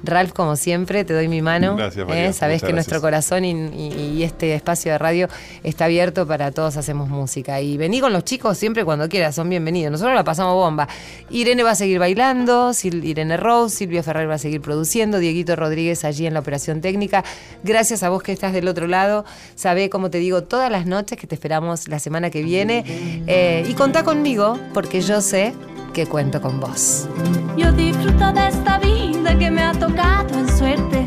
Ralph, 0.05 0.33
como 0.35 0.55
siempre, 0.55 1.05
te 1.05 1.15
doy 1.15 1.27
mi 1.27 1.43
mano. 1.43 1.75
Gracias, 1.75 2.07
María. 2.07 2.27
¿eh? 2.27 2.33
Sabés 2.33 2.57
Muchas 2.59 2.67
que 2.69 2.73
nuestro 2.75 3.01
corazón 3.01 3.45
y, 3.45 3.51
y- 3.51 4.13
y 4.19 4.23
este 4.23 4.55
espacio 4.55 4.93
de 4.93 4.99
radio 4.99 5.27
está 5.65 5.87
abierto 5.87 6.29
para 6.29 6.53
todos 6.53 6.77
hacemos 6.77 7.09
música. 7.09 7.61
Y 7.61 7.77
vení 7.77 8.01
con 8.01 8.13
los 8.13 8.23
chicos 8.23 8.57
siempre 8.57 8.85
cuando 8.85 9.09
quieras, 9.09 9.35
son 9.35 9.49
bienvenidos. 9.49 9.91
Nosotros 9.91 10.15
la 10.15 10.23
pasamos 10.23 10.55
bomba. 10.55 10.87
Irene 11.31 11.65
va 11.65 11.73
a 11.73 11.75
seguir 11.75 11.99
bailando, 11.99 12.71
Sil- 12.77 13.03
Irene 13.03 13.37
Rose, 13.37 13.75
Silvia 13.79 14.05
Ferrer 14.05 14.31
va 14.31 14.35
a 14.35 14.39
seguir 14.39 14.61
produciendo, 14.61 15.19
Dieguito 15.19 15.57
Rodríguez 15.57 16.05
allí 16.05 16.27
en 16.27 16.35
la 16.35 16.41
operación 16.41 16.81
técnica. 16.83 17.25
Gracias 17.65 18.05
a 18.05 18.09
vos 18.11 18.23
que 18.23 18.31
estás 18.31 18.53
del 18.53 18.69
otro 18.69 18.87
lado. 18.87 19.25
Sabé, 19.57 19.91
como 19.91 20.11
te 20.11 20.19
digo, 20.19 20.45
todas 20.45 20.71
las 20.71 20.87
noches 20.87 21.19
que 21.19 21.27
te 21.27 21.35
esperamos 21.35 21.89
la 21.89 21.99
semana 21.99 22.31
que 22.31 22.43
viene. 22.43 22.85
Eh, 23.27 23.67
y 23.69 23.73
contá 23.73 24.05
conmigo, 24.05 24.57
porque 24.73 25.01
yo 25.01 25.21
sé 25.21 25.53
que 25.97 26.07
cuento 26.07 26.43
con 26.43 26.61
vos. 26.61 27.09
Yo 27.57 27.73
disfruto 27.73 28.31
de 28.31 28.49
esta 28.49 28.79
vida 28.79 29.39
que 29.39 29.51
me 29.51 29.63
ha 29.63 29.73
tocado 29.73 30.39
en 30.39 30.47
suerte. 30.47 31.07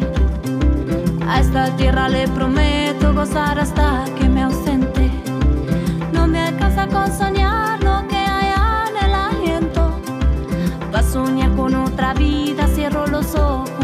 A 1.27 1.41
esta 1.41 1.75
tierra 1.77 2.09
le 2.09 2.27
prometo 2.29 3.13
gozar 3.13 3.59
hasta 3.59 4.05
que 4.17 4.27
me 4.27 4.41
ausente. 4.41 5.11
No 6.11 6.25
me 6.25 6.39
alcanza 6.39 6.87
con 6.87 7.07
soñar 7.15 7.83
lo 7.83 8.07
que 8.07 8.15
hay 8.15 8.51
en 8.89 9.05
el 9.05 9.13
aliento. 9.13 9.91
Para 10.91 11.03
soñar 11.03 11.55
con 11.55 11.75
otra 11.75 12.15
vida 12.15 12.65
cierro 12.73 13.05
los 13.05 13.35
ojos 13.35 13.78